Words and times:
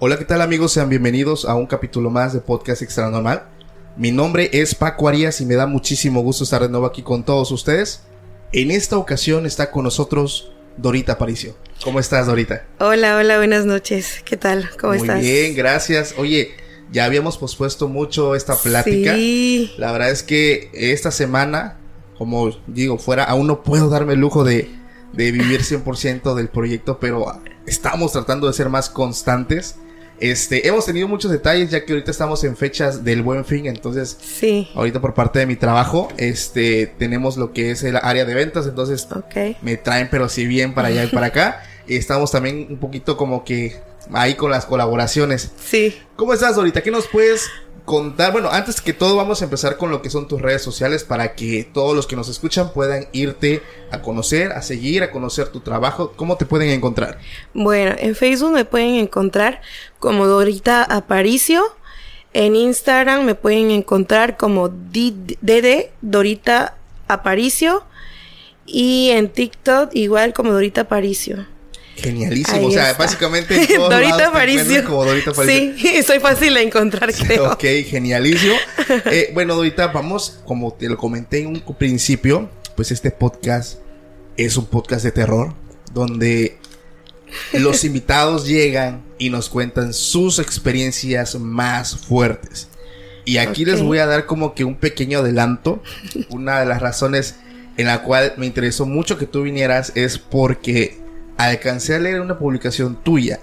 Hola, 0.00 0.16
¿qué 0.16 0.24
tal 0.24 0.42
amigos? 0.42 0.74
Sean 0.74 0.88
bienvenidos 0.88 1.44
a 1.44 1.56
un 1.56 1.66
capítulo 1.66 2.08
más 2.08 2.32
de 2.32 2.38
Podcast 2.38 2.82
Extra 2.82 3.10
Normal. 3.10 3.48
Mi 3.96 4.12
nombre 4.12 4.48
es 4.52 4.76
Paco 4.76 5.08
Arias 5.08 5.40
y 5.40 5.44
me 5.44 5.56
da 5.56 5.66
muchísimo 5.66 6.20
gusto 6.20 6.44
estar 6.44 6.62
de 6.62 6.68
nuevo 6.68 6.86
aquí 6.86 7.02
con 7.02 7.24
todos 7.24 7.50
ustedes. 7.50 8.02
En 8.52 8.70
esta 8.70 8.96
ocasión 8.96 9.44
está 9.44 9.72
con 9.72 9.82
nosotros 9.82 10.52
Dorita 10.76 11.14
Aparicio. 11.14 11.56
¿Cómo 11.82 11.98
estás, 11.98 12.28
Dorita? 12.28 12.64
Hola, 12.78 13.16
hola, 13.16 13.38
buenas 13.38 13.64
noches. 13.64 14.22
¿Qué 14.24 14.36
tal? 14.36 14.70
¿Cómo 14.78 14.92
Muy 14.92 15.02
estás? 15.02 15.16
Muy 15.16 15.26
bien, 15.26 15.56
gracias. 15.56 16.14
Oye, 16.16 16.52
ya 16.92 17.04
habíamos 17.04 17.36
pospuesto 17.36 17.88
mucho 17.88 18.36
esta 18.36 18.54
plática. 18.54 19.14
Sí. 19.16 19.72
La 19.78 19.90
verdad 19.90 20.10
es 20.10 20.22
que 20.22 20.70
esta 20.74 21.10
semana, 21.10 21.76
como 22.16 22.50
digo, 22.68 22.98
fuera, 22.98 23.24
aún 23.24 23.48
no 23.48 23.64
puedo 23.64 23.88
darme 23.88 24.12
el 24.12 24.20
lujo 24.20 24.44
de, 24.44 24.70
de 25.12 25.32
vivir 25.32 25.62
100% 25.62 26.36
del 26.36 26.50
proyecto, 26.50 27.00
pero 27.00 27.42
estamos 27.66 28.12
tratando 28.12 28.46
de 28.46 28.52
ser 28.52 28.68
más 28.68 28.90
constantes. 28.90 29.74
Este, 30.20 30.66
hemos 30.66 30.84
tenido 30.86 31.06
muchos 31.06 31.30
detalles 31.30 31.70
ya 31.70 31.84
que 31.84 31.92
ahorita 31.92 32.10
estamos 32.10 32.42
en 32.44 32.56
fechas 32.56 33.04
del 33.04 33.22
buen 33.22 33.44
fin, 33.44 33.66
entonces 33.66 34.16
sí. 34.20 34.68
ahorita 34.74 35.00
por 35.00 35.14
parte 35.14 35.38
de 35.38 35.46
mi 35.46 35.56
trabajo, 35.56 36.08
este, 36.16 36.86
tenemos 36.98 37.36
lo 37.36 37.52
que 37.52 37.70
es 37.70 37.84
el 37.84 37.96
área 37.96 38.24
de 38.24 38.34
ventas, 38.34 38.66
entonces 38.66 39.06
okay. 39.14 39.56
me 39.62 39.76
traen 39.76 40.08
pero 40.10 40.28
si 40.28 40.46
bien 40.46 40.74
para 40.74 40.88
allá 40.88 41.04
y 41.04 41.08
para 41.08 41.26
acá. 41.28 41.62
Y 41.86 41.96
estamos 41.96 42.30
también 42.30 42.66
un 42.68 42.78
poquito 42.78 43.16
como 43.16 43.44
que 43.44 43.76
ahí 44.12 44.34
con 44.34 44.50
las 44.50 44.66
colaboraciones. 44.66 45.52
Sí. 45.62 45.96
¿Cómo 46.16 46.32
estás 46.32 46.56
ahorita? 46.56 46.82
¿Qué 46.82 46.90
nos 46.90 47.06
puedes 47.06 47.48
contar? 47.84 48.32
Bueno, 48.32 48.50
antes 48.50 48.80
que 48.80 48.92
todo 48.92 49.16
vamos 49.16 49.40
a 49.40 49.44
empezar 49.44 49.76
con 49.76 49.90
lo 49.90 50.02
que 50.02 50.10
son 50.10 50.28
tus 50.28 50.40
redes 50.40 50.62
sociales 50.62 51.04
para 51.04 51.34
que 51.34 51.68
todos 51.72 51.94
los 51.96 52.06
que 52.06 52.16
nos 52.16 52.28
escuchan 52.28 52.72
puedan 52.72 53.08
irte 53.12 53.62
a 53.90 54.02
conocer, 54.02 54.52
a 54.52 54.62
seguir, 54.62 55.02
a 55.02 55.10
conocer 55.10 55.48
tu 55.48 55.60
trabajo. 55.60 56.12
¿Cómo 56.16 56.36
te 56.36 56.44
pueden 56.44 56.70
encontrar? 56.70 57.18
Bueno, 57.54 57.94
en 57.98 58.14
Facebook 58.14 58.52
me 58.52 58.64
pueden 58.64 58.94
encontrar 58.96 59.60
como 59.98 60.26
Dorita 60.26 60.82
Aparicio. 60.82 61.62
En 62.34 62.56
Instagram 62.56 63.24
me 63.24 63.34
pueden 63.34 63.70
encontrar 63.70 64.36
como 64.36 64.68
DD 64.68 65.90
Dorita 66.02 66.76
Aparicio. 67.08 67.84
Y 68.66 69.10
en 69.12 69.30
TikTok 69.30 69.94
igual 69.94 70.34
como 70.34 70.52
Dorita 70.52 70.82
Aparicio. 70.82 71.46
Genialísimo, 72.02 72.56
Ahí 72.58 72.64
o 72.66 72.70
sea, 72.70 72.90
está. 72.90 73.02
básicamente 73.04 73.56
en 73.60 73.66
todos 73.76 73.90
Dorita 73.90 74.16
lados 74.16 74.28
Aparicio. 74.28 74.84
como 74.84 75.04
Dorita 75.04 75.30
Aparicio. 75.30 75.74
Sí, 75.76 76.02
soy 76.06 76.20
fácil 76.20 76.54
de 76.54 76.62
encontrar, 76.62 77.12
creo. 77.26 77.52
ok, 77.52 77.64
genialísimo. 77.86 78.54
eh, 79.06 79.30
bueno, 79.34 79.54
Dorita, 79.54 79.88
vamos, 79.88 80.40
como 80.44 80.72
te 80.72 80.88
lo 80.88 80.96
comenté 80.96 81.40
en 81.40 81.48
un 81.48 81.60
principio, 81.76 82.48
pues 82.76 82.90
este 82.92 83.10
podcast 83.10 83.78
es 84.36 84.56
un 84.56 84.66
podcast 84.66 85.04
de 85.04 85.12
terror, 85.12 85.54
donde 85.92 86.58
los 87.52 87.84
invitados 87.84 88.46
llegan 88.46 89.02
y 89.18 89.30
nos 89.30 89.48
cuentan 89.48 89.92
sus 89.92 90.38
experiencias 90.38 91.34
más 91.34 91.96
fuertes. 91.96 92.68
Y 93.24 93.36
aquí 93.38 93.62
okay. 93.62 93.74
les 93.74 93.82
voy 93.82 93.98
a 93.98 94.06
dar 94.06 94.24
como 94.24 94.54
que 94.54 94.64
un 94.64 94.76
pequeño 94.76 95.18
adelanto. 95.18 95.82
Una 96.30 96.60
de 96.60 96.66
las 96.66 96.80
razones 96.80 97.34
en 97.76 97.86
la 97.86 98.02
cual 98.02 98.32
me 98.38 98.46
interesó 98.46 98.86
mucho 98.86 99.18
que 99.18 99.26
tú 99.26 99.42
vinieras 99.42 99.92
es 99.94 100.18
porque 100.18 100.96
alcancé 101.38 101.94
a 101.94 101.98
leer 101.98 102.20
una 102.20 102.38
publicación 102.38 103.02
tuya 103.02 103.40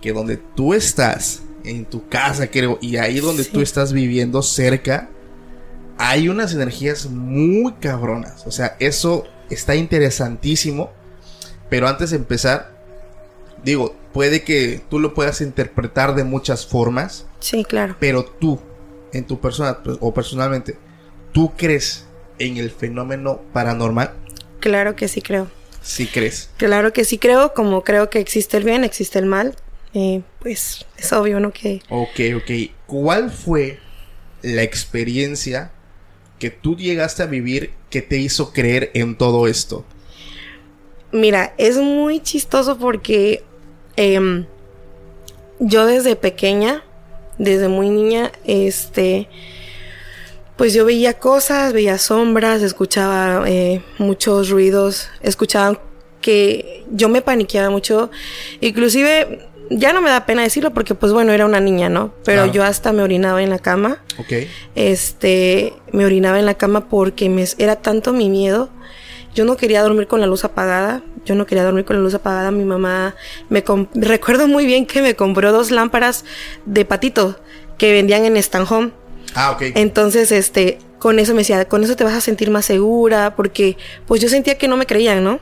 que 0.00 0.12
donde 0.12 0.36
tú 0.36 0.74
estás 0.74 1.42
en 1.64 1.86
tu 1.86 2.08
casa 2.08 2.48
creo 2.48 2.78
y 2.80 2.96
ahí 2.98 3.18
donde 3.20 3.44
sí. 3.44 3.50
tú 3.52 3.60
estás 3.60 3.92
viviendo 3.92 4.42
cerca 4.42 5.08
hay 5.96 6.28
unas 6.28 6.52
energías 6.52 7.06
muy 7.06 7.72
cabronas. 7.74 8.46
O 8.46 8.50
sea 8.50 8.76
eso 8.78 9.24
está 9.50 9.74
interesantísimo. 9.74 10.90
Pero 11.70 11.88
antes 11.88 12.10
de 12.10 12.16
empezar 12.16 12.74
digo 13.64 13.96
puede 14.12 14.44
que 14.44 14.82
tú 14.88 15.00
lo 15.00 15.14
puedas 15.14 15.40
interpretar 15.40 16.14
de 16.14 16.24
muchas 16.24 16.66
formas 16.66 17.26
sí 17.40 17.64
claro. 17.64 17.96
pero 17.98 18.24
tú 18.24 18.60
en 19.12 19.26
tu 19.26 19.40
persona 19.40 19.78
o 20.00 20.14
personalmente 20.14 20.76
tú 21.32 21.52
crees 21.56 22.04
en 22.38 22.58
el 22.58 22.70
fenómeno 22.70 23.40
paranormal 23.52 24.12
claro 24.60 24.94
que 24.94 25.08
sí 25.08 25.22
creo 25.22 25.48
¿Sí 25.84 26.06
crees? 26.06 26.48
Claro 26.56 26.94
que 26.94 27.04
sí 27.04 27.18
creo, 27.18 27.52
como 27.52 27.84
creo 27.84 28.08
que 28.08 28.18
existe 28.18 28.56
el 28.56 28.64
bien, 28.64 28.84
existe 28.84 29.18
el 29.18 29.26
mal. 29.26 29.54
Eh, 29.92 30.22
pues 30.40 30.86
es 30.96 31.12
obvio, 31.12 31.38
¿no? 31.40 31.52
Que... 31.52 31.82
Ok, 31.90 32.20
ok. 32.36 32.50
¿Cuál 32.86 33.30
fue 33.30 33.78
la 34.42 34.62
experiencia 34.62 35.70
que 36.38 36.50
tú 36.50 36.76
llegaste 36.76 37.22
a 37.22 37.26
vivir 37.26 37.72
que 37.90 38.00
te 38.00 38.18
hizo 38.18 38.52
creer 38.52 38.90
en 38.94 39.16
todo 39.16 39.46
esto? 39.46 39.84
Mira, 41.12 41.54
es 41.58 41.76
muy 41.76 42.20
chistoso 42.20 42.78
porque 42.78 43.44
eh, 43.96 44.46
yo 45.60 45.86
desde 45.86 46.16
pequeña, 46.16 46.82
desde 47.36 47.68
muy 47.68 47.90
niña, 47.90 48.32
este 48.46 49.28
pues 50.56 50.72
yo 50.72 50.84
veía 50.84 51.14
cosas, 51.14 51.72
veía 51.72 51.98
sombras, 51.98 52.62
escuchaba 52.62 53.48
eh, 53.48 53.82
muchos 53.98 54.50
ruidos, 54.50 55.08
escuchaba 55.22 55.80
que 56.20 56.84
yo 56.90 57.08
me 57.08 57.22
paniqueaba 57.22 57.70
mucho, 57.70 58.10
inclusive 58.60 59.48
ya 59.70 59.92
no 59.92 60.00
me 60.00 60.10
da 60.10 60.26
pena 60.26 60.42
decirlo 60.42 60.72
porque 60.72 60.94
pues 60.94 61.12
bueno, 61.12 61.32
era 61.32 61.46
una 61.46 61.60
niña, 61.60 61.88
¿no? 61.88 62.14
Pero 62.24 62.42
claro. 62.42 62.52
yo 62.52 62.64
hasta 62.64 62.92
me 62.92 63.02
orinaba 63.02 63.42
en 63.42 63.50
la 63.50 63.58
cama. 63.58 64.02
Ok. 64.18 64.32
Este, 64.74 65.74
me 65.92 66.04
orinaba 66.04 66.38
en 66.38 66.46
la 66.46 66.54
cama 66.54 66.88
porque 66.88 67.28
me, 67.28 67.44
era 67.58 67.76
tanto 67.76 68.12
mi 68.12 68.28
miedo. 68.28 68.68
Yo 69.34 69.44
no 69.44 69.56
quería 69.56 69.82
dormir 69.82 70.06
con 70.06 70.20
la 70.20 70.26
luz 70.26 70.44
apagada. 70.44 71.02
Yo 71.24 71.34
no 71.34 71.46
quería 71.46 71.64
dormir 71.64 71.84
con 71.84 71.96
la 71.96 72.02
luz 72.02 72.14
apagada. 72.14 72.50
Mi 72.50 72.64
mamá 72.64 73.16
me 73.48 73.64
recuerdo 73.94 74.46
muy 74.46 74.66
bien 74.66 74.86
que 74.86 75.02
me 75.02 75.16
compró 75.16 75.50
dos 75.50 75.70
lámparas 75.70 76.24
de 76.66 76.84
patito 76.84 77.36
que 77.78 77.92
vendían 77.92 78.24
en 78.24 78.36
Stan 78.36 78.64
Home. 78.68 78.92
Ah, 79.34 79.52
ok. 79.52 79.62
Entonces, 79.74 80.32
este, 80.32 80.78
con 80.98 81.18
eso 81.18 81.32
me 81.32 81.40
decía, 81.40 81.66
con 81.66 81.84
eso 81.84 81.96
te 81.96 82.04
vas 82.04 82.14
a 82.14 82.20
sentir 82.20 82.50
más 82.50 82.66
segura, 82.66 83.34
porque 83.36 83.76
pues 84.06 84.20
yo 84.20 84.28
sentía 84.28 84.56
que 84.56 84.68
no 84.68 84.76
me 84.76 84.86
creían, 84.86 85.22
¿no? 85.22 85.40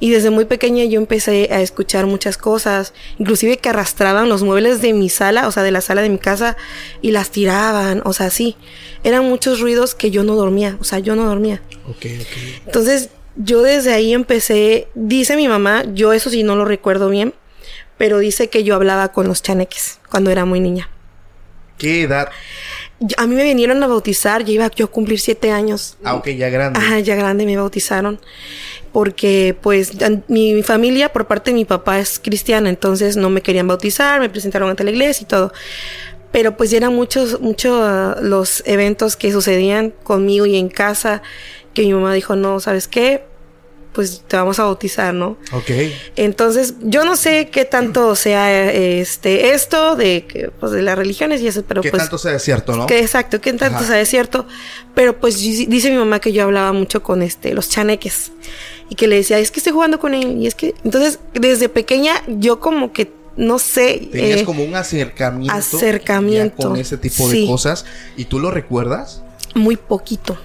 Y 0.00 0.10
desde 0.10 0.30
muy 0.30 0.46
pequeña 0.46 0.84
yo 0.84 0.98
empecé 0.98 1.48
a 1.52 1.60
escuchar 1.60 2.06
muchas 2.06 2.36
cosas, 2.36 2.92
inclusive 3.18 3.58
que 3.58 3.68
arrastraban 3.68 4.28
los 4.28 4.42
muebles 4.42 4.82
de 4.82 4.92
mi 4.92 5.08
sala, 5.08 5.46
o 5.46 5.52
sea, 5.52 5.62
de 5.62 5.70
la 5.70 5.80
sala 5.80 6.02
de 6.02 6.08
mi 6.08 6.18
casa, 6.18 6.56
y 7.02 7.12
las 7.12 7.30
tiraban, 7.30 8.02
o 8.04 8.12
sea, 8.12 8.30
sí. 8.30 8.56
Eran 9.04 9.24
muchos 9.24 9.60
ruidos 9.60 9.94
que 9.94 10.10
yo 10.10 10.24
no 10.24 10.34
dormía, 10.34 10.76
o 10.80 10.84
sea, 10.84 10.98
yo 10.98 11.14
no 11.14 11.24
dormía. 11.24 11.62
Ok, 11.88 12.06
ok. 12.20 12.64
Entonces, 12.66 13.10
yo 13.36 13.62
desde 13.62 13.92
ahí 13.92 14.12
empecé, 14.12 14.88
dice 14.94 15.36
mi 15.36 15.46
mamá, 15.46 15.84
yo 15.94 16.12
eso 16.12 16.30
sí 16.30 16.42
no 16.42 16.56
lo 16.56 16.64
recuerdo 16.64 17.08
bien, 17.08 17.32
pero 17.96 18.18
dice 18.18 18.48
que 18.48 18.64
yo 18.64 18.74
hablaba 18.74 19.12
con 19.12 19.28
los 19.28 19.42
chaneques 19.42 20.00
cuando 20.10 20.30
era 20.30 20.44
muy 20.44 20.58
niña. 20.58 20.88
¿Qué 21.78 22.02
edad? 22.02 22.28
A 23.16 23.26
mí 23.26 23.34
me 23.34 23.44
vinieron 23.44 23.82
a 23.82 23.86
bautizar, 23.86 24.44
ya 24.44 24.52
iba 24.52 24.70
yo 24.70 24.86
a 24.86 24.88
cumplir 24.88 25.20
siete 25.20 25.50
años. 25.50 25.96
Ah, 26.04 26.14
ok, 26.14 26.28
ya 26.28 26.48
grande. 26.48 26.78
Ajá, 26.78 27.00
ya 27.00 27.16
grande 27.16 27.46
me 27.46 27.56
bautizaron 27.56 28.20
porque 28.92 29.56
pues 29.60 29.92
mi 30.28 30.62
familia 30.62 31.12
por 31.12 31.26
parte 31.26 31.50
de 31.50 31.54
mi 31.54 31.64
papá 31.64 31.98
es 31.98 32.18
cristiana, 32.18 32.68
entonces 32.68 33.16
no 33.16 33.30
me 33.30 33.40
querían 33.40 33.66
bautizar, 33.66 34.20
me 34.20 34.28
presentaron 34.28 34.68
ante 34.68 34.84
la 34.84 34.90
iglesia 34.90 35.24
y 35.24 35.26
todo. 35.26 35.52
Pero 36.30 36.56
pues 36.56 36.72
eran 36.72 36.94
muchos, 36.94 37.40
muchos 37.40 37.78
ah, 37.82 38.16
los 38.20 38.62
eventos 38.66 39.16
que 39.16 39.32
sucedían 39.32 39.92
conmigo 40.02 40.46
y 40.46 40.56
en 40.56 40.68
casa 40.68 41.22
que 41.74 41.82
mi 41.82 41.92
mamá 41.92 42.12
dijo, 42.12 42.36
no, 42.36 42.60
¿sabes 42.60 42.86
qué? 42.86 43.24
Pues 43.92 44.22
te 44.26 44.36
vamos 44.36 44.58
a 44.58 44.64
bautizar, 44.64 45.12
¿no? 45.12 45.36
Ok. 45.52 45.70
Entonces, 46.16 46.74
yo 46.80 47.04
no 47.04 47.14
sé 47.14 47.50
qué 47.50 47.66
tanto 47.66 48.14
sea 48.16 48.72
este 48.72 49.52
esto 49.52 49.96
de 49.96 50.50
pues, 50.58 50.72
de 50.72 50.82
las 50.82 50.96
religiones 50.96 51.42
y 51.42 51.48
eso, 51.48 51.62
pero 51.66 51.82
¿Qué 51.82 51.90
pues. 51.90 52.02
tanto 52.02 52.16
sea 52.16 52.38
cierto, 52.38 52.74
no? 52.74 52.86
Que 52.86 53.00
exacto, 53.00 53.40
qué 53.40 53.52
tanto 53.52 53.84
sea 53.84 54.04
cierto. 54.06 54.46
Pero 54.94 55.18
pues 55.20 55.38
dice 55.38 55.90
mi 55.90 55.96
mamá 55.96 56.20
que 56.20 56.32
yo 56.32 56.44
hablaba 56.44 56.72
mucho 56.72 57.02
con 57.02 57.22
este, 57.22 57.52
los 57.54 57.68
chaneques 57.68 58.32
y 58.92 58.94
que 58.94 59.06
le 59.06 59.16
decía, 59.16 59.38
es 59.38 59.50
que 59.50 59.60
estoy 59.60 59.72
jugando 59.72 59.98
con 59.98 60.12
él. 60.12 60.36
Y 60.38 60.46
es 60.46 60.54
que, 60.54 60.74
entonces, 60.84 61.18
desde 61.32 61.70
pequeña, 61.70 62.22
yo 62.28 62.60
como 62.60 62.92
que, 62.92 63.10
no 63.38 63.58
sé. 63.58 64.06
Tenías 64.12 64.40
eh, 64.40 64.44
como 64.44 64.62
un 64.64 64.74
acercamiento. 64.74 65.54
Acercamiento. 65.54 66.68
Con 66.68 66.76
ese 66.76 66.98
tipo 66.98 67.26
de 67.26 67.46
cosas. 67.46 67.86
¿Y 68.18 68.26
tú 68.26 68.38
lo 68.38 68.50
recuerdas? 68.50 69.22
Muy 69.54 69.76
poquito. 69.76 70.36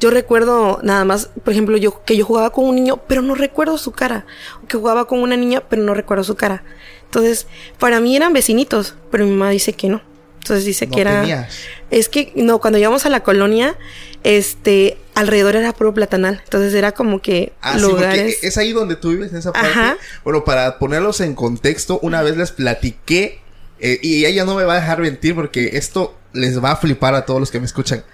Yo 0.00 0.10
recuerdo 0.10 0.80
nada 0.82 1.04
más, 1.04 1.30
por 1.44 1.52
ejemplo, 1.52 1.76
yo 1.76 2.04
que 2.04 2.16
yo 2.16 2.24
jugaba 2.24 2.50
con 2.50 2.64
un 2.64 2.74
niño, 2.74 3.00
pero 3.06 3.22
no 3.22 3.34
recuerdo 3.34 3.78
su 3.78 3.92
cara. 3.92 4.26
Que 4.68 4.76
jugaba 4.76 5.06
con 5.06 5.20
una 5.20 5.36
niña, 5.36 5.62
pero 5.68 5.82
no 5.82 5.94
recuerdo 5.94 6.24
su 6.24 6.36
cara. 6.36 6.62
Entonces, 7.04 7.46
para 7.78 8.00
mí 8.00 8.16
eran 8.16 8.32
vecinitos, 8.32 8.94
pero 9.10 9.24
mi 9.24 9.30
mamá 9.30 9.50
dice 9.50 9.72
que 9.72 9.88
no. 9.88 10.02
Entonces 10.38 10.64
dice 10.64 10.88
que 10.88 11.00
era. 11.00 11.48
Es 11.90 12.08
que 12.08 12.32
no, 12.34 12.60
cuando 12.60 12.78
íbamos 12.78 13.04
a 13.04 13.10
la 13.10 13.22
colonia, 13.22 13.76
este, 14.24 14.96
alrededor 15.14 15.56
era 15.56 15.72
puro 15.72 15.92
platanal. 15.92 16.40
Entonces 16.44 16.72
era 16.74 16.92
como 16.92 17.20
que 17.20 17.52
ah, 17.60 17.78
lugares. 17.78 18.38
Sí, 18.40 18.46
es 18.46 18.58
ahí 18.58 18.72
donde 18.72 18.96
tú 18.96 19.10
vives, 19.10 19.32
en 19.32 19.38
esa 19.38 19.52
parte. 19.52 19.98
Bueno, 20.24 20.44
para 20.44 20.78
ponerlos 20.78 21.20
en 21.20 21.34
contexto, 21.34 21.98
una 22.02 22.22
vez 22.22 22.36
les 22.36 22.52
platiqué, 22.52 23.40
eh, 23.80 23.98
y 24.02 24.24
ella 24.24 24.44
no 24.44 24.54
me 24.54 24.64
va 24.64 24.74
a 24.74 24.80
dejar 24.80 25.00
mentir 25.00 25.34
porque 25.34 25.70
esto 25.74 26.16
les 26.32 26.62
va 26.62 26.72
a 26.72 26.76
flipar 26.76 27.14
a 27.14 27.26
todos 27.26 27.40
los 27.40 27.50
que 27.50 27.60
me 27.60 27.66
escuchan. 27.66 28.04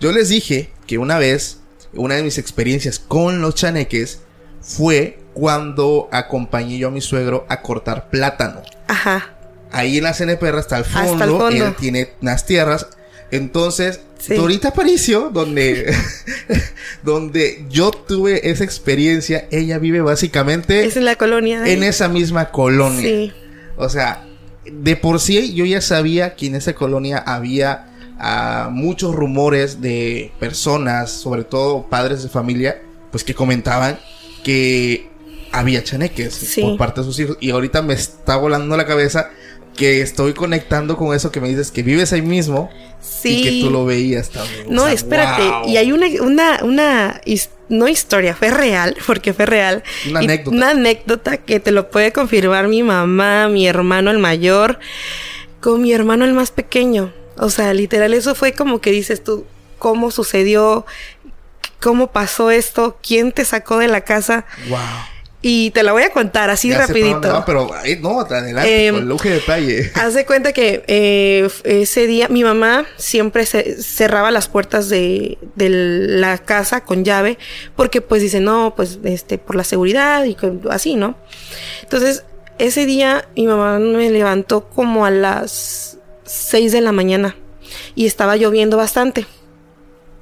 Yo 0.00 0.12
les 0.12 0.28
dije 0.28 0.70
que 0.86 0.98
una 0.98 1.18
vez, 1.18 1.60
una 1.94 2.16
de 2.16 2.22
mis 2.22 2.38
experiencias 2.38 2.98
con 2.98 3.40
los 3.40 3.54
chaneques 3.54 4.20
fue 4.60 5.18
cuando 5.32 6.08
acompañé 6.12 6.78
yo 6.78 6.88
a 6.88 6.90
mi 6.90 7.00
suegro 7.00 7.46
a 7.48 7.62
cortar 7.62 8.10
plátano. 8.10 8.62
Ajá. 8.88 9.34
Ahí 9.72 9.98
en 9.98 10.04
la 10.04 10.12
CNPR 10.12 10.58
hasta 10.58 10.78
el 10.78 10.84
fondo, 10.84 11.12
hasta 11.12 11.24
el 11.24 11.30
fondo. 11.30 11.66
él 11.66 11.74
tiene 11.78 12.10
unas 12.20 12.46
tierras. 12.46 12.86
Entonces, 13.30 14.00
Dorita 14.28 14.68
Aparicio, 14.68 15.30
donde, 15.32 15.94
donde 17.02 17.64
yo 17.68 17.90
tuve 17.90 18.50
esa 18.50 18.64
experiencia, 18.64 19.48
ella 19.50 19.78
vive 19.78 20.00
básicamente... 20.00 20.84
Es 20.84 20.96
en 20.96 21.04
la 21.04 21.16
colonia. 21.16 21.66
En 21.66 21.82
esa 21.82 22.08
misma 22.08 22.50
colonia. 22.50 23.02
Sí. 23.02 23.32
O 23.76 23.88
sea, 23.88 24.24
de 24.64 24.96
por 24.96 25.20
sí 25.20 25.54
yo 25.54 25.64
ya 25.64 25.80
sabía 25.80 26.34
que 26.34 26.46
en 26.46 26.54
esa 26.54 26.74
colonia 26.74 27.18
había 27.18 27.95
ah, 28.18 28.68
muchos 28.72 29.14
rumores 29.14 29.80
de 29.80 30.32
personas, 30.38 31.10
sobre 31.10 31.44
todo 31.44 31.86
padres 31.88 32.22
de 32.22 32.28
familia, 32.28 32.82
pues 33.10 33.24
que 33.24 33.34
comentaban 33.34 33.98
que 34.44 35.10
había 35.52 35.82
chaneques 35.82 36.56
por 36.60 36.76
parte 36.76 37.00
de 37.00 37.06
sus 37.06 37.18
hijos. 37.18 37.38
Y 37.40 37.50
ahorita 37.50 37.82
me 37.82 37.94
está 37.94 38.36
volando 38.36 38.76
la 38.76 38.86
cabeza 38.86 39.30
que 39.76 40.00
estoy 40.00 40.32
conectando 40.32 40.96
con 40.96 41.14
eso 41.14 41.30
que 41.30 41.40
me 41.40 41.48
dices 41.48 41.70
que 41.70 41.82
vives 41.82 42.12
ahí 42.12 42.22
mismo 42.22 42.70
sí. 43.00 43.40
y 43.40 43.42
que 43.42 43.60
tú 43.62 43.70
lo 43.70 43.84
veías 43.84 44.30
también. 44.30 44.66
No, 44.68 44.88
espérate, 44.88 45.68
y 45.68 45.76
hay 45.76 45.92
una, 45.92 46.06
una, 46.22 46.60
una, 46.62 47.20
no 47.68 47.88
historia, 47.88 48.34
fue 48.34 48.50
real, 48.50 48.96
porque 49.06 49.32
fue 49.32 49.46
real. 49.46 49.82
Una 50.08 50.20
anécdota. 50.20 50.56
Una 50.56 50.70
anécdota 50.70 51.36
que 51.36 51.60
te 51.60 51.70
lo 51.70 51.90
puede 51.90 52.12
confirmar 52.12 52.68
mi 52.68 52.82
mamá, 52.82 53.48
mi 53.48 53.66
hermano 53.66 54.10
el 54.10 54.18
mayor, 54.18 54.78
con 55.60 55.82
mi 55.82 55.92
hermano 55.92 56.24
el 56.24 56.32
más 56.32 56.50
pequeño. 56.50 57.12
O 57.38 57.50
sea, 57.50 57.74
literal, 57.74 58.14
eso 58.14 58.34
fue 58.34 58.52
como 58.52 58.80
que 58.80 58.90
dices 58.90 59.22
tú, 59.22 59.44
¿cómo 59.78 60.10
sucedió? 60.10 60.86
¿Cómo 61.80 62.08
pasó 62.08 62.50
esto? 62.50 62.98
¿Quién 63.06 63.32
te 63.32 63.44
sacó 63.44 63.78
de 63.78 63.88
la 63.88 64.02
casa? 64.02 64.46
Wow. 64.68 64.78
Y 65.48 65.70
te 65.70 65.84
la 65.84 65.92
voy 65.92 66.02
a 66.02 66.10
contar 66.10 66.50
así 66.50 66.72
rapidito. 66.72 67.44
pero 67.46 67.70
no, 68.00 68.20
adelante, 68.20 68.90
con 68.90 69.08
lujo 69.08 69.24
de 69.28 69.34
detalle. 69.34 69.92
Haz 69.94 70.14
de 70.14 70.26
cuenta 70.26 70.52
que 70.52 70.82
eh, 70.88 71.48
ese 71.62 72.08
día 72.08 72.26
mi 72.28 72.42
mamá 72.42 72.84
siempre 72.96 73.46
se 73.46 73.80
cerraba 73.80 74.32
las 74.32 74.48
puertas 74.48 74.88
de, 74.88 75.38
de, 75.54 75.68
la 75.68 76.38
casa 76.38 76.80
con 76.80 77.04
llave 77.04 77.38
porque 77.76 78.00
pues 78.00 78.22
dice, 78.22 78.40
no, 78.40 78.74
pues 78.74 78.98
este, 79.04 79.38
por 79.38 79.54
la 79.54 79.62
seguridad 79.62 80.24
y 80.24 80.36
así, 80.70 80.96
¿no? 80.96 81.16
Entonces, 81.82 82.24
ese 82.58 82.86
día 82.86 83.28
mi 83.36 83.46
mamá 83.46 83.78
me 83.78 84.10
levantó 84.10 84.68
como 84.68 85.06
a 85.06 85.10
las 85.10 85.95
6 86.26 86.72
de 86.72 86.80
la 86.80 86.92
mañana 86.92 87.36
y 87.94 88.06
estaba 88.06 88.36
lloviendo 88.36 88.76
bastante. 88.76 89.26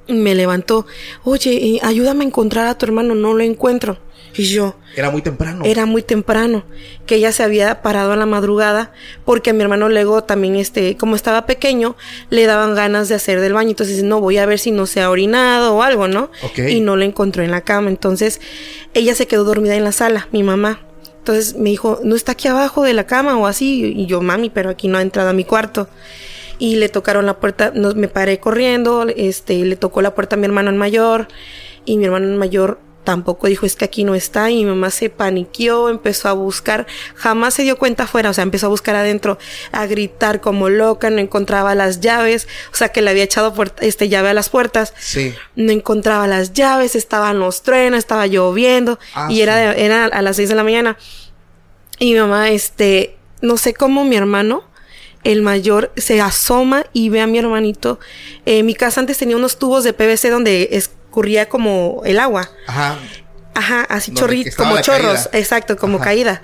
Me 0.07 0.35
levantó, 0.35 0.85
oye, 1.23 1.79
ayúdame 1.81 2.23
a 2.23 2.27
encontrar 2.27 2.67
a 2.67 2.77
tu 2.77 2.85
hermano, 2.85 3.15
no 3.15 3.33
lo 3.33 3.43
encuentro. 3.43 3.97
Y 4.37 4.43
yo. 4.43 4.75
Era 4.95 5.09
muy 5.09 5.21
temprano. 5.21 5.63
Era 5.65 5.85
muy 5.85 6.01
temprano. 6.01 6.65
Que 7.05 7.15
ella 7.15 7.31
se 7.31 7.43
había 7.43 7.81
parado 7.81 8.11
a 8.11 8.15
la 8.15 8.25
madrugada 8.25 8.91
porque 9.23 9.51
a 9.51 9.53
mi 9.53 9.61
hermano 9.61 9.89
luego 9.89 10.23
también, 10.23 10.55
este, 10.57 10.97
como 10.97 11.15
estaba 11.15 11.45
pequeño, 11.45 11.95
le 12.29 12.45
daban 12.45 12.75
ganas 12.75 13.07
de 13.09 13.15
hacer 13.15 13.39
del 13.39 13.53
baño. 13.53 13.69
Entonces, 13.69 14.03
no, 14.03 14.19
voy 14.19 14.37
a 14.37 14.45
ver 14.45 14.59
si 14.59 14.71
no 14.71 14.85
se 14.85 15.01
ha 15.01 15.09
orinado 15.09 15.75
o 15.75 15.83
algo, 15.83 16.07
¿no? 16.07 16.29
Y 16.57 16.81
no 16.81 16.95
lo 16.97 17.03
encontró 17.03 17.43
en 17.43 17.51
la 17.51 17.61
cama. 17.61 17.89
Entonces, 17.89 18.41
ella 18.93 19.15
se 19.15 19.27
quedó 19.27 19.43
dormida 19.43 19.75
en 19.75 19.83
la 19.83 19.91
sala, 19.91 20.27
mi 20.31 20.43
mamá. 20.43 20.81
Entonces 21.25 21.55
me 21.55 21.71
dijo, 21.71 21.99
¿no 22.03 22.15
está 22.15 22.33
aquí 22.33 22.47
abajo 22.47 22.83
de 22.83 22.93
la 22.93 23.07
cama 23.07 23.35
o 23.35 23.47
así? 23.47 23.95
Y 23.97 24.05
yo, 24.05 24.21
mami, 24.21 24.51
pero 24.51 24.69
aquí 24.69 24.87
no 24.87 24.99
ha 24.99 25.01
entrado 25.01 25.29
a 25.29 25.33
mi 25.33 25.43
cuarto. 25.43 25.87
Y 26.59 26.75
le 26.75 26.87
tocaron 26.87 27.25
la 27.25 27.39
puerta, 27.39 27.71
no, 27.73 27.95
me 27.95 28.07
paré 28.07 28.39
corriendo, 28.39 29.07
este, 29.07 29.55
le 29.65 29.75
tocó 29.75 30.03
la 30.03 30.13
puerta 30.13 30.35
a 30.35 30.37
mi 30.37 30.45
hermano 30.45 30.71
mayor. 30.73 31.27
Y 31.83 31.97
mi 31.97 32.05
hermano 32.05 32.37
mayor 32.37 32.77
tampoco 33.05 33.47
dijo 33.47 33.65
es 33.65 33.77
que 33.77 33.85
aquí 33.85 34.03
no 34.03 34.15
está 34.15 34.51
y 34.51 34.57
mi 34.57 34.65
mamá 34.65 34.91
se 34.91 35.09
paniqueó, 35.09 35.87
empezó 35.89 36.27
a 36.27 36.33
buscar, 36.33 36.85
jamás 37.15 37.53
se 37.53 37.63
dio 37.63 37.77
cuenta 37.77 38.03
afuera, 38.03 38.29
o 38.29 38.33
sea, 38.33 38.43
empezó 38.43 38.65
a 38.65 38.69
buscar 38.69 38.97
adentro, 38.97 39.37
a 39.71 39.85
gritar 39.85 40.41
como 40.41 40.69
loca, 40.69 41.09
no 41.09 41.19
encontraba 41.19 41.73
las 41.75 42.01
llaves, 42.01 42.47
o 42.73 42.75
sea, 42.75 42.89
que 42.89 43.01
le 43.01 43.11
había 43.11 43.23
echado 43.23 43.53
este 43.79 44.09
llave 44.09 44.29
a 44.29 44.33
las 44.33 44.49
puertas, 44.49 44.93
sí. 44.97 45.33
no 45.55 45.71
encontraba 45.71 46.27
las 46.27 46.51
llaves, 46.51 46.95
estaban 46.95 47.39
los 47.39 47.61
trenes, 47.63 47.99
estaba 47.99 48.27
lloviendo 48.27 48.99
ah, 49.13 49.27
y 49.29 49.41
era, 49.41 49.73
era 49.73 50.05
a 50.05 50.21
las 50.21 50.35
seis 50.35 50.49
de 50.49 50.55
la 50.55 50.63
mañana. 50.63 50.97
Y 51.99 52.11
mi 52.13 52.19
mamá, 52.19 52.49
este, 52.49 53.15
no 53.41 53.55
sé 53.55 53.73
cómo 53.73 54.03
mi 54.03 54.17
hermano, 54.17 54.63
el 55.23 55.41
mayor 55.41 55.91
se 55.97 56.21
asoma 56.21 56.85
y 56.93 57.09
ve 57.09 57.19
a 57.19 57.27
mi 57.27 57.39
hermanito. 57.39 57.99
Eh, 58.45 58.63
mi 58.63 58.75
casa 58.75 58.99
antes 58.99 59.17
tenía 59.17 59.35
unos 59.35 59.57
tubos 59.57 59.83
de 59.83 59.93
PVC 59.93 60.29
donde 60.29 60.69
es, 60.71 60.91
Como 61.49 62.01
el 62.05 62.19
agua. 62.19 62.49
Ajá. 62.67 62.97
Ajá, 63.55 63.83
así 63.83 64.13
chorritos, 64.13 64.55
como 64.55 64.81
chorros, 64.81 65.29
exacto, 65.31 65.77
como 65.77 65.99
caída. 65.99 66.41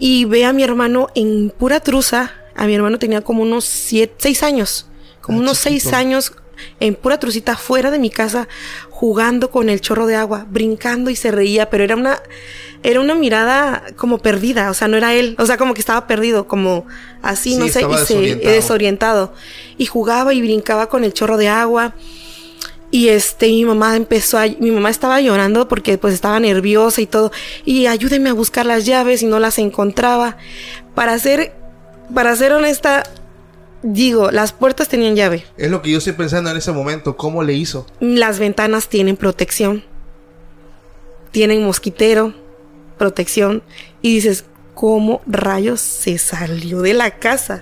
Y 0.00 0.24
ve 0.24 0.44
a 0.44 0.52
mi 0.52 0.64
hermano 0.64 1.08
en 1.14 1.50
pura 1.56 1.78
truza, 1.78 2.32
a 2.56 2.66
mi 2.66 2.74
hermano 2.74 2.98
tenía 2.98 3.20
como 3.20 3.42
unos 3.42 3.64
siete, 3.64 4.14
seis 4.18 4.42
años, 4.42 4.86
como 5.20 5.38
ah, 5.38 5.42
unos 5.42 5.58
seis 5.58 5.92
años 5.92 6.32
en 6.80 6.96
pura 6.96 7.20
trucita 7.20 7.56
fuera 7.56 7.92
de 7.92 8.00
mi 8.00 8.10
casa, 8.10 8.48
jugando 8.90 9.52
con 9.52 9.68
el 9.68 9.80
chorro 9.80 10.06
de 10.06 10.16
agua, 10.16 10.46
brincando 10.50 11.10
y 11.10 11.16
se 11.16 11.30
reía, 11.30 11.70
pero 11.70 11.84
era 11.84 11.94
una, 11.94 12.20
era 12.82 13.00
una 13.00 13.14
mirada 13.14 13.84
como 13.96 14.18
perdida, 14.18 14.70
o 14.70 14.74
sea, 14.74 14.88
no 14.88 14.96
era 14.96 15.14
él, 15.14 15.36
o 15.38 15.46
sea, 15.46 15.56
como 15.56 15.74
que 15.74 15.80
estaba 15.80 16.08
perdido, 16.08 16.48
como 16.48 16.86
así, 17.22 17.56
no 17.56 17.68
sé, 17.68 17.82
y 17.88 18.06
se 18.06 18.34
desorientado. 18.34 19.32
Y 19.76 19.86
jugaba 19.86 20.34
y 20.34 20.42
brincaba 20.42 20.88
con 20.88 21.04
el 21.04 21.12
chorro 21.12 21.36
de 21.36 21.48
agua. 21.48 21.94
Y 22.90 23.08
este, 23.08 23.48
mi 23.48 23.64
mamá 23.64 23.96
empezó 23.96 24.38
a, 24.38 24.46
mi 24.46 24.70
mamá 24.70 24.88
estaba 24.88 25.20
llorando 25.20 25.68
porque 25.68 25.98
pues 25.98 26.14
estaba 26.14 26.40
nerviosa 26.40 27.00
y 27.00 27.06
todo. 27.06 27.30
Y 27.64 27.86
ayúdeme 27.86 28.30
a 28.30 28.32
buscar 28.32 28.64
las 28.64 28.86
llaves 28.86 29.22
y 29.22 29.26
no 29.26 29.38
las 29.38 29.58
encontraba. 29.58 30.38
Para 30.94 31.18
ser, 31.18 31.52
para 32.14 32.34
ser 32.34 32.52
honesta, 32.52 33.02
digo, 33.82 34.30
las 34.30 34.52
puertas 34.52 34.88
tenían 34.88 35.16
llave. 35.16 35.44
Es 35.56 35.70
lo 35.70 35.82
que 35.82 35.90
yo 35.90 35.98
estoy 35.98 36.14
pensando 36.14 36.50
en 36.50 36.56
ese 36.56 36.72
momento. 36.72 37.16
¿Cómo 37.16 37.42
le 37.42 37.52
hizo? 37.52 37.86
Las 38.00 38.38
ventanas 38.38 38.88
tienen 38.88 39.16
protección. 39.16 39.84
Tienen 41.30 41.62
mosquitero, 41.64 42.34
protección. 42.96 43.62
Y 44.00 44.14
dices, 44.14 44.46
¿cómo 44.74 45.20
rayos 45.26 45.80
se 45.80 46.16
salió 46.16 46.80
de 46.80 46.94
la 46.94 47.18
casa? 47.18 47.60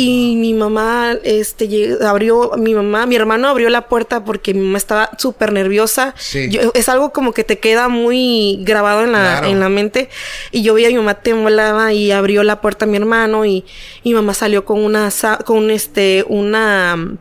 Y 0.00 0.36
mi 0.36 0.54
mamá, 0.54 1.16
este, 1.24 1.96
abrió, 2.06 2.52
mi 2.56 2.72
mamá, 2.72 3.04
mi 3.06 3.16
hermano 3.16 3.48
abrió 3.48 3.68
la 3.68 3.88
puerta 3.88 4.24
porque 4.24 4.54
mi 4.54 4.60
mamá 4.60 4.78
estaba 4.78 5.10
súper 5.18 5.52
nerviosa. 5.52 6.14
Sí. 6.16 6.48
Yo- 6.50 6.70
es 6.74 6.88
algo 6.88 7.10
como 7.12 7.32
que 7.32 7.42
te 7.42 7.58
queda 7.58 7.88
muy 7.88 8.60
grabado 8.62 9.02
en 9.02 9.10
la, 9.10 9.18
Claro. 9.40 9.46
en 9.48 9.58
la 9.58 9.68
mente. 9.68 10.08
Y 10.52 10.62
yo 10.62 10.74
veía 10.74 10.86
a 10.86 10.90
mi 10.90 10.98
mamá 10.98 11.14
temblaba 11.14 11.92
y 11.92 12.12
abrió 12.12 12.44
la 12.44 12.60
puerta 12.60 12.84
a 12.84 12.88
mi 12.88 12.96
hermano 12.96 13.44
y, 13.44 13.64
mi 14.04 14.14
mamá 14.14 14.34
salió 14.34 14.64
con 14.64 14.78
una, 14.84 15.08
con 15.44 15.68
este, 15.72 16.24
una 16.28 17.16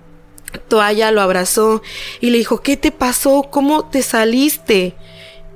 toalla, 0.68 1.10
lo 1.10 1.22
abrazó 1.22 1.82
y 2.22 2.30
le 2.30 2.38
dijo, 2.38 2.62
¿qué 2.62 2.78
te 2.78 2.92
pasó? 2.92 3.48
¿Cómo 3.50 3.90
te 3.90 4.04
saliste? 4.04 4.94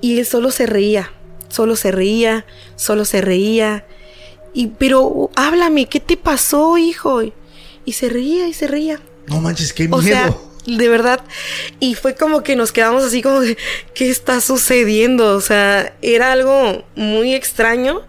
Y 0.01 0.17
él 0.17 0.25
solo 0.25 0.49
se 0.49 0.65
reía, 0.65 1.11
solo 1.49 1.75
se 1.75 1.91
reía, 1.91 2.47
solo 2.75 3.05
se 3.05 3.21
reía. 3.21 3.85
Y, 4.53 4.67
pero 4.67 5.29
háblame, 5.35 5.87
¿qué 5.87 5.99
te 5.99 6.17
pasó, 6.17 6.77
hijo? 6.77 7.23
Y, 7.23 7.33
y 7.85 7.93
se 7.93 8.09
reía 8.09 8.47
y 8.47 8.53
se 8.53 8.67
reía. 8.67 8.99
No 9.27 9.39
manches, 9.39 9.71
qué 9.73 9.83
miedo. 9.87 9.97
O 9.97 10.01
sea, 10.01 10.35
de 10.65 10.87
verdad. 10.89 11.21
Y 11.79 11.95
fue 11.95 12.15
como 12.15 12.43
que 12.43 12.55
nos 12.55 12.71
quedamos 12.71 13.03
así 13.03 13.21
como 13.21 13.39
de, 13.39 13.57
¿qué 13.93 14.09
está 14.09 14.41
sucediendo? 14.41 15.35
O 15.35 15.41
sea, 15.41 15.93
era 16.01 16.31
algo 16.33 16.83
muy 16.95 17.33
extraño. 17.33 18.01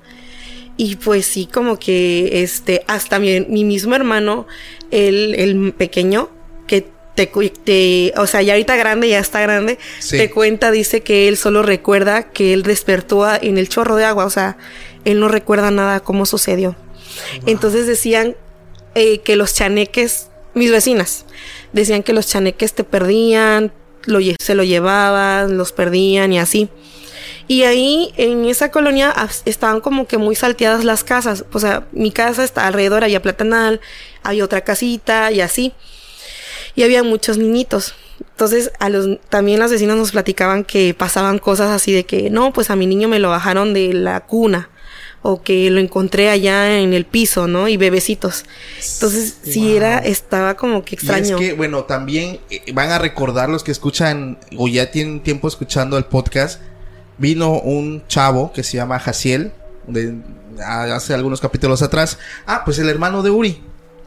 Y 0.77 0.97
pues 0.97 1.27
sí, 1.27 1.47
como 1.53 1.79
que 1.79 2.43
este, 2.43 2.83
hasta 2.89 3.19
mi, 3.19 3.41
mi 3.43 3.65
mismo 3.65 3.95
hermano, 3.95 4.47
el, 4.91 5.35
el 5.37 5.73
pequeño, 5.73 6.31
que 6.67 6.87
te, 7.15 7.27
te, 7.27 8.15
o 8.17 8.27
sea, 8.27 8.41
ya 8.43 8.55
ahorita 8.55 8.75
grande, 8.77 9.09
ya 9.11 9.19
está 9.19 9.41
grande, 9.43 9.79
Sí. 10.01 10.17
te 10.17 10.31
cuenta, 10.31 10.71
dice 10.71 11.03
que 11.03 11.29
él 11.29 11.37
solo 11.37 11.63
recuerda 11.63 12.31
que 12.31 12.55
él 12.55 12.63
despertó 12.63 13.27
en 13.41 13.59
el 13.59 13.69
chorro 13.69 13.97
de 13.97 14.07
agua, 14.07 14.25
o 14.25 14.31
sea, 14.31 14.57
él 15.05 15.21
no 15.21 15.29
recuerda 15.29 15.71
nada 15.71 16.01
cómo 16.01 16.27
sucedió. 16.27 16.77
Entonces 17.47 17.87
decían 17.87 18.37
eh, 18.95 19.19
que 19.19 19.37
los 19.37 19.55
chaneques, 19.55 20.29
mis 20.55 20.71
vecinas, 20.71 21.25
decían 21.73 22.03
que 22.03 22.13
los 22.13 22.27
chaneques 22.27 22.75
te 22.75 22.85
perdían, 22.85 23.73
lo, 24.05 24.19
se 24.41 24.55
lo 24.55 24.65
llevaban, 24.65 25.57
los 25.57 25.73
perdían 25.73 26.33
y 26.33 26.39
así. 26.39 26.69
Y 27.49 27.65
ahí 27.65 28.13
en 28.17 28.45
esa 28.47 28.71
colonia 28.71 29.15
estaban 29.45 29.81
como 29.81 30.07
que 30.07 30.17
muy 30.17 30.35
salteadas 30.35 30.85
las 30.85 31.05
casas. 31.05 31.45
O 31.53 31.59
sea, 31.59 31.87
mi 31.93 32.13
casa 32.13 32.45
está 32.45 32.67
alrededor, 32.67 33.05
había 33.05 33.21
platanal, 33.21 33.81
hay 34.23 34.43
otra 34.43 34.63
casita 34.63 35.31
y 35.33 35.41
así. 35.41 35.73
Y 36.75 36.85
había 36.85 37.03
muchos 37.03 37.39
niñitos. 37.39 37.95
Entonces, 38.21 38.73
a 38.79 38.89
los, 38.89 39.21
también 39.29 39.59
las 39.59 39.71
vecinas 39.71 39.97
nos 39.97 40.13
platicaban 40.13 40.65
que 40.65 40.95
pasaban 40.95 41.39
cosas 41.39 41.71
así 41.71 41.93
de 41.93 42.05
que, 42.05 42.31
no, 42.31 42.53
pues 42.53 42.71
a 42.71 42.77
mi 42.77 42.87
niño 42.87 43.09
me 43.09 43.19
lo 43.19 43.29
bajaron 43.29 43.75
de 43.75 43.93
la 43.93 44.21
cuna. 44.21 44.71
O 45.23 45.43
que 45.43 45.71
lo 45.71 45.79
encontré 45.79 46.31
allá 46.31 46.81
en 46.81 46.93
el 46.93 47.05
piso, 47.05 47.47
¿no? 47.47 47.69
Y 47.69 47.77
bebecitos. 47.77 48.45
Entonces, 48.95 49.37
sí 49.45 49.77
era, 49.77 49.99
estaba 49.99 50.57
como 50.57 50.85
que 50.85 50.97
Y 50.97 50.99
extraño. 50.99 51.39
es 51.39 51.47
que, 51.49 51.53
bueno, 51.55 51.85
también 51.85 52.41
eh, 52.51 52.73
van 52.73 52.91
a 52.91 52.99
recordar 52.99 53.49
los 53.49 53.63
que 53.63 53.71
escuchan 53.71 54.39
o 54.57 54.67
ya 54.67 54.91
tienen 54.91 55.21
tiempo 55.21 55.47
escuchando 55.47 55.97
el 55.97 56.05
podcast. 56.07 56.61
Vino 57.19 57.61
un 57.61 58.03
chavo 58.09 58.53
que 58.53 58.65
se 58.65 58.79
llama 58.79 58.99
Jaciel, 58.99 59.53
de, 59.87 60.17
hace 60.61 61.15
algunos 61.15 61.41
capítulos 61.41 61.83
atrás. 61.83 62.19
Ah, 62.47 62.63
pues 62.65 62.79
el 62.79 62.89
hermano 62.89 63.23
de 63.23 63.31
Uri. 63.31 63.61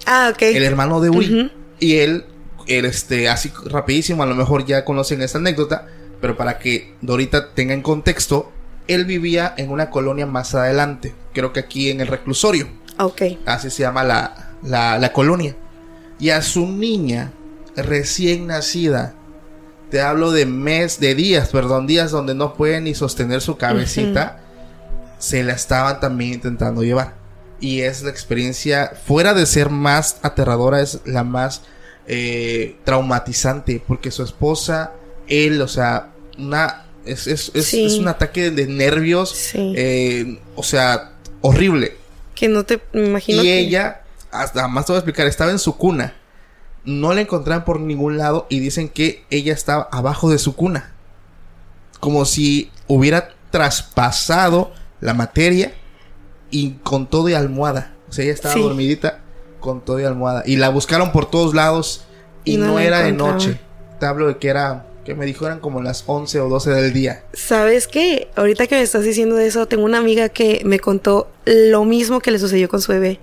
Ah, 0.06 0.32
ok. 0.34 0.42
El 0.42 0.64
hermano 0.64 1.02
de 1.02 1.10
Uri. 1.10 1.52
Y 1.80 1.98
él, 1.98 2.26
él, 2.68 2.86
este, 2.86 3.30
así 3.30 3.52
rapidísimo, 3.66 4.24
a 4.24 4.26
lo 4.26 4.36
mejor 4.36 4.66
ya 4.66 4.86
conocen 4.86 5.22
esta 5.22 5.38
anécdota, 5.38 5.88
pero 6.22 6.38
para 6.38 6.60
que 6.60 6.94
Dorita 7.02 7.54
tenga 7.54 7.74
en 7.74 7.82
contexto, 7.82 8.52
él 8.88 9.06
vivía 9.06 9.54
en 9.58 9.72
una 9.72 9.90
colonia 9.90 10.26
más 10.26 10.56
adelante, 10.56 11.14
creo 11.34 11.54
que 11.54 11.60
aquí 11.60 11.90
en 11.90 12.02
el 12.02 12.08
reclusorio. 12.08 12.68
Ok. 13.00 13.22
Así 13.46 13.70
se 13.70 13.84
llama 13.84 14.04
la, 14.04 14.52
la, 14.64 14.98
la 14.98 15.12
colonia. 15.12 15.56
Y 16.20 16.30
a 16.30 16.42
su 16.42 16.68
niña 16.68 17.32
recién 17.76 18.48
nacida, 18.48 19.16
te 19.90 20.02
hablo 20.02 20.32
de 20.32 20.46
mes, 20.46 21.00
de 21.00 21.16
días, 21.16 21.50
perdón, 21.50 21.88
días 21.88 22.12
donde 22.12 22.34
no 22.34 22.54
puede 22.54 22.82
ni 22.82 22.96
sostener 22.96 23.42
su 23.42 23.58
cabecita, 23.58 24.40
se 25.20 25.44
la 25.44 25.54
estaban 25.54 26.00
también 26.00 26.34
intentando 26.34 26.84
llevar. 26.84 27.16
Y 27.60 27.82
es 27.82 28.02
la 28.02 28.10
experiencia, 28.10 28.92
fuera 29.06 29.34
de 29.34 29.46
ser 29.46 29.70
más 29.70 30.18
aterradora, 30.22 30.82
es 30.82 31.02
la 31.06 31.24
más 31.24 31.62
eh, 32.08 32.78
traumatizante, 32.84 33.82
porque 33.86 34.12
su 34.12 34.24
esposa, 34.24 34.94
él, 35.28 35.62
o 35.62 35.68
sea, 35.68 36.12
una... 36.38 36.85
Es, 37.06 37.28
es, 37.28 37.52
es- 37.54 37.66
Sí. 37.66 37.86
es 37.86 37.94
un 37.94 38.08
ataque 38.08 38.52
de 38.52 38.68
nervios, 38.68 39.30
Sí. 39.30 39.74
eh, 39.78 40.40
o 40.56 40.64
sea, 40.64 41.12
horrible. 41.42 41.96
Que 42.34 42.48
no 42.48 42.64
te 42.66 42.82
me 42.94 43.06
imagino. 43.06 43.42
Y 43.42 43.46
que- 43.46 43.60
ella, 43.60 44.02
hasta 44.32 44.68
más 44.68 44.86
te 44.86 44.92
voy 44.92 44.98
a 44.98 45.00
explicar, 45.00 45.28
estaba 45.28 45.52
en 45.52 45.60
su 45.60 45.78
cuna. 45.78 46.16
No 46.84 47.14
la 47.14 47.22
encontraban 47.22 47.66
por 47.66 47.80
ningún 47.80 48.18
lado 48.18 48.46
y 48.50 48.60
dicen 48.60 48.90
que 48.90 49.24
ella 49.30 49.54
estaba 49.54 49.88
abajo 49.92 50.30
de 50.30 50.38
su 50.38 50.56
cuna. 50.56 50.92
Como 52.00 52.26
si 52.26 52.72
hubiera 52.88 53.30
traspasado 53.52 54.72
la 55.02 55.14
materia 55.14 55.74
y 56.52 56.72
con 56.84 57.08
todo 57.08 57.30
y 57.30 57.34
almohada. 57.34 57.94
O 58.10 58.14
sea, 58.14 58.24
ella 58.26 58.34
estaba 58.34 58.54
Sí. 58.54 58.62
dormidita 58.62 59.22
con 59.60 59.82
todo 59.84 60.00
y 60.00 60.04
almohada. 60.04 60.44
Y 60.46 60.58
la 60.58 60.70
buscaron 60.70 61.12
por 61.12 61.30
todos 61.30 61.54
lados 61.56 62.06
y, 62.44 62.54
Y 62.56 62.58
no 62.58 62.68
no, 62.68 62.80
era 62.80 63.00
de 63.02 63.12
noche. 63.14 63.60
Te 64.00 64.06
hablo 64.06 64.28
de 64.28 64.38
que 64.38 64.50
era, 64.50 64.86
que 65.06 65.14
me 65.14 65.26
dijo 65.26 65.46
eran 65.46 65.60
como 65.60 65.82
las 65.82 66.04
11 66.08 66.40
o 66.42 66.50
12 66.50 66.72
del 66.72 66.92
día. 66.92 67.24
¿Sabes 67.34 67.88
qué? 67.88 68.28
Ahorita 68.36 68.66
que 68.66 68.76
me 68.76 68.82
estás 68.82 69.04
diciendo 69.04 69.38
eso, 69.38 69.68
tengo 69.68 69.86
una 69.86 70.00
amiga 70.00 70.30
que 70.30 70.64
me 70.66 70.80
contó 70.80 71.30
lo 71.46 71.86
mismo 71.86 72.20
que 72.20 72.32
le 72.32 72.40
sucedió 72.40 72.68
con 72.68 72.82
su 72.82 72.92
bebé. 72.92 73.20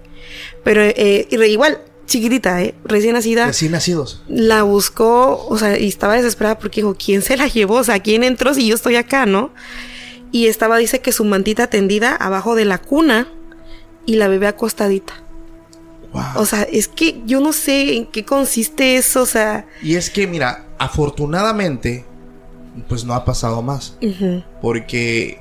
Pero 0.63 0.81
eh, 0.83 1.27
igual, 1.31 1.81
chiquitita, 2.07 2.63
¿eh? 2.63 2.75
Recién 2.85 3.15
nacida. 3.15 3.47
Recién 3.47 3.73
nacidos. 3.73 4.23
La 4.29 4.63
buscó, 4.63 5.45
o 5.49 5.59
sea, 5.59 5.77
y 5.77 5.89
estaba 5.89 6.15
desesperada 6.15 6.59
porque 6.59 6.83
dijo, 6.83 6.95
¿quién 6.95 7.21
se 7.21 7.37
la 7.37 7.49
llevó? 7.49 7.75
O 7.75 7.85
sea, 7.85 8.01
¿quién 8.01 8.23
entró 8.23 8.55
si 8.55 8.69
yo 8.69 8.77
estoy 8.77 8.95
acá, 8.95 9.27
no? 9.27 9.51
Y 10.31 10.47
estaba, 10.47 10.79
dice 10.79 11.01
que 11.01 11.11
su 11.11 11.25
mantita 11.25 11.67
tendida 11.67 12.15
abajo 12.15 12.55
de 12.55 12.65
la 12.65 12.79
cuna 12.79 13.27
y 14.07 14.15
la 14.15 14.29
bebé 14.29 14.47
acostadita. 14.47 15.15
Wow. 16.13 16.23
O 16.37 16.47
sea, 16.47 16.63
es 16.63 16.89
que 16.89 17.23
yo 17.27 17.41
no 17.41 17.53
sé 17.53 17.97
en 17.97 18.07
qué 18.07 18.25
consiste 18.25 18.97
eso, 18.97 19.23
o 19.23 19.27
sea... 19.27 19.67
Y 19.83 19.97
es 19.97 20.11
que, 20.11 20.27
mira, 20.27 20.67
afortunadamente, 20.83 22.05
pues 22.89 23.05
no 23.05 23.15
ha 23.15 23.25
pasado 23.25 23.63
más. 23.63 23.97
Porque 24.61 25.41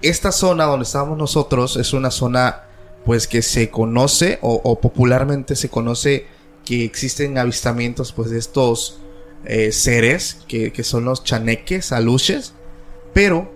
esta 0.00 0.32
zona 0.32 0.64
donde 0.64 0.84
estábamos 0.84 1.18
nosotros 1.18 1.76
es 1.76 1.92
una 1.92 2.10
zona, 2.10 2.62
pues 3.04 3.26
que 3.26 3.42
se 3.42 3.68
conoce 3.70 4.38
o, 4.40 4.58
o 4.64 4.80
popularmente 4.80 5.56
se 5.56 5.68
conoce 5.68 6.26
que 6.64 6.86
existen 6.86 7.36
avistamientos, 7.36 8.12
pues 8.12 8.30
de 8.30 8.38
estos 8.38 8.98
eh, 9.44 9.72
seres 9.72 10.38
que, 10.48 10.72
que 10.72 10.84
son 10.84 11.04
los 11.04 11.22
chaneques, 11.22 11.92
aluches. 11.92 12.54
Pero 13.12 13.52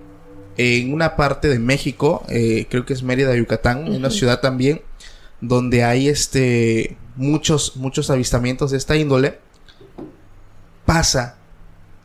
en 0.59 0.92
una 0.92 1.16
parte 1.16 1.49
de 1.49 1.59
México, 1.59 2.25
eh, 2.28 2.66
creo 2.69 2.85
que 2.85 2.92
es 2.92 3.02
Mérida, 3.02 3.35
Yucatán, 3.35 3.90
una 3.90 4.11
ciudad 4.11 4.40
también, 4.40 4.83
donde 5.40 5.83
hay 5.83 6.09
este 6.09 6.99
muchos, 7.16 7.76
muchos 7.76 8.11
avistamientos 8.11 8.71
de 8.71 8.76
esta 8.76 8.97
índole, 8.97 9.38
pasa 10.94 11.37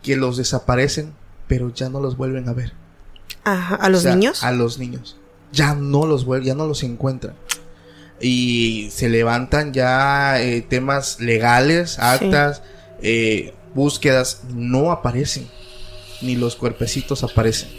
que 0.04 0.16
los 0.16 0.38
desaparecen, 0.38 1.14
pero 1.48 1.74
ya 1.74 1.90
no 1.90 2.00
los 2.00 2.18
vuelven 2.18 2.48
a 2.50 2.54
ver. 2.54 2.74
Ajá, 3.44 3.76
¿A 3.76 3.90
los 3.90 4.02
O 4.02 4.04
sea, 4.04 4.16
niños? 4.16 4.44
A 4.44 4.52
los 4.52 4.78
niños. 4.78 5.18
Ya 5.52 5.74
no 5.74 6.06
los 6.06 6.26
vuelven, 6.26 6.48
ya 6.48 6.54
no 6.56 6.68
los 6.68 6.84
encuentran. 6.84 7.36
Y 8.22 8.90
se 8.92 9.10
levantan 9.10 9.74
ya 9.74 10.40
eh, 10.42 10.62
temas 10.62 11.20
legales, 11.20 11.98
actas, 12.00 12.62
eh, 13.02 13.54
búsquedas, 13.74 14.42
no 14.54 14.92
aparecen. 14.92 15.48
Ni 16.22 16.36
los 16.36 16.56
cuerpecitos 16.56 17.24
aparecen. 17.24 17.70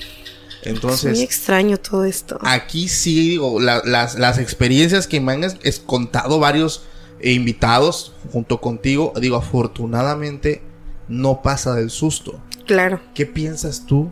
es 0.63 0.67
Entonces, 0.73 1.13
muy 1.17 1.23
extraño 1.25 1.79
todo 1.79 2.05
esto. 2.05 2.39
aquí 2.43 2.89
sí 2.89 3.31
digo, 3.31 3.61
la- 3.61 3.83
las, 3.85 4.17
las 4.19 4.39
experiencias 4.39 5.07
que 5.07 5.21
me 5.21 5.33
han 5.33 5.45
es- 5.45 5.57
es 5.63 5.79
contado 5.79 6.39
varios 6.41 6.83
eh, 7.21 7.33
invitados 7.33 8.13
junto 8.33 8.61
contigo, 8.61 9.13
digo, 9.21 9.37
afortunadamente 9.37 10.61
no 11.09 11.43
pasa 11.43 11.75
del 11.75 11.91
susto. 11.91 12.41
Claro. 12.67 13.01
¿Qué 13.15 13.27
piensas 13.27 13.87
tú 13.87 14.11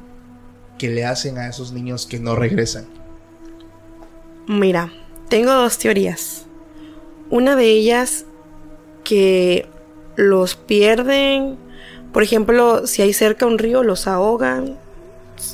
que 0.78 0.88
le 0.88 1.04
hacen 1.04 1.38
a 1.38 1.48
esos 1.48 1.72
niños 1.72 2.06
que 2.06 2.18
no 2.18 2.36
regresan? 2.36 2.86
Mira, 4.46 4.92
tengo 5.28 5.52
dos 5.52 5.78
teorías. 5.78 6.46
Una 7.30 7.56
de 7.56 7.66
ellas 7.66 8.26
que 9.02 9.68
los 10.16 10.54
pierden. 10.54 11.56
Por 12.12 12.22
ejemplo, 12.22 12.86
si 12.86 13.02
hay 13.02 13.12
cerca 13.12 13.46
un 13.46 13.58
río, 13.58 13.82
los 13.82 14.06
ahogan. 14.06 14.78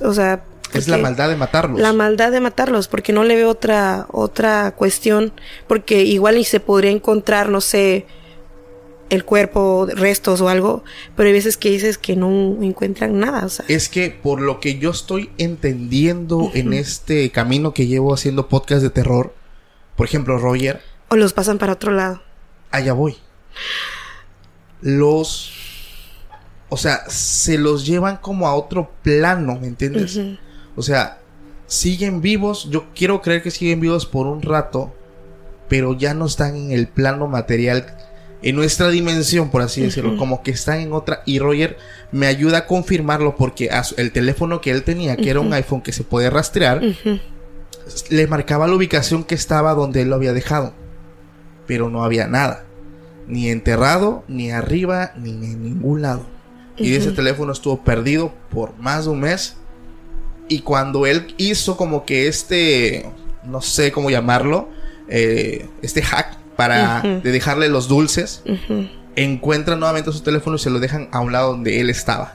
O 0.03 0.13
sea, 0.13 0.45
Es 0.75 0.89
la 0.89 0.99
maldad 0.99 1.29
de 1.29 1.37
matarlos. 1.37 1.81
La 1.81 1.93
maldad 1.93 2.33
de 2.33 2.41
matarlos, 2.41 2.89
porque 2.89 3.13
no 3.13 3.25
le 3.25 3.37
veo 3.37 3.49
otra, 3.49 4.07
otra 4.11 4.73
cuestión, 4.73 5.33
porque 5.67 6.03
igual 6.03 6.37
y 6.37 6.45
se 6.45 6.61
podría 6.61 6.91
encontrar, 6.91 7.49
no 7.49 7.61
sé, 7.61 8.07
el 9.11 9.25
cuerpo, 9.25 9.87
restos 9.93 10.41
o 10.41 10.49
algo, 10.49 10.85
pero 11.17 11.27
hay 11.27 11.33
veces 11.33 11.57
que 11.57 11.71
dices 11.71 11.99
que 11.99 12.17
no 12.17 12.57
encuentran 12.63 13.19
nada. 13.19 13.45
O 13.45 13.49
sea. 13.49 13.65
Es 13.69 13.89
que 13.89 14.11
por 14.11 14.41
lo 14.41 14.61
que 14.61 14.79
yo 14.79 14.91
estoy 14.91 15.31
entendiendo 15.37 16.51
en 16.55 16.73
este 16.73 17.31
camino 17.31 17.75
que 17.75 17.87
llevo 17.87 18.15
haciendo 18.15 18.49
podcast 18.49 18.83
de 18.83 18.91
terror, 18.91 19.35
por 19.97 20.07
ejemplo, 20.07 20.39
Roger. 20.39 20.81
O 21.09 21.17
los 21.17 21.33
pasan 21.33 21.59
para 21.59 21.75
otro 21.75 21.93
lado. 21.93 22.23
Allá 22.71 22.93
voy. 22.93 23.17
Los. 24.81 25.53
O 26.69 26.77
sea, 26.77 27.03
se 27.11 27.59
los 27.59 27.85
llevan 27.85 28.17
como 28.17 28.47
a 28.47 28.55
otro 28.55 28.93
plano, 29.03 29.59
¿me 29.61 29.67
entiendes? 29.67 30.21
O 30.77 30.83
sea, 30.83 31.19
siguen 31.67 32.21
vivos. 32.21 32.69
Yo 32.71 32.87
quiero 32.95 33.21
creer 33.23 33.43
que 33.43 33.51
siguen 33.51 33.81
vivos 33.81 34.07
por 34.07 34.29
un 34.29 34.41
rato, 34.41 34.95
pero 35.69 35.99
ya 35.99 36.15
no 36.15 36.27
están 36.27 36.55
en 36.55 36.71
el 36.71 36.87
plano 36.87 37.27
material 37.27 37.87
en 38.43 38.57
nuestra 38.57 38.89
dimensión, 38.89 39.51
por 39.51 39.63
así 39.63 39.83
decirlo, 39.83 40.17
como 40.17 40.43
que 40.43 40.51
están 40.51 40.81
en 40.81 40.93
otra. 40.93 41.23
Y 41.27 41.39
Roger 41.39 41.77
me 42.11 42.27
ayuda 42.27 42.59
a 42.59 42.67
confirmarlo 42.67 43.37
porque 43.37 43.71
el 43.97 44.13
teléfono 44.13 44.61
que 44.61 44.71
él 44.71 44.83
tenía, 44.83 45.17
que 45.17 45.31
era 45.31 45.41
un 45.41 45.53
iPhone 45.53 45.83
que 45.83 45.93
se 45.93 46.05
puede 46.05 46.31
rastrear, 46.31 46.81
le 48.09 48.27
marcaba 48.27 48.67
la 48.67 48.75
ubicación 48.75 49.25
que 49.25 49.35
estaba 49.35 49.75
donde 49.75 50.03
él 50.03 50.09
lo 50.09 50.17
había 50.17 50.33
dejado. 50.33 50.73
Pero 51.67 51.91
no 51.91 52.03
había 52.03 52.27
nada. 52.27 52.65
Ni 53.27 53.49
enterrado, 53.49 54.25
ni 54.27 54.51
arriba, 54.51 55.13
ni 55.17 55.31
en 55.31 55.63
ningún 55.63 56.03
lado. 56.03 56.27
Y 56.77 56.95
ese 56.95 57.13
teléfono 57.13 57.53
estuvo 57.53 57.85
perdido 57.85 58.33
por 58.51 58.77
más 58.79 59.05
de 59.05 59.11
un 59.11 59.21
mes. 59.21 59.57
Y 60.49 60.61
cuando 60.61 61.07
él 61.07 61.35
hizo 61.37 61.77
como 61.77 62.07
que 62.07 62.27
este, 62.27 63.09
no 63.45 63.61
sé 63.61 63.93
cómo 63.93 64.11
llamarlo, 64.11 64.69
eh, 65.09 65.69
este 65.83 66.03
hack 66.03 66.40
para 66.61 67.01
dejarle 67.23 67.71
los 67.71 67.89
dulces, 67.89 68.43
encuentra 69.17 69.77
nuevamente 69.77 70.13
su 70.13 70.21
teléfono 70.21 70.57
y 70.57 70.59
se 70.59 70.69
lo 70.69 70.79
dejan 70.79 71.09
a 71.11 71.21
un 71.21 71.33
lado 71.33 71.53
donde 71.53 71.81
él 71.81 71.89
estaba. 71.89 72.35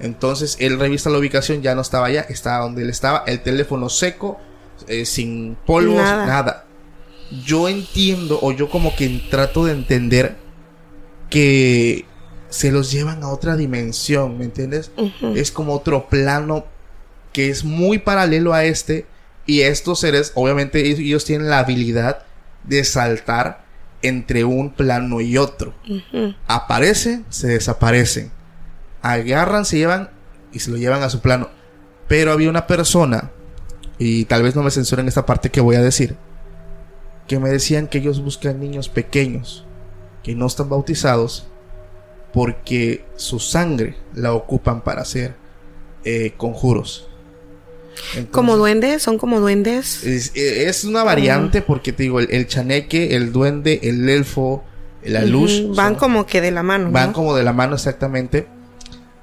Entonces 0.00 0.56
él 0.58 0.76
revisa 0.76 1.08
la 1.08 1.18
ubicación, 1.18 1.62
ya 1.62 1.76
no 1.76 1.82
estaba 1.82 2.06
allá, 2.06 2.22
estaba 2.28 2.64
donde 2.64 2.82
él 2.82 2.90
estaba, 2.90 3.22
el 3.28 3.40
teléfono 3.40 3.88
seco, 3.90 4.40
eh, 4.88 5.06
sin 5.06 5.56
polvos, 5.66 6.02
nada. 6.02 6.64
Yo 7.44 7.68
entiendo, 7.68 8.40
o 8.42 8.50
yo 8.50 8.68
como 8.68 8.96
que 8.96 9.22
trato 9.30 9.66
de 9.66 9.72
entender 9.72 10.36
que 11.30 12.06
se 12.48 12.72
los 12.72 12.90
llevan 12.90 13.22
a 13.22 13.28
otra 13.28 13.54
dimensión, 13.54 14.36
¿me 14.36 14.46
entiendes? 14.46 14.90
Es 15.36 15.52
como 15.52 15.74
otro 15.74 16.08
plano 16.08 16.64
que 17.32 17.50
es 17.50 17.62
muy 17.62 17.98
paralelo 17.98 18.52
a 18.52 18.64
este. 18.64 19.06
Y 19.46 19.60
estos 19.60 20.00
seres, 20.00 20.32
obviamente, 20.34 20.80
ellos 20.88 21.24
tienen 21.24 21.48
la 21.48 21.60
habilidad 21.60 22.24
de 22.68 22.84
saltar 22.84 23.64
entre 24.02 24.44
un 24.44 24.70
plano 24.70 25.20
y 25.20 25.38
otro. 25.38 25.74
Aparecen, 26.46 27.24
se 27.28 27.48
desaparecen. 27.48 28.30
Agarran, 29.02 29.64
se 29.64 29.78
llevan 29.78 30.10
y 30.52 30.60
se 30.60 30.70
lo 30.70 30.76
llevan 30.76 31.02
a 31.02 31.10
su 31.10 31.20
plano. 31.20 31.48
Pero 32.06 32.32
había 32.32 32.50
una 32.50 32.66
persona, 32.66 33.30
y 33.98 34.24
tal 34.26 34.42
vez 34.42 34.54
no 34.54 34.62
me 34.62 34.70
censuren 34.70 35.08
esta 35.08 35.26
parte 35.26 35.50
que 35.50 35.60
voy 35.60 35.76
a 35.76 35.82
decir, 35.82 36.16
que 37.26 37.38
me 37.38 37.50
decían 37.50 37.88
que 37.88 37.98
ellos 37.98 38.22
buscan 38.22 38.60
niños 38.60 38.88
pequeños, 38.88 39.66
que 40.22 40.34
no 40.34 40.46
están 40.46 40.68
bautizados, 40.68 41.48
porque 42.32 43.04
su 43.16 43.40
sangre 43.40 43.96
la 44.14 44.32
ocupan 44.32 44.82
para 44.82 45.02
hacer 45.02 45.34
eh, 46.04 46.34
conjuros 46.36 47.07
como 48.30 48.56
duendes, 48.56 49.02
son 49.02 49.18
como 49.18 49.40
duendes. 49.40 50.04
Es, 50.04 50.84
una 50.84 51.04
variante 51.04 51.62
porque 51.62 51.92
te 51.92 52.04
digo, 52.04 52.20
el, 52.20 52.46
chaneque, 52.46 53.16
el 53.16 53.32
duende, 53.32 53.80
el 53.82 54.08
elfo, 54.08 54.64
la 55.04 55.24
luz. 55.24 55.74
Van 55.74 55.94
como 55.94 56.26
que 56.26 56.40
de 56.40 56.50
la 56.50 56.62
mano. 56.62 56.90
Van 56.90 57.12
como 57.12 57.34
de 57.34 57.44
la 57.44 57.52
mano 57.52 57.74
exactamente. 57.74 58.46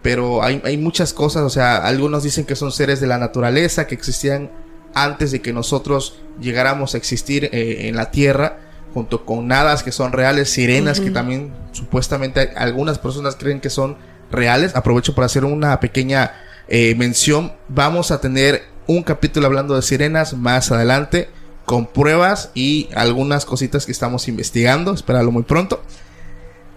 Pero 0.02 0.44
hay, 0.44 0.62
hay 0.64 0.78
muchas 0.78 1.14
cosas, 1.14 1.42
o 1.44 1.50
sea, 1.50 1.78
algunos 1.78 2.22
dicen 2.22 2.46
que 2.46 2.56
son 2.56 2.72
seres 2.72 3.02
de 3.02 3.08
la 3.08 3.18
naturaleza, 3.18 3.88
que 3.88 3.96
existían 3.96 4.52
antes 4.96 5.32
de 5.32 5.42
que 5.42 5.54
nosotros 5.54 6.18
llegáramos 6.40 6.96
a 6.96 6.98
existir 6.98 7.50
eh, 7.52 7.88
en 7.88 7.96
la 7.96 8.12
Tierra, 8.12 8.60
junto 8.94 9.26
con 9.26 9.48
nadas 9.48 9.84
que 9.84 9.92
son 9.92 10.14
reales, 10.14 10.50
sirenas 10.50 11.02
que 11.02 11.12
también 11.12 11.54
supuestamente 11.74 12.52
algunas 12.56 12.98
personas 12.98 13.36
creen 13.36 13.60
que 13.60 13.70
son 13.70 13.98
reales. 14.32 14.74
Aprovecho 14.74 15.14
para 15.14 15.26
hacer 15.26 15.44
una 15.44 15.80
pequeña 15.82 16.32
eh, 16.68 16.96
mención. 16.96 17.54
Vamos 17.68 18.12
a 18.12 18.22
tener 18.22 18.64
un 18.88 19.04
capítulo 19.04 19.48
hablando 19.48 19.76
de 19.76 19.82
sirenas 19.82 20.34
más 20.34 20.72
adelante 20.72 21.30
con 21.66 21.88
pruebas 21.88 22.52
y 22.54 22.90
algunas 22.96 23.46
cositas 23.46 23.86
que 23.86 23.92
estamos 23.92 24.28
investigando. 24.28 24.94
Espéralo 24.94 25.32
muy 25.32 25.44
pronto. 25.44 25.82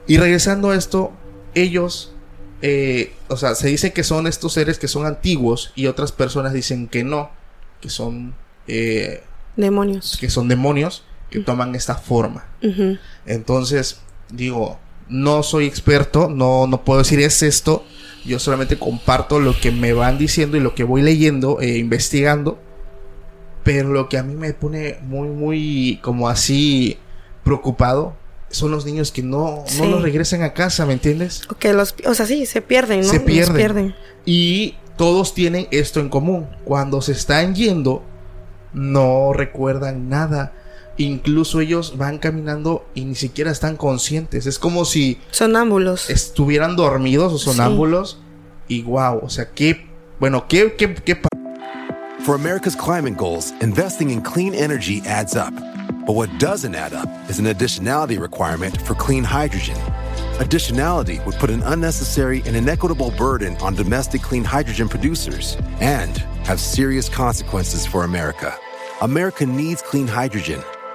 Y 0.06 0.16
regresando 0.16 0.70
a 0.70 0.76
esto, 0.76 1.12
ellos, 1.54 2.12
eh, 2.62 3.14
o 3.28 3.36
sea, 3.36 3.54
se 3.54 3.68
dice 3.68 3.92
que 3.92 4.04
son 4.04 4.26
estos 4.26 4.54
seres 4.54 4.78
que 4.78 4.88
son 4.88 5.06
antiguos 5.06 5.72
y 5.74 5.86
otras 5.86 6.12
personas 6.12 6.54
dicen 6.54 6.88
que 6.88 7.04
no, 7.04 7.30
que 7.80 7.90
son 7.90 8.34
eh, 8.66 9.22
demonios. 9.56 10.16
Que 10.18 10.30
son 10.30 10.48
demonios 10.48 11.04
que 11.30 11.40
toman 11.40 11.74
esta 11.74 11.94
forma. 11.94 12.46
Entonces, 13.26 14.00
digo, 14.30 14.78
no 15.08 15.42
soy 15.42 15.66
experto, 15.66 16.28
no, 16.28 16.66
no 16.66 16.84
puedo 16.84 17.00
decir 17.00 17.20
es 17.20 17.42
esto, 17.42 17.84
yo 18.28 18.38
solamente 18.38 18.78
comparto 18.78 19.40
lo 19.40 19.58
que 19.58 19.72
me 19.72 19.92
van 19.92 20.18
diciendo 20.18 20.56
y 20.56 20.60
lo 20.60 20.74
que 20.74 20.84
voy 20.84 21.02
leyendo 21.02 21.60
e 21.60 21.78
investigando. 21.78 22.58
Pero 23.64 23.88
lo 23.88 24.08
que 24.08 24.18
a 24.18 24.22
mí 24.22 24.34
me 24.34 24.52
pone 24.52 24.98
muy, 25.02 25.28
muy 25.28 25.98
como 26.02 26.28
así 26.28 26.98
preocupado 27.42 28.14
son 28.50 28.70
los 28.70 28.86
niños 28.86 29.12
que 29.12 29.22
no, 29.22 29.64
no 29.78 29.86
los 29.86 30.02
regresan 30.02 30.42
a 30.42 30.54
casa, 30.54 30.86
¿me 30.86 30.94
entiendes? 30.94 31.42
Okay, 31.50 31.72
los, 31.72 31.94
o 32.06 32.14
sea, 32.14 32.24
sí, 32.26 32.46
se 32.46 32.62
pierden, 32.62 33.00
¿no? 33.00 33.08
Se 33.08 33.20
pierden. 33.20 33.94
Y 34.24 34.76
todos 34.96 35.34
tienen 35.34 35.68
esto 35.70 36.00
en 36.00 36.08
común. 36.08 36.46
Cuando 36.64 37.02
se 37.02 37.12
están 37.12 37.54
yendo, 37.54 38.02
no 38.72 39.32
recuerdan 39.32 40.08
nada. 40.08 40.52
Incluso 40.98 41.60
ellos 41.60 41.96
van 41.96 42.18
caminando 42.18 42.84
y 42.92 43.04
ni 43.04 43.14
siquiera 43.14 43.52
están 43.52 43.76
conscientes. 43.76 44.46
Es 44.46 44.58
como 44.58 44.84
si... 44.84 45.18
Sonámbulos. 45.30 46.10
Estuvieran 46.10 46.74
dormidos 46.74 47.32
o 47.32 47.38
sonámbulos. 47.38 48.18
Y 48.66 48.82
wow, 48.82 49.20
o 49.22 49.30
sea, 49.30 49.48
qué... 49.50 49.86
Bueno, 50.18 50.46
qué... 50.48 50.74
qué, 50.76 50.92
qué 50.94 51.16
For 52.24 52.34
America's 52.34 52.74
climate 52.74 53.16
goals, 53.16 53.52
investing 53.60 54.10
in 54.10 54.22
clean 54.22 54.54
energy 54.54 55.00
adds 55.06 55.36
up. 55.36 55.54
But 56.04 56.16
what 56.16 56.36
doesn't 56.40 56.74
add 56.74 56.92
up 56.92 57.08
is 57.30 57.38
an 57.38 57.46
additionality 57.46 58.18
requirement 58.20 58.82
for 58.82 58.94
clean 58.94 59.22
hydrogen. 59.22 59.76
Additionality 60.40 61.24
would 61.24 61.36
put 61.36 61.50
an 61.50 61.62
unnecessary 61.62 62.42
and 62.44 62.56
inequitable 62.56 63.12
burden 63.12 63.56
on 63.58 63.76
domestic 63.76 64.20
clean 64.20 64.42
hydrogen 64.42 64.88
producers 64.88 65.56
and 65.80 66.18
have 66.44 66.58
serious 66.58 67.08
consequences 67.08 67.86
for 67.86 68.02
America. 68.02 68.52
America 69.00 69.46
needs 69.46 69.80
clean 69.80 70.08
hydrogen 70.08 70.60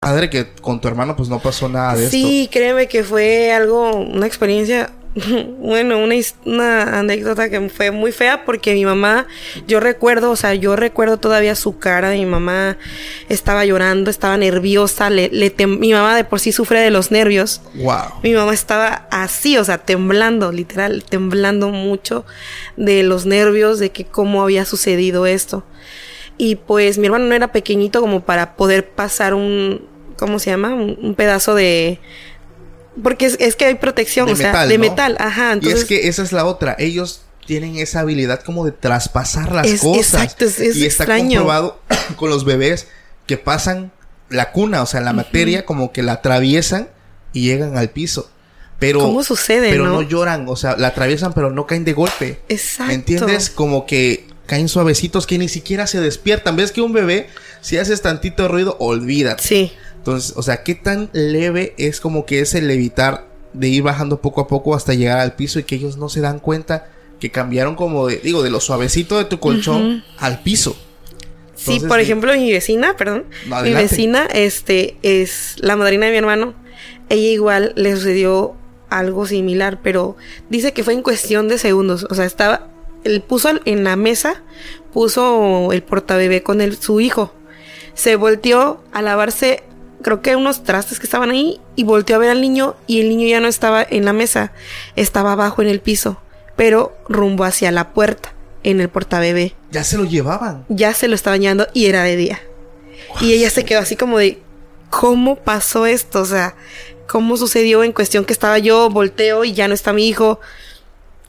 Padre 0.00 0.28
que 0.28 0.52
con 0.60 0.80
tu 0.80 0.88
hermano 0.88 1.16
pues 1.16 1.28
no 1.28 1.38
pasó 1.38 1.68
nada 1.68 1.96
de 1.96 2.10
sí, 2.10 2.42
esto. 2.42 2.52
créeme 2.52 2.88
que 2.88 3.04
fue 3.04 3.52
algo, 3.52 3.96
una 3.96 4.26
experiencia, 4.26 4.90
bueno, 5.60 5.98
una, 5.98 6.14
una 6.44 6.98
anécdota 6.98 7.48
que 7.48 7.68
fue 7.68 7.90
muy 7.90 8.12
fea 8.12 8.44
porque 8.44 8.74
mi 8.74 8.84
mamá, 8.84 9.26
yo 9.66 9.80
recuerdo, 9.80 10.30
o 10.30 10.36
sea, 10.36 10.54
yo 10.54 10.76
recuerdo 10.76 11.18
todavía 11.18 11.54
su 11.54 11.78
cara, 11.78 12.10
mi 12.10 12.26
mamá 12.26 12.76
estaba 13.28 13.64
llorando, 13.64 14.10
estaba 14.10 14.36
nerviosa, 14.36 15.08
le, 15.10 15.30
le 15.30 15.54
mi 15.66 15.92
mamá 15.92 16.16
de 16.16 16.24
por 16.24 16.40
sí 16.40 16.52
sufre 16.52 16.80
de 16.80 16.90
los 16.90 17.10
nervios. 17.10 17.60
Wow. 17.74 18.20
Mi 18.22 18.34
mamá 18.34 18.52
estaba 18.52 19.06
así, 19.10 19.56
o 19.56 19.64
sea, 19.64 19.78
temblando, 19.78 20.52
literal, 20.52 21.04
temblando 21.04 21.68
mucho 21.68 22.26
de 22.76 23.04
los 23.04 23.24
nervios, 23.24 23.78
de 23.78 23.90
que 23.90 24.04
cómo 24.04 24.42
había 24.42 24.64
sucedido 24.64 25.26
esto. 25.26 25.64
Y 26.38 26.56
pues 26.56 26.98
mi 26.98 27.06
hermano 27.06 27.26
no 27.26 27.34
era 27.34 27.52
pequeñito 27.52 28.00
como 28.00 28.24
para 28.24 28.56
poder 28.56 28.88
pasar 28.90 29.34
un, 29.34 29.86
¿cómo 30.18 30.38
se 30.38 30.50
llama? 30.50 30.74
Un, 30.74 30.98
un 31.00 31.14
pedazo 31.14 31.54
de... 31.54 32.00
Porque 33.02 33.26
es, 33.26 33.36
es 33.40 33.56
que 33.56 33.64
hay 33.66 33.74
protección, 33.74 34.26
De 34.26 34.32
o 34.32 34.36
sea, 34.36 34.48
metal, 34.48 34.68
de 34.68 34.78
¿no? 34.78 34.80
metal, 34.82 35.16
ajá. 35.18 35.52
Entonces, 35.52 35.78
y 35.80 35.82
es 35.82 35.84
que 35.88 36.08
esa 36.08 36.22
es 36.22 36.32
la 36.32 36.44
otra. 36.44 36.76
Ellos 36.78 37.22
tienen 37.46 37.76
esa 37.76 38.00
habilidad 38.00 38.40
como 38.42 38.64
de 38.64 38.72
traspasar 38.72 39.52
las 39.52 39.66
Es- 39.66 39.80
cosas. 39.80 40.22
exacto, 40.22 40.44
es- 40.44 40.60
es 40.60 40.76
y 40.76 40.86
está 40.86 41.04
extraño. 41.04 41.40
comprobado 41.40 41.80
con 42.16 42.30
los 42.30 42.44
bebés 42.44 42.88
que 43.26 43.36
pasan 43.36 43.92
la 44.28 44.52
cuna, 44.52 44.82
o 44.82 44.86
sea, 44.86 45.00
la 45.00 45.12
materia, 45.12 45.64
como 45.64 45.92
que 45.92 46.02
la 46.02 46.14
atraviesan 46.14 46.88
y 47.32 47.42
llegan 47.46 47.76
al 47.76 47.90
piso. 47.90 48.30
Pero, 48.78 49.00
¿Cómo 49.00 49.22
sucede, 49.22 49.70
Pero 49.70 49.86
no? 49.86 49.92
no? 49.94 50.02
lloran, 50.02 50.46
o 50.48 50.56
sea, 50.56 50.76
la 50.76 50.88
atraviesan, 50.88 51.32
pero 51.32 51.50
no 51.50 51.66
caen 51.66 51.84
de 51.84 51.92
golpe. 51.92 52.40
Exacto. 52.48 52.88
¿Me 52.88 52.94
entiendes? 52.94 53.50
Como 53.50 53.86
que 53.86 54.26
caen 54.46 54.68
suavecitos 54.68 55.26
que 55.26 55.38
ni 55.38 55.48
siquiera 55.48 55.86
se 55.86 56.00
despiertan. 56.00 56.56
¿Ves 56.56 56.72
que 56.72 56.80
un 56.80 56.92
bebé, 56.92 57.28
si 57.60 57.78
haces 57.78 58.02
tantito 58.02 58.48
ruido, 58.48 58.76
olvídate? 58.78 59.42
Sí, 59.42 59.72
Entonces, 59.96 60.34
o 60.36 60.42
sea, 60.42 60.62
qué 60.62 60.74
tan 60.74 61.10
leve 61.12 61.74
es 61.78 62.00
como 62.00 62.26
que 62.26 62.40
es 62.40 62.54
el 62.54 62.70
evitar 62.70 63.28
de 63.52 63.68
ir 63.68 63.82
bajando 63.82 64.20
poco 64.20 64.40
a 64.40 64.48
poco 64.48 64.74
hasta 64.74 64.94
llegar 64.94 65.20
al 65.20 65.34
piso 65.34 65.58
y 65.58 65.64
que 65.64 65.76
ellos 65.76 65.96
no 65.96 66.08
se 66.08 66.20
dan 66.20 66.40
cuenta 66.40 66.88
que 67.20 67.30
cambiaron 67.30 67.76
como 67.76 68.06
de, 68.06 68.16
digo, 68.18 68.42
de 68.42 68.50
lo 68.50 68.60
suavecito 68.60 69.16
de 69.16 69.24
tu 69.24 69.40
colchón 69.40 70.04
al 70.18 70.42
piso. 70.42 70.76
Sí, 71.54 71.80
por 71.80 72.00
ejemplo, 72.00 72.32
mi 72.34 72.52
vecina, 72.52 72.96
perdón. 72.96 73.24
Mi 73.62 73.72
vecina, 73.72 74.26
este, 74.26 74.96
es 75.02 75.54
la 75.58 75.76
madrina 75.76 76.06
de 76.06 76.12
mi 76.12 76.18
hermano. 76.18 76.54
Ella 77.08 77.28
igual 77.28 77.72
le 77.76 77.94
sucedió 77.94 78.56
algo 78.90 79.26
similar, 79.26 79.80
pero 79.82 80.16
dice 80.50 80.72
que 80.72 80.84
fue 80.84 80.94
en 80.94 81.02
cuestión 81.02 81.48
de 81.48 81.58
segundos. 81.58 82.06
O 82.10 82.14
sea, 82.14 82.24
estaba, 82.24 82.68
él 83.04 83.22
puso 83.22 83.50
en 83.64 83.84
la 83.84 83.96
mesa, 83.96 84.42
puso 84.92 85.72
el 85.72 85.82
portabebé 85.82 86.42
con 86.42 86.60
el, 86.60 86.76
su 86.76 87.00
hijo. 87.00 87.32
Se 87.94 88.16
volteó 88.16 88.82
a 88.92 89.02
lavarse, 89.02 89.62
creo 90.02 90.20
que 90.20 90.36
unos 90.36 90.64
trastes 90.64 90.98
que 90.98 91.06
estaban 91.06 91.30
ahí, 91.30 91.60
y 91.76 91.84
volteó 91.84 92.16
a 92.16 92.18
ver 92.18 92.30
al 92.30 92.40
niño, 92.40 92.74
y 92.86 93.00
el 93.00 93.08
niño 93.08 93.28
ya 93.28 93.40
no 93.40 93.48
estaba 93.48 93.86
en 93.88 94.04
la 94.04 94.12
mesa, 94.12 94.52
estaba 94.96 95.32
abajo 95.32 95.62
en 95.62 95.68
el 95.68 95.80
piso, 95.80 96.20
pero 96.56 96.96
rumbo 97.08 97.44
hacia 97.44 97.70
la 97.70 97.92
puerta, 97.92 98.32
en 98.62 98.80
el 98.80 98.88
portabebé 98.88 99.54
Ya 99.70 99.84
se 99.84 99.98
lo 99.98 100.04
llevaban. 100.04 100.64
ya 100.68 100.94
se 100.94 101.06
lo 101.06 101.14
estaba 101.14 101.36
bañando 101.36 101.68
y 101.74 101.86
era 101.86 102.02
de 102.02 102.16
día. 102.16 102.40
Y 103.20 103.32
ella 103.32 103.50
se 103.50 103.64
quedó 103.64 103.80
así 103.80 103.94
como 103.94 104.18
de, 104.18 104.38
¿cómo 104.90 105.36
pasó 105.36 105.86
esto? 105.86 106.22
O 106.22 106.24
sea, 106.24 106.54
¿cómo 107.06 107.36
sucedió 107.36 107.84
en 107.84 107.92
cuestión 107.92 108.24
que 108.24 108.32
estaba 108.32 108.58
yo, 108.58 108.88
volteo 108.90 109.44
y 109.44 109.52
ya 109.52 109.68
no 109.68 109.74
está 109.74 109.92
mi 109.92 110.08
hijo? 110.08 110.40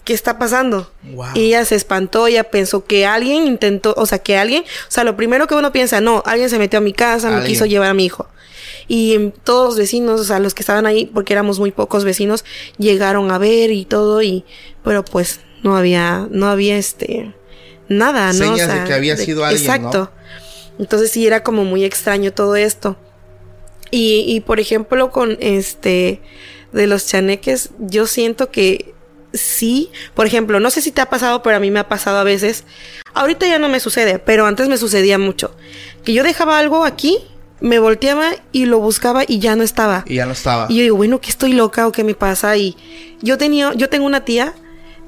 ¿Qué 0.06 0.14
está 0.14 0.38
pasando? 0.38 0.92
Wow. 1.02 1.30
Y 1.34 1.48
ella 1.48 1.66
se 1.66 1.74
espantó, 1.74 2.28
ella 2.28 2.44
pensó 2.44 2.86
que 2.86 3.08
alguien 3.08 3.48
intentó, 3.48 3.96
o 3.98 4.06
sea, 4.06 4.20
que 4.20 4.38
alguien, 4.38 4.64
o 4.64 4.92
sea, 4.92 5.04
lo 5.04 5.18
primero 5.18 5.48
que 5.48 5.56
uno 5.56 5.72
piensa, 5.72 6.00
no, 6.00 6.22
alguien 6.28 6.50
se 6.50 6.60
metió 6.60 6.78
a 6.78 6.82
mi 6.82 6.94
casa, 6.94 7.32
me 7.32 7.44
quiso 7.44 7.66
llevar 7.66 7.90
a 7.90 7.94
mi 7.96 8.06
hijo. 8.06 8.28
Y 8.88 9.32
todos 9.44 9.70
los 9.70 9.78
vecinos, 9.80 10.22
o 10.22 10.24
sea, 10.24 10.38
los 10.38 10.54
que 10.54 10.62
estaban 10.62 10.86
ahí, 10.86 11.08
porque 11.08 11.34
éramos 11.34 11.58
muy 11.58 11.72
pocos 11.72 12.06
vecinos, 12.06 12.46
llegaron 12.78 13.32
a 13.32 13.40
ver 13.40 13.72
y 13.72 13.86
todo, 13.86 14.22
y, 14.22 14.46
pero 14.84 15.04
pues 15.04 15.40
no 15.64 15.76
había, 15.76 16.28
no 16.30 16.48
había 16.48 16.78
este, 16.78 17.34
nada, 17.90 18.32
¿no? 18.34 18.54
O 18.54 18.56
Señas 18.56 18.72
de 18.72 18.84
que 18.88 18.94
había 18.94 19.18
sido 19.18 19.44
alguien, 19.44 19.66
¿no? 19.66 19.74
Exacto. 19.74 20.12
Entonces 20.78 21.10
sí 21.10 21.26
era 21.26 21.42
como 21.42 21.66
muy 21.66 21.84
extraño 21.84 22.32
todo 22.32 22.56
esto. 22.56 22.96
Y, 23.90 24.24
y 24.28 24.42
por 24.42 24.60
ejemplo, 24.60 25.10
con 25.10 25.38
este 25.40 26.22
de 26.74 26.86
los 26.86 27.08
chaneques, 27.08 27.72
yo 27.80 28.06
siento 28.06 28.52
que 28.52 28.95
sí, 29.36 29.92
por 30.14 30.26
ejemplo, 30.26 30.60
no 30.60 30.70
sé 30.70 30.82
si 30.82 30.92
te 30.92 31.02
ha 31.02 31.10
pasado, 31.10 31.44
pero 31.44 31.58
a 31.58 31.60
mí 31.60 31.72
me 31.72 31.80
ha 31.80 31.88
pasado 31.88 32.18
a 32.18 32.24
veces. 32.24 32.64
Ahorita 33.14 33.48
ya 33.48 33.60
no 33.60 33.70
me 33.70 33.80
sucede, 33.80 34.20
pero 34.20 34.46
antes 34.46 34.68
me 34.68 34.78
sucedía 34.78 35.18
mucho. 35.18 35.56
Que 36.04 36.14
yo 36.14 36.24
dejaba 36.24 36.60
algo 36.60 36.86
aquí, 36.86 37.20
me 37.62 37.80
volteaba 37.80 38.32
y 38.52 38.66
lo 38.66 38.80
buscaba 38.80 39.24
y 39.28 39.40
ya 39.40 39.56
no 39.56 39.64
estaba. 39.64 40.04
Y 40.08 40.16
ya 40.16 40.26
no 40.26 40.34
estaba. 40.34 40.68
Y 40.70 40.78
yo 40.78 40.82
digo, 40.84 40.98
bueno, 40.98 41.22
que 41.22 41.30
estoy 41.30 41.54
loca 41.54 41.88
o 41.88 41.92
qué 41.92 42.04
me 42.04 42.16
pasa. 42.16 42.56
Y 42.58 42.76
yo 43.22 43.38
tenía, 43.38 43.74
yo 43.74 43.90
tengo 43.90 44.06
una 44.06 44.26
tía 44.26 44.54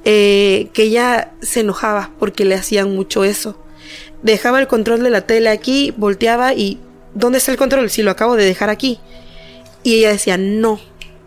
eh, 0.05 0.69
que 0.73 0.83
ella 0.83 1.31
se 1.41 1.61
enojaba 1.61 2.11
porque 2.19 2.45
le 2.45 2.55
hacían 2.55 2.93
mucho 2.95 3.23
eso. 3.23 3.61
Dejaba 4.23 4.59
el 4.59 4.67
control 4.67 5.03
de 5.03 5.09
la 5.09 5.21
tele 5.21 5.49
aquí, 5.49 5.93
volteaba 5.97 6.53
y 6.53 6.79
¿dónde 7.13 7.37
está 7.37 7.51
el 7.51 7.57
control? 7.57 7.89
Si 7.89 8.03
lo 8.03 8.11
acabo 8.11 8.35
de 8.35 8.45
dejar 8.45 8.69
aquí. 8.69 8.99
Y 9.83 9.95
ella 9.95 10.09
decía, 10.09 10.37
no, 10.37 10.79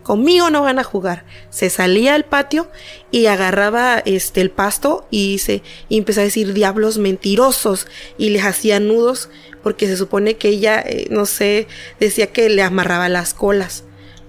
conmigo 0.03 0.49
no 0.49 0.61
van 0.63 0.79
a 0.79 0.83
jugar. 0.83 1.25
Se 1.49 1.69
salía 1.69 2.15
al 2.15 2.25
patio 2.25 2.69
y 3.11 3.27
agarraba 3.27 3.99
este 4.05 4.41
el 4.41 4.49
pasto 4.51 5.07
y 5.11 5.37
se 5.39 5.61
y 5.89 5.97
empezó 5.97 6.21
a 6.21 6.23
decir 6.23 6.53
diablos 6.53 6.97
mentirosos 6.97 7.87
y 8.17 8.29
les 8.29 8.43
hacía 8.45 8.79
nudos 8.79 9.29
porque 9.63 9.87
se 9.87 9.97
supone 9.97 10.37
que 10.37 10.49
ella 10.49 10.79
eh, 10.85 11.07
no 11.11 11.25
sé 11.25 11.67
decía 11.99 12.27
que 12.27 12.49
le 12.49 12.63
amarraba 12.63 13.09
las 13.09 13.33
colas 13.33 13.83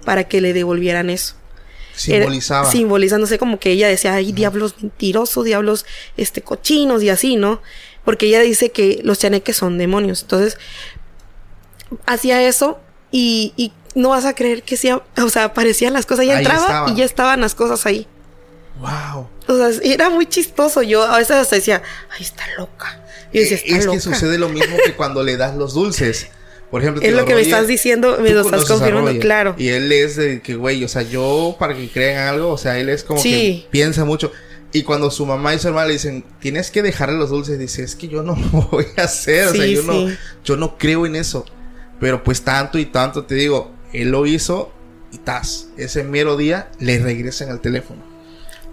para 0.05 0.25
que 0.27 0.41
le 0.41 0.53
devolvieran 0.53 1.09
eso. 1.09 1.35
Era- 2.07 2.23
Simbolizaba. 2.25 2.71
simbolizándose 2.71 3.37
como 3.37 3.59
que 3.59 3.71
ella 3.71 3.87
decía, 3.87 4.13
ay, 4.15 4.31
diablos 4.31 4.75
mentirosos, 4.81 5.45
diablos 5.45 5.85
este 6.17 6.41
cochinos 6.41 7.03
y 7.03 7.09
así, 7.09 7.35
¿no? 7.35 7.61
Porque 8.03 8.25
ella 8.25 8.41
dice 8.41 8.71
que 8.71 8.99
los 9.03 9.19
chaneques 9.19 9.55
son 9.55 9.77
demonios. 9.77 10.23
Entonces, 10.23 10.57
hacía 12.05 12.41
eso 12.47 12.79
y, 13.13 13.53
y 13.55 13.71
no 13.95 14.09
vas 14.09 14.25
a 14.25 14.33
creer 14.35 14.63
que 14.63 14.75
sí, 14.75 14.89
o 14.91 15.29
sea, 15.29 15.45
aparecían 15.45 15.93
las 15.93 16.05
cosas, 16.05 16.21
Ahí 16.25 16.31
entraba 16.31 16.91
y 16.91 16.95
ya 16.95 17.05
estaban 17.05 17.39
las 17.39 17.53
cosas 17.55 17.85
ahí. 17.85 18.07
Wow. 18.79 19.27
O 19.47 19.55
sea, 19.57 19.69
era 19.83 20.09
muy 20.09 20.25
chistoso. 20.25 20.81
Yo 20.81 21.03
a 21.03 21.17
veces 21.19 21.35
hasta 21.37 21.55
decía, 21.55 21.81
ay, 22.09 22.23
está 22.23 22.43
loca. 22.57 22.99
Y 23.31 23.37
yo 23.37 23.41
decía, 23.43 23.57
está 23.57 23.69
Eh, 23.75 23.77
es 23.77 23.85
loca. 23.85 23.97
que 23.97 24.01
sucede 24.01 24.37
lo 24.37 24.49
mismo 24.49 24.75
que 24.83 24.93
cuando 24.95 25.23
le 25.23 25.37
das 25.37 25.55
los 25.55 25.73
dulces. 25.73 26.27
Por 26.71 26.81
ejemplo, 26.81 27.03
Es 27.03 27.09
te 27.09 27.15
lo 27.15 27.25
que 27.25 27.35
me 27.35 27.41
estás 27.41 27.67
diciendo, 27.67 28.17
me 28.19 28.31
lo 28.31 28.41
estás 28.41 28.65
confirmando, 28.65 29.11
claro. 29.19 29.53
Y 29.59 29.67
él 29.67 29.91
es 29.91 30.15
de 30.15 30.41
que, 30.41 30.55
güey, 30.55 30.83
o 30.83 30.87
sea, 30.87 31.03
yo 31.03 31.55
para 31.59 31.75
que 31.75 31.87
crean 31.87 32.27
algo, 32.27 32.49
o 32.49 32.57
sea, 32.57 32.79
él 32.79 32.89
es 32.89 33.03
como 33.03 33.21
Sí. 33.21 33.29
que 33.65 33.67
piensa 33.69 34.05
mucho. 34.05 34.31
Y 34.71 34.81
cuando 34.81 35.11
su 35.11 35.23
mamá 35.27 35.53
y 35.53 35.59
su 35.59 35.67
hermana 35.67 35.85
le 35.85 35.93
dicen, 35.93 36.25
tienes 36.39 36.71
que 36.71 36.81
dejarle 36.81 37.19
los 37.19 37.29
dulces, 37.29 37.59
dice, 37.59 37.83
es 37.83 37.95
que 37.95 38.07
yo 38.07 38.23
no 38.23 38.35
lo 38.53 38.61
voy 38.71 38.87
a 38.97 39.03
hacer, 39.03 39.49
o 39.49 39.51
sea, 39.53 39.63
Sí, 39.65 39.75
yo 39.75 39.83
no, 39.83 40.07
yo 40.43 40.55
no 40.57 40.79
creo 40.79 41.05
en 41.05 41.15
eso. 41.15 41.45
Pero 42.03 42.21
pues 42.21 42.41
tanto 42.41 42.77
y 42.77 42.85
tanto, 42.85 43.23
te 43.23 43.35
digo, 43.35 43.71
él 43.93 44.11
lo 44.11 44.25
hizo 44.25 44.73
y 45.13 45.19
tas, 45.19 45.69
ese 45.77 46.03
mero 46.03 46.35
día 46.35 46.69
le 46.79 46.99
regresan 46.99 47.47
el 47.49 47.61
teléfono. 47.61 48.01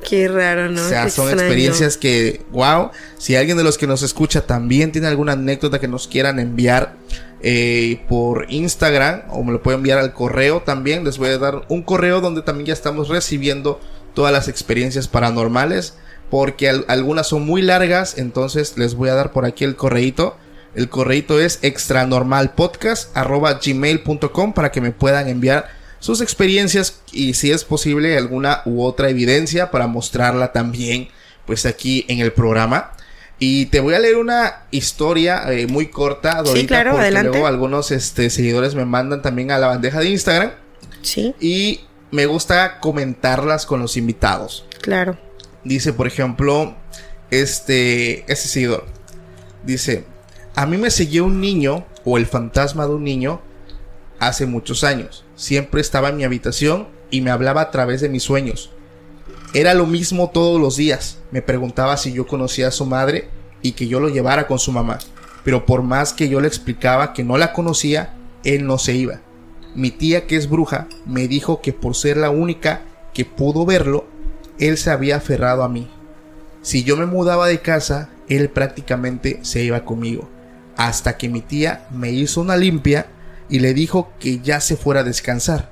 Qué 0.08 0.26
raro, 0.26 0.68
¿no? 0.68 0.84
O 0.84 0.88
sea, 0.88 1.04
Qué 1.04 1.10
son 1.10 1.26
extraño. 1.28 1.46
experiencias 1.46 1.96
que, 1.96 2.42
wow, 2.50 2.90
si 3.18 3.36
alguien 3.36 3.56
de 3.56 3.62
los 3.62 3.78
que 3.78 3.86
nos 3.86 4.02
escucha 4.02 4.46
también 4.46 4.90
tiene 4.90 5.06
alguna 5.06 5.32
anécdota 5.34 5.78
que 5.78 5.86
nos 5.86 6.08
quieran 6.08 6.38
enviar 6.40 6.96
eh, 7.42 8.00
por 8.08 8.46
Instagram 8.50 9.22
o 9.28 9.44
me 9.44 9.52
lo 9.52 9.62
pueden 9.62 9.78
enviar 9.80 9.98
al 9.98 10.12
correo 10.12 10.62
también, 10.62 11.04
les 11.04 11.18
voy 11.18 11.28
a 11.28 11.38
dar 11.38 11.62
un 11.68 11.82
correo 11.82 12.20
donde 12.20 12.42
también 12.42 12.66
ya 12.66 12.72
estamos 12.72 13.08
recibiendo 13.08 13.78
todas 14.14 14.32
las 14.32 14.48
experiencias 14.48 15.06
paranormales 15.06 15.94
porque 16.30 16.68
al- 16.70 16.84
algunas 16.88 17.28
son 17.28 17.44
muy 17.44 17.60
largas, 17.62 18.16
entonces 18.18 18.76
les 18.78 18.94
voy 18.94 19.10
a 19.10 19.14
dar 19.14 19.32
por 19.32 19.44
aquí 19.44 19.64
el 19.64 19.76
correíto. 19.76 20.36
El 20.74 20.88
correíto 20.88 21.40
es 21.40 21.58
extranormalpodcast.gmail.com 21.62 24.52
para 24.52 24.72
que 24.72 24.80
me 24.80 24.92
puedan 24.92 25.28
enviar 25.28 25.68
sus 25.98 26.20
experiencias 26.20 27.00
y 27.12 27.34
si 27.34 27.50
es 27.50 27.64
posible 27.64 28.16
alguna 28.16 28.62
u 28.64 28.82
otra 28.82 29.10
evidencia 29.10 29.70
para 29.70 29.86
mostrarla 29.86 30.52
también 30.52 31.08
pues 31.46 31.66
aquí 31.66 32.04
en 32.08 32.20
el 32.20 32.32
programa. 32.32 32.92
Y 33.38 33.66
te 33.66 33.80
voy 33.80 33.94
a 33.94 33.98
leer 33.98 34.16
una 34.16 34.64
historia 34.70 35.50
eh, 35.50 35.66
muy 35.66 35.86
corta, 35.86 36.42
Dorita, 36.42 36.68
claro, 36.68 36.90
porque 36.90 37.02
adelante. 37.04 37.30
luego 37.30 37.46
algunos 37.46 37.90
este, 37.90 38.28
seguidores 38.30 38.74
me 38.74 38.84
mandan 38.84 39.22
también 39.22 39.50
a 39.50 39.58
la 39.58 39.68
bandeja 39.68 40.00
de 40.00 40.10
Instagram 40.10 40.50
Sí, 41.02 41.34
y 41.40 41.80
me 42.10 42.26
gusta 42.26 42.80
comentarlas 42.80 43.64
con 43.66 43.80
los 43.80 43.96
invitados. 43.96 44.66
claro. 44.82 45.18
Dice, 45.64 45.92
por 45.92 46.06
ejemplo, 46.06 46.74
este, 47.30 48.20
este 48.32 48.48
seguidor. 48.48 48.86
Dice, 49.62 50.04
a 50.60 50.66
mí 50.66 50.76
me 50.76 50.90
seguía 50.90 51.22
un 51.22 51.40
niño 51.40 51.86
o 52.04 52.18
el 52.18 52.26
fantasma 52.26 52.86
de 52.86 52.92
un 52.92 53.02
niño 53.02 53.40
hace 54.18 54.44
muchos 54.44 54.84
años. 54.84 55.24
Siempre 55.34 55.80
estaba 55.80 56.10
en 56.10 56.18
mi 56.18 56.24
habitación 56.24 56.86
y 57.10 57.22
me 57.22 57.30
hablaba 57.30 57.62
a 57.62 57.70
través 57.70 58.02
de 58.02 58.10
mis 58.10 58.24
sueños. 58.24 58.70
Era 59.54 59.72
lo 59.72 59.86
mismo 59.86 60.28
todos 60.28 60.60
los 60.60 60.76
días. 60.76 61.16
Me 61.30 61.40
preguntaba 61.40 61.96
si 61.96 62.12
yo 62.12 62.26
conocía 62.26 62.68
a 62.68 62.72
su 62.72 62.84
madre 62.84 63.30
y 63.62 63.72
que 63.72 63.88
yo 63.88 64.00
lo 64.00 64.10
llevara 64.10 64.46
con 64.46 64.58
su 64.58 64.70
mamá. 64.70 64.98
Pero 65.44 65.64
por 65.64 65.82
más 65.82 66.12
que 66.12 66.28
yo 66.28 66.42
le 66.42 66.48
explicaba 66.48 67.14
que 67.14 67.24
no 67.24 67.38
la 67.38 67.54
conocía, 67.54 68.12
él 68.44 68.66
no 68.66 68.76
se 68.76 68.92
iba. 68.92 69.22
Mi 69.74 69.90
tía, 69.90 70.26
que 70.26 70.36
es 70.36 70.46
bruja, 70.46 70.88
me 71.06 71.26
dijo 71.26 71.62
que 71.62 71.72
por 71.72 71.96
ser 71.96 72.18
la 72.18 72.28
única 72.28 72.82
que 73.14 73.24
pudo 73.24 73.64
verlo, 73.64 74.04
él 74.58 74.76
se 74.76 74.90
había 74.90 75.16
aferrado 75.16 75.62
a 75.62 75.70
mí. 75.70 75.88
Si 76.60 76.84
yo 76.84 76.98
me 76.98 77.06
mudaba 77.06 77.48
de 77.48 77.60
casa, 77.60 78.10
él 78.28 78.50
prácticamente 78.50 79.38
se 79.40 79.62
iba 79.62 79.86
conmigo. 79.86 80.28
Hasta 80.80 81.18
que 81.18 81.28
mi 81.28 81.42
tía 81.42 81.86
me 81.90 82.10
hizo 82.10 82.40
una 82.40 82.56
limpia 82.56 83.04
y 83.50 83.58
le 83.58 83.74
dijo 83.74 84.14
que 84.18 84.40
ya 84.40 84.62
se 84.62 84.78
fuera 84.78 85.00
a 85.00 85.04
descansar. 85.04 85.70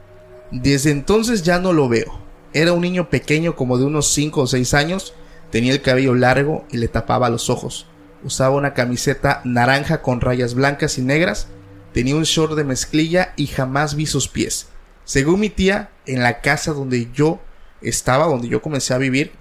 Desde 0.50 0.90
entonces 0.90 1.42
ya 1.42 1.58
no 1.58 1.72
lo 1.72 1.88
veo. 1.88 2.20
Era 2.52 2.74
un 2.74 2.82
niño 2.82 3.08
pequeño 3.08 3.56
como 3.56 3.78
de 3.78 3.86
unos 3.86 4.12
5 4.12 4.42
o 4.42 4.46
6 4.46 4.74
años, 4.74 5.14
tenía 5.50 5.72
el 5.72 5.80
cabello 5.80 6.14
largo 6.14 6.66
y 6.70 6.76
le 6.76 6.88
tapaba 6.88 7.30
los 7.30 7.48
ojos. 7.48 7.86
usaba 8.22 8.54
una 8.54 8.74
camiseta 8.74 9.40
naranja 9.46 10.02
con 10.02 10.20
rayas 10.20 10.52
blancas 10.52 10.98
y 10.98 11.00
negras, 11.00 11.48
tenía 11.94 12.14
un 12.14 12.24
short 12.24 12.52
de 12.54 12.64
mezclilla 12.64 13.32
y 13.34 13.46
jamás 13.46 13.94
vi 13.94 14.04
sus 14.04 14.28
pies. 14.28 14.68
Según 15.04 15.40
mi 15.40 15.48
tía, 15.48 15.88
en 16.04 16.22
la 16.22 16.42
casa 16.42 16.74
donde 16.74 17.08
yo 17.14 17.40
estaba, 17.80 18.26
donde 18.26 18.48
yo 18.48 18.60
comencé 18.60 18.92
a 18.92 18.98
vivir, 18.98 19.32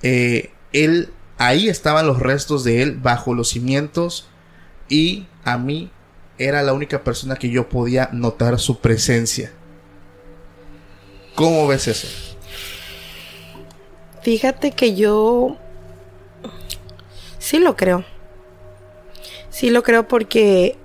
eh, 0.00 0.52
él, 0.72 1.10
ahí 1.36 1.68
estaban 1.68 2.06
los 2.06 2.18
restos 2.18 2.64
de 2.64 2.80
él 2.80 2.92
bajo 2.96 3.34
los 3.34 3.50
cimientos 3.50 4.30
y 4.88 5.26
a 5.44 5.58
mí 5.58 5.90
era 6.38 6.62
la 6.62 6.72
única 6.72 7.02
persona 7.02 7.36
que 7.36 7.50
yo 7.50 7.68
podía 7.68 8.10
notar 8.12 8.58
su 8.58 8.78
presencia. 8.78 9.52
¿Cómo 11.34 11.66
ves 11.66 11.88
eso? 11.88 12.08
Fíjate 14.22 14.72
que 14.72 14.94
yo 14.94 15.56
sí 17.38 17.58
lo 17.58 17.76
creo. 17.76 18.04
Sí 19.50 19.70
lo 19.70 19.82
creo 19.82 20.08
porque 20.08 20.76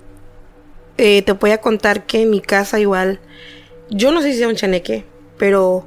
eh, 0.96 1.22
te 1.22 1.32
voy 1.32 1.50
a 1.50 1.60
contar 1.60 2.06
que 2.06 2.22
en 2.22 2.30
mi 2.30 2.40
casa 2.40 2.78
igual, 2.80 3.20
yo 3.90 4.12
no 4.12 4.22
sé 4.22 4.32
si 4.32 4.38
sea 4.38 4.48
un 4.48 4.54
chaneque, 4.54 5.04
pero 5.38 5.86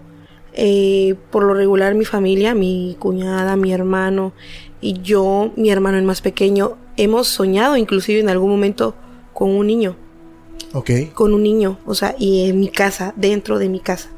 eh, 0.53 1.15
por 1.31 1.43
lo 1.43 1.53
regular 1.53 1.95
mi 1.95 2.05
familia, 2.05 2.53
mi 2.53 2.95
cuñada, 2.99 3.55
mi 3.55 3.71
hermano 3.73 4.33
y 4.81 5.01
yo, 5.01 5.51
mi 5.55 5.69
hermano 5.69 5.97
el 5.97 6.03
más 6.03 6.21
pequeño, 6.21 6.77
hemos 6.97 7.27
soñado 7.27 7.77
inclusive 7.77 8.19
en 8.19 8.29
algún 8.29 8.49
momento 8.49 8.95
con 9.33 9.49
un 9.49 9.67
niño. 9.67 9.95
Ok. 10.73 10.91
Con 11.13 11.33
un 11.33 11.43
niño, 11.43 11.79
o 11.85 11.95
sea, 11.95 12.15
y 12.17 12.49
en 12.49 12.59
mi 12.59 12.69
casa, 12.69 13.13
dentro 13.15 13.59
de 13.59 13.69
mi 13.69 13.79
casa. 13.79 14.09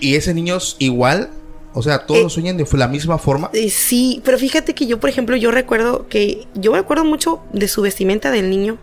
¿Y 0.00 0.14
ese 0.14 0.32
niño 0.34 0.56
es 0.56 0.76
igual? 0.78 1.30
O 1.74 1.82
sea, 1.82 2.06
todos 2.06 2.20
Eh, 2.20 2.30
sueñan 2.30 2.56
de 2.56 2.66
la 2.72 2.88
misma 2.88 3.18
forma. 3.18 3.50
Eh, 3.52 3.70
sí, 3.70 4.20
pero 4.24 4.38
fíjate 4.38 4.74
que 4.74 4.86
yo, 4.86 4.98
por 4.98 5.10
ejemplo, 5.10 5.36
yo 5.36 5.50
recuerdo 5.50 6.08
que 6.08 6.46
yo 6.54 6.72
me 6.72 6.78
acuerdo 6.78 7.04
mucho 7.04 7.40
de 7.52 7.68
su 7.68 7.82
vestimenta 7.82 8.30
del 8.30 8.50
niño, 8.50 8.78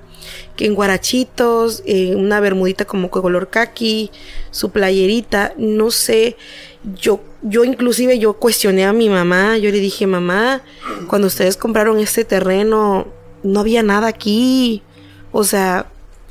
que 0.55 0.65
en 0.65 0.75
guarachitos, 0.75 1.83
eh, 1.85 2.15
una 2.15 2.39
bermudita 2.39 2.85
como 2.85 3.09
color 3.09 3.49
kaki, 3.49 4.11
su 4.51 4.69
playerita, 4.69 5.53
no 5.57 5.91
sé, 5.91 6.37
yo, 6.99 7.21
yo 7.41 7.63
inclusive 7.63 8.19
yo 8.19 8.33
cuestioné 8.33 8.85
a 8.85 8.93
mi 8.93 9.09
mamá, 9.09 9.57
yo 9.57 9.71
le 9.71 9.79
dije, 9.79 10.07
mamá, 10.07 10.61
cuando 11.07 11.27
ustedes 11.27 11.57
compraron 11.57 11.99
este 11.99 12.23
terreno, 12.23 13.07
no 13.45 13.61
había 13.61 13.83
nada 13.83 14.07
aquí, 14.07 14.81
o 15.31 15.43
sea, 15.43 15.87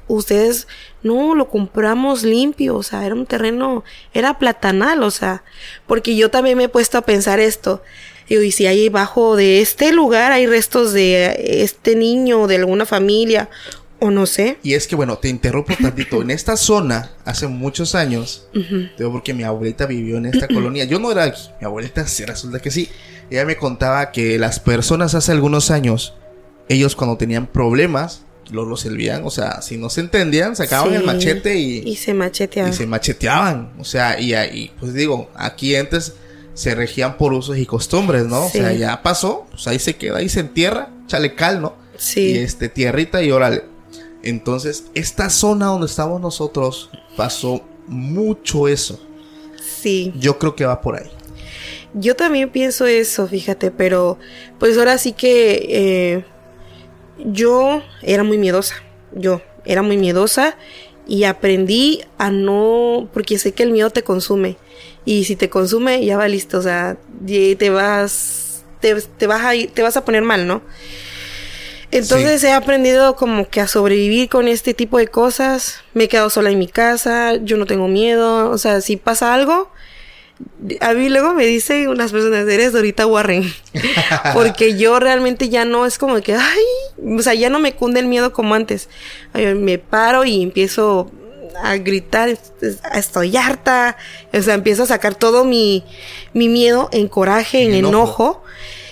ustedes, 0.08 0.66
no, 1.02 1.34
lo 1.34 1.48
compramos 1.48 2.22
limpio, 2.22 2.76
o 2.76 2.82
sea, 2.82 3.06
era 3.06 3.14
un 3.14 3.26
terreno, 3.26 3.84
era 4.12 4.38
platanal, 4.38 5.02
o 5.02 5.10
sea, 5.10 5.44
porque 5.86 6.16
yo 6.16 6.30
también 6.30 6.58
me 6.58 6.64
he 6.64 6.68
puesto 6.68 6.98
a 6.98 7.02
pensar 7.02 7.40
esto. 7.40 7.82
Digo, 8.28 8.42
y 8.42 8.52
si 8.52 8.66
ahí 8.66 8.88
bajo 8.88 9.36
de 9.36 9.60
este 9.60 9.92
lugar 9.92 10.32
hay 10.32 10.46
restos 10.46 10.92
de 10.92 11.62
este 11.62 11.94
niño, 11.94 12.46
de 12.46 12.56
alguna 12.56 12.86
familia, 12.86 13.50
o 14.00 14.10
no 14.10 14.26
sé. 14.26 14.58
Y 14.62 14.74
es 14.74 14.86
que, 14.86 14.96
bueno, 14.96 15.18
te 15.18 15.28
interrumpo 15.28 15.74
tantito. 15.80 16.22
En 16.22 16.30
esta 16.30 16.56
zona, 16.56 17.10
hace 17.24 17.46
muchos 17.46 17.94
años, 17.94 18.48
digo 18.52 19.12
porque 19.12 19.34
mi 19.34 19.44
abuelita 19.44 19.86
vivió 19.86 20.16
en 20.16 20.26
esta 20.26 20.48
colonia. 20.52 20.84
Yo 20.84 20.98
no 20.98 21.12
era 21.12 21.24
aquí, 21.24 21.42
mi 21.60 21.66
abuelita 21.66 22.06
sí 22.06 22.24
resulta 22.24 22.60
que 22.60 22.70
sí. 22.70 22.88
Ella 23.30 23.44
me 23.44 23.56
contaba 23.56 24.12
que 24.12 24.38
las 24.38 24.60
personas 24.60 25.14
hace 25.14 25.32
algunos 25.32 25.70
años, 25.70 26.14
ellos 26.68 26.96
cuando 26.96 27.16
tenían 27.16 27.46
problemas, 27.46 28.22
los 28.50 28.68
resolvían. 28.68 29.22
O 29.24 29.30
sea, 29.30 29.62
si 29.62 29.76
no 29.76 29.90
se 29.90 30.00
entendían, 30.00 30.56
sacaban 30.56 30.90
Sí, 30.90 30.94
el 30.96 31.04
machete 31.04 31.56
y, 31.58 31.78
Y 31.88 31.96
se 31.96 32.14
machetea. 32.14 32.68
y 32.68 32.72
se 32.72 32.86
macheteaban. 32.86 33.72
O 33.78 33.84
sea, 33.84 34.20
y 34.20 34.34
ahí, 34.34 34.70
pues 34.80 34.94
digo, 34.94 35.30
aquí 35.34 35.74
antes 35.76 36.14
se 36.54 36.74
regían 36.74 37.16
por 37.16 37.32
usos 37.32 37.58
y 37.58 37.66
costumbres, 37.66 38.26
¿no? 38.26 38.48
Sí. 38.48 38.58
O 38.58 38.62
sea, 38.62 38.72
ya 38.72 39.02
pasó, 39.02 39.46
pues 39.50 39.66
ahí 39.66 39.78
se 39.78 39.96
queda, 39.96 40.18
ahí 40.18 40.28
se 40.28 40.40
entierra, 40.40 40.90
chale 41.06 41.34
cal, 41.34 41.60
¿no? 41.60 41.74
Sí. 41.96 42.32
Y 42.32 42.38
este, 42.38 42.68
tierrita 42.68 43.22
y 43.22 43.30
órale. 43.30 43.64
Entonces, 44.22 44.84
esta 44.94 45.30
zona 45.30 45.66
donde 45.66 45.86
estamos 45.86 46.20
nosotros 46.20 46.90
pasó 47.16 47.62
mucho 47.86 48.68
eso. 48.68 49.00
Sí. 49.82 50.12
Yo 50.18 50.38
creo 50.38 50.54
que 50.54 50.64
va 50.64 50.80
por 50.80 50.96
ahí. 50.96 51.10
Yo 51.92 52.16
también 52.16 52.50
pienso 52.50 52.86
eso, 52.86 53.28
fíjate, 53.28 53.70
pero 53.70 54.18
pues 54.58 54.76
ahora 54.78 54.98
sí 54.98 55.12
que 55.12 55.66
eh, 55.68 56.24
yo 57.18 57.82
era 58.02 58.22
muy 58.22 58.38
miedosa, 58.38 58.76
yo 59.12 59.40
era 59.64 59.82
muy 59.82 59.96
miedosa 59.96 60.56
y 61.06 61.24
aprendí 61.24 62.02
a 62.18 62.30
no, 62.30 63.08
porque 63.12 63.38
sé 63.38 63.52
que 63.52 63.62
el 63.62 63.70
miedo 63.70 63.90
te 63.90 64.02
consume 64.02 64.56
y 65.04 65.24
si 65.24 65.36
te 65.36 65.50
consume 65.50 66.04
ya 66.04 66.16
va 66.16 66.28
listo, 66.28 66.58
o 66.58 66.62
sea, 66.62 66.96
te 67.26 67.70
vas, 67.70 68.64
te, 68.80 68.94
te 68.94 69.26
vas 69.26 69.42
a 69.44 69.54
ir- 69.54 69.70
te 69.70 69.82
vas 69.82 69.96
a 69.96 70.04
poner 70.04 70.22
mal, 70.22 70.46
¿no? 70.46 70.62
Entonces 71.90 72.42
he 72.42 72.52
aprendido 72.52 73.14
como 73.14 73.48
que 73.48 73.60
a 73.60 73.68
sobrevivir 73.68 74.28
con 74.28 74.48
este 74.48 74.74
tipo 74.74 74.98
de 74.98 75.06
cosas. 75.06 75.80
Me 75.92 76.04
he 76.04 76.08
quedado 76.08 76.28
sola 76.28 76.50
en 76.50 76.58
mi 76.58 76.66
casa, 76.66 77.36
yo 77.36 77.56
no 77.56 77.66
tengo 77.66 77.86
miedo, 77.86 78.50
o 78.50 78.58
sea, 78.58 78.80
si 78.80 78.96
pasa 78.96 79.32
algo, 79.32 79.70
a 80.80 80.92
mí 80.94 81.08
luego 81.08 81.34
me 81.34 81.46
dicen 81.46 81.86
unas 81.88 82.10
personas, 82.10 82.48
eres 82.48 82.72
Dorita 82.72 83.06
Warren. 83.06 83.44
Porque 84.34 84.76
yo 84.76 84.98
realmente 84.98 85.48
ya 85.50 85.64
no 85.64 85.86
es 85.86 85.98
como 85.98 86.20
que, 86.20 86.34
ay, 86.34 86.62
o 87.02 87.22
sea, 87.22 87.34
ya 87.34 87.50
no 87.50 87.58
me 87.58 87.74
cunde 87.74 88.00
el 88.00 88.06
miedo 88.06 88.32
como 88.32 88.54
antes. 88.54 88.88
Me 89.34 89.78
paro 89.78 90.24
y 90.24 90.42
empiezo 90.42 91.10
a 91.62 91.76
gritar, 91.76 92.28
es- 92.28 92.52
estoy 92.94 93.36
harta. 93.36 93.96
O 94.32 94.42
sea, 94.42 94.54
empiezo 94.54 94.82
a 94.82 94.86
sacar 94.86 95.14
todo 95.14 95.44
mi, 95.44 95.84
mi 96.32 96.48
miedo 96.48 96.88
en 96.92 97.08
coraje, 97.08 97.62
en 97.62 97.70
En 97.70 97.74
enojo. 97.86 97.94
enojo. 97.94 98.44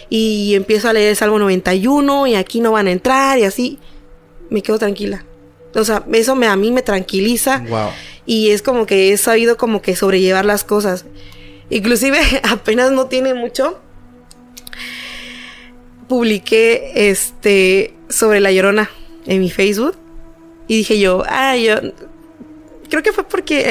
Y 0.08 0.54
empiezo 0.54 0.88
a 0.88 0.92
leer 0.92 1.10
el 1.10 1.16
Salmo 1.16 1.38
91 1.38 2.26
y 2.26 2.34
aquí 2.34 2.60
no 2.60 2.72
van 2.72 2.86
a 2.86 2.92
entrar 2.92 3.38
y 3.38 3.44
así. 3.44 3.78
Me 4.50 4.62
quedo 4.62 4.78
tranquila. 4.78 5.24
O 5.74 5.84
sea, 5.84 6.04
eso 6.12 6.36
me, 6.36 6.46
a 6.46 6.54
mí 6.56 6.70
me 6.70 6.82
tranquiliza. 6.82 7.64
Wow. 7.66 7.88
Y 8.26 8.50
es 8.50 8.60
como 8.60 8.84
que 8.84 9.12
he 9.12 9.16
sabido 9.16 9.56
como 9.56 9.80
que 9.80 9.96
sobrellevar 9.96 10.44
las 10.44 10.64
cosas. 10.64 11.06
Inclusive 11.70 12.18
apenas 12.42 12.90
no 12.92 13.06
tiene 13.06 13.32
mucho. 13.32 13.80
Publiqué 16.12 17.09
este 17.09 17.94
sobre 18.11 18.40
la 18.40 18.53
llorona 18.53 18.90
en 19.25 19.40
mi 19.40 19.48
Facebook. 19.48 19.96
Y 20.68 20.77
dije 20.77 20.98
yo, 20.98 21.22
ah, 21.27 21.57
yo. 21.57 21.77
Creo 22.90 23.03
que 23.03 23.14
fue 23.14 23.25
porque 23.25 23.62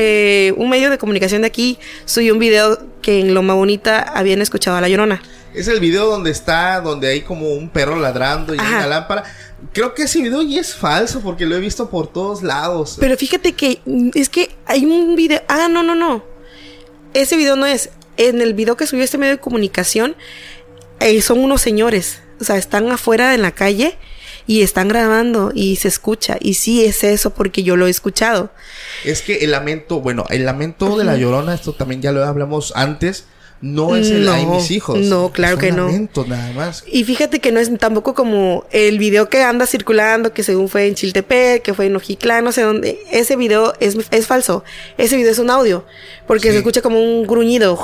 eh, 0.48 0.52
un 0.54 0.68
medio 0.68 0.90
de 0.90 0.98
comunicación 0.98 1.42
de 1.44 1.48
aquí 1.50 1.78
subió 2.06 2.34
un 2.34 2.40
video 2.40 2.80
que 3.04 3.20
en 3.20 3.36
Loma 3.36 3.54
Bonita 3.54 4.02
habían 4.02 4.42
escuchado 4.42 4.76
a 4.76 4.82
la 4.82 4.90
llorona. 4.90 5.22
Es 5.54 5.68
el 5.68 5.80
video 5.80 6.08
donde 6.08 6.32
está, 6.32 6.82
donde 6.82 7.10
hay 7.10 7.22
como 7.22 7.54
un 7.54 7.70
perro 7.70 8.00
ladrando 8.00 8.56
y 8.56 8.58
Ajá. 8.58 8.78
una 8.78 8.88
lámpara. 8.88 9.24
Creo 9.72 9.94
que 9.94 10.02
ese 10.02 10.20
video 10.20 10.42
ya 10.42 10.62
es 10.62 10.74
falso 10.74 11.22
porque 11.22 11.46
lo 11.46 11.56
he 11.56 11.60
visto 11.60 11.92
por 11.92 12.12
todos 12.12 12.42
lados. 12.42 12.98
Pero 13.00 13.18
fíjate 13.18 13.54
que 13.54 13.82
mm, 13.86 14.10
es 14.16 14.30
que 14.30 14.50
hay 14.66 14.84
un 14.84 15.16
video. 15.16 15.44
Ah, 15.48 15.68
no, 15.70 15.84
no, 15.84 15.94
no. 15.94 16.24
Ese 17.14 17.38
video 17.38 17.56
no 17.56 17.68
es. 17.68 17.92
En 18.18 18.42
el 18.42 18.56
video 18.56 18.76
que 18.78 18.88
subió 18.88 19.04
este 19.04 19.20
medio 19.20 19.34
de 19.34 19.40
comunicación, 19.40 20.16
eh, 21.00 21.22
son 21.22 21.38
unos 21.38 21.62
señores. 21.62 22.20
O 22.42 22.44
sea, 22.44 22.58
están 22.58 22.90
afuera 22.92 23.34
en 23.36 23.42
la 23.44 23.52
calle 23.52 23.98
y 24.48 24.64
están 24.64 24.88
grabando 24.88 25.52
y 25.54 25.76
se 25.78 25.88
escucha. 25.88 26.38
Y 26.42 26.56
sí 26.56 26.84
es 26.84 27.04
eso 27.04 27.30
porque 27.30 27.64
yo 27.64 27.78
lo 27.78 27.88
he 27.88 27.90
escuchado. 27.90 28.50
Es 29.06 29.22
que 29.22 29.38
el 29.46 29.52
lamento, 29.52 30.00
bueno, 30.02 30.26
el 30.30 30.46
lamento 30.46 30.98
de 30.98 31.04
la 31.06 31.16
llorona, 31.16 31.54
esto 31.54 31.74
también 31.74 32.02
ya 32.02 32.12
lo 32.12 32.26
hablamos 32.26 32.74
antes, 32.76 33.26
no 33.62 33.96
es 33.96 34.10
el 34.10 34.26
No, 34.26 34.34
ay 34.34 34.48
mis 34.48 34.72
hijos. 34.72 34.98
no, 34.98 35.32
claro 35.32 35.58
Es 35.58 35.62
un 35.64 35.70
que 35.70 35.72
no. 35.72 35.86
lamento 35.86 36.26
nada 36.28 36.52
más. 36.54 36.84
Y 36.92 37.04
fíjate 37.04 37.40
que 37.40 37.52
no 37.52 37.60
es 37.60 37.70
tampoco 37.78 38.16
como 38.16 38.66
el 38.72 38.98
video 38.98 39.30
que 39.30 39.44
anda 39.44 39.68
circulando, 39.68 40.34
que 40.34 40.42
según 40.42 40.68
fue 40.68 40.88
en 40.88 40.96
Chiltepec, 40.96 41.62
que 41.62 41.76
fue 41.76 41.86
en 41.86 41.96
Ojiclán, 41.96 42.44
no 42.44 42.52
sé 42.52 42.64
dónde. 42.64 43.00
Ese 43.12 43.36
video 43.36 43.74
es, 43.80 43.96
es 44.10 44.26
falso. 44.26 44.64
Ese 44.98 45.16
video 45.16 45.32
es 45.32 45.38
un 45.38 45.52
audio. 45.52 45.86
Porque 46.26 46.48
Sí. 46.48 46.54
se 46.54 46.58
escucha 46.58 46.82
como 46.82 47.00
un 47.00 47.28
gruñido. 47.28 47.80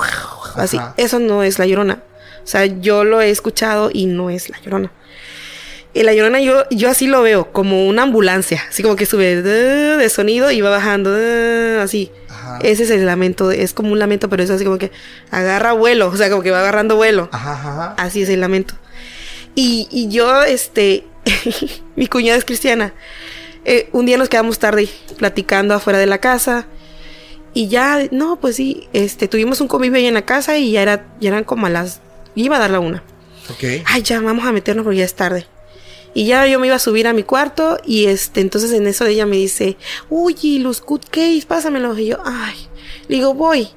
Así. 0.56 0.78
Ajá. 0.78 0.94
Eso 0.96 1.20
no 1.20 1.44
es 1.44 1.60
la 1.60 1.66
llorona. 1.66 2.02
O 2.48 2.50
sea, 2.50 2.64
yo 2.64 3.04
lo 3.04 3.20
he 3.20 3.28
escuchado 3.28 3.90
y 3.92 4.06
no 4.06 4.30
es 4.30 4.48
la 4.48 4.58
llorona. 4.62 4.90
Y 5.92 6.02
la 6.02 6.14
llorona 6.14 6.40
yo, 6.40 6.64
yo 6.70 6.88
así 6.88 7.06
lo 7.06 7.20
veo, 7.20 7.52
como 7.52 7.86
una 7.86 8.04
ambulancia. 8.04 8.64
Así 8.70 8.82
como 8.82 8.96
que 8.96 9.04
sube 9.04 9.42
de, 9.42 9.98
de 9.98 10.08
sonido 10.08 10.50
y 10.50 10.62
va 10.62 10.70
bajando. 10.70 11.12
de, 11.12 11.78
así. 11.78 12.10
Ajá. 12.30 12.58
Ese 12.62 12.84
es 12.84 12.90
el 12.90 13.04
lamento. 13.04 13.50
Es 13.50 13.74
como 13.74 13.92
un 13.92 13.98
lamento, 13.98 14.30
pero 14.30 14.42
es 14.42 14.48
así 14.48 14.64
como 14.64 14.78
que 14.78 14.90
agarra 15.30 15.74
vuelo. 15.74 16.08
O 16.08 16.16
sea, 16.16 16.30
como 16.30 16.40
que 16.40 16.50
va 16.50 16.60
agarrando 16.60 16.96
vuelo. 16.96 17.28
Ajá. 17.32 17.92
Así 17.98 18.22
es 18.22 18.30
el 18.30 18.40
lamento. 18.40 18.72
Y, 19.54 19.88
y 19.90 20.08
yo, 20.08 20.42
este, 20.42 21.04
mi 21.96 22.06
cuñada 22.06 22.38
es 22.38 22.46
cristiana. 22.46 22.94
Eh, 23.66 23.90
un 23.92 24.06
día 24.06 24.16
nos 24.16 24.30
quedamos 24.30 24.58
tarde 24.58 24.88
platicando 25.18 25.74
afuera 25.74 25.98
de 25.98 26.06
la 26.06 26.16
casa. 26.16 26.66
Y 27.52 27.68
ya, 27.68 28.08
no, 28.10 28.40
pues 28.40 28.56
sí, 28.56 28.88
este, 28.94 29.28
tuvimos 29.28 29.60
un 29.60 29.68
convivio 29.68 29.98
ahí 29.98 30.06
en 30.06 30.14
la 30.14 30.24
casa 30.24 30.56
y 30.56 30.72
ya, 30.72 30.80
era, 30.80 31.04
ya 31.20 31.28
eran 31.28 31.44
como 31.44 31.66
a 31.66 31.68
las... 31.68 32.00
Iba 32.44 32.56
a 32.56 32.60
dar 32.60 32.70
la 32.70 32.80
una. 32.80 33.02
Ok. 33.50 33.82
Ay, 33.84 34.02
ya, 34.02 34.20
vamos 34.20 34.46
a 34.46 34.52
meternos 34.52 34.84
porque 34.84 34.98
ya 34.98 35.04
es 35.04 35.14
tarde. 35.14 35.46
Y 36.14 36.26
ya 36.26 36.46
yo 36.46 36.58
me 36.58 36.68
iba 36.68 36.76
a 36.76 36.80
subir 36.80 37.06
a 37.06 37.12
mi 37.12 37.22
cuarto 37.22 37.78
y 37.84 38.06
este, 38.06 38.40
entonces 38.40 38.72
en 38.72 38.86
eso 38.86 39.04
ella 39.06 39.26
me 39.26 39.36
dice, 39.36 39.76
oye, 40.08 40.58
los 40.60 40.80
cupcakes, 40.80 41.46
pásamelos. 41.46 41.98
Y 41.98 42.06
yo, 42.06 42.18
ay, 42.24 42.56
le 43.08 43.16
digo, 43.16 43.34
voy. 43.34 43.68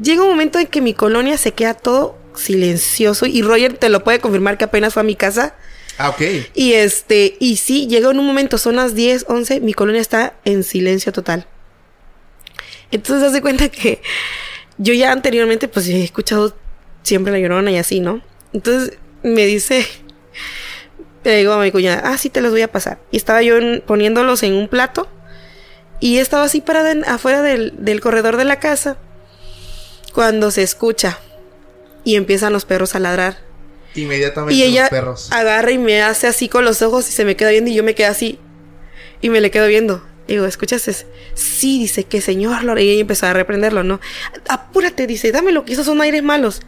Llega 0.00 0.22
un 0.22 0.30
momento 0.30 0.58
en 0.58 0.66
que 0.66 0.80
mi 0.80 0.94
colonia 0.94 1.36
se 1.38 1.52
queda 1.52 1.74
todo 1.74 2.18
silencioso 2.34 3.26
y 3.26 3.42
Roger 3.42 3.78
te 3.78 3.88
lo 3.88 4.04
puede 4.04 4.20
confirmar 4.20 4.58
que 4.58 4.64
apenas 4.64 4.94
fue 4.94 5.00
a 5.00 5.04
mi 5.04 5.16
casa. 5.16 5.54
Ah, 5.98 6.10
ok. 6.10 6.22
Y 6.54 6.72
este, 6.74 7.36
y 7.38 7.56
sí, 7.56 7.86
llegó 7.86 8.10
en 8.10 8.18
un 8.18 8.26
momento, 8.26 8.58
son 8.58 8.76
las 8.76 8.94
10, 8.94 9.26
11, 9.28 9.60
mi 9.60 9.72
colonia 9.72 10.00
está 10.00 10.34
en 10.44 10.64
silencio 10.64 11.12
total. 11.12 11.46
Entonces, 12.90 13.28
hace 13.28 13.40
cuenta 13.40 13.68
que 13.68 14.00
yo 14.78 14.92
ya 14.92 15.12
anteriormente, 15.12 15.68
pues 15.68 15.88
he 15.88 16.04
escuchado 16.04 16.54
siempre 17.06 17.32
la 17.32 17.38
llorona 17.38 17.70
y 17.70 17.78
así, 17.78 18.00
¿no? 18.00 18.20
Entonces, 18.52 18.98
me 19.22 19.46
dice, 19.46 19.86
le 21.24 21.36
digo 21.38 21.52
a 21.52 21.62
mi 21.62 21.70
cuñada, 21.70 22.02
ah, 22.04 22.18
sí, 22.18 22.30
te 22.30 22.40
los 22.40 22.50
voy 22.52 22.62
a 22.62 22.70
pasar. 22.72 22.98
Y 23.10 23.16
estaba 23.16 23.42
yo 23.42 23.56
en- 23.58 23.82
poniéndolos 23.86 24.42
en 24.42 24.54
un 24.54 24.68
plato. 24.68 25.08
Y 26.00 26.18
estaba 26.18 26.44
así 26.44 26.60
parada 26.60 26.92
en- 26.92 27.04
afuera 27.04 27.42
del, 27.42 27.72
del 27.78 28.00
corredor 28.00 28.36
de 28.36 28.44
la 28.44 28.60
casa. 28.60 28.96
Cuando 30.12 30.50
se 30.50 30.62
escucha. 30.62 31.18
Y 32.04 32.14
empiezan 32.16 32.52
los 32.52 32.64
perros 32.64 32.94
a 32.94 32.98
ladrar. 33.00 33.38
Inmediatamente 33.94 34.54
Y 34.54 34.62
ella 34.62 34.82
los 34.82 34.90
perros. 34.90 35.32
agarra 35.32 35.70
y 35.72 35.78
me 35.78 36.02
hace 36.02 36.26
así 36.26 36.48
con 36.48 36.64
los 36.64 36.82
ojos 36.82 37.08
y 37.08 37.12
se 37.12 37.24
me 37.24 37.34
queda 37.36 37.50
viendo 37.50 37.70
y 37.70 37.74
yo 37.74 37.82
me 37.82 37.94
quedo 37.94 38.10
así. 38.10 38.38
Y 39.20 39.30
me 39.30 39.40
le 39.40 39.50
quedo 39.50 39.66
viendo. 39.66 40.04
Digo, 40.28 40.44
¿escuchas 40.44 40.86
eso? 40.88 41.06
Sí, 41.34 41.78
dice 41.80 42.04
que 42.04 42.20
señor 42.20 42.62
Lore. 42.64 42.84
Y 42.84 42.90
ella 42.90 43.00
empezó 43.00 43.26
a 43.26 43.32
reprenderlo, 43.32 43.82
¿no? 43.84 44.00
Apúrate, 44.48 45.06
dice, 45.06 45.32
dámelo, 45.32 45.64
que 45.64 45.72
esos 45.72 45.86
son 45.86 46.00
aires 46.00 46.22
malos. 46.22 46.60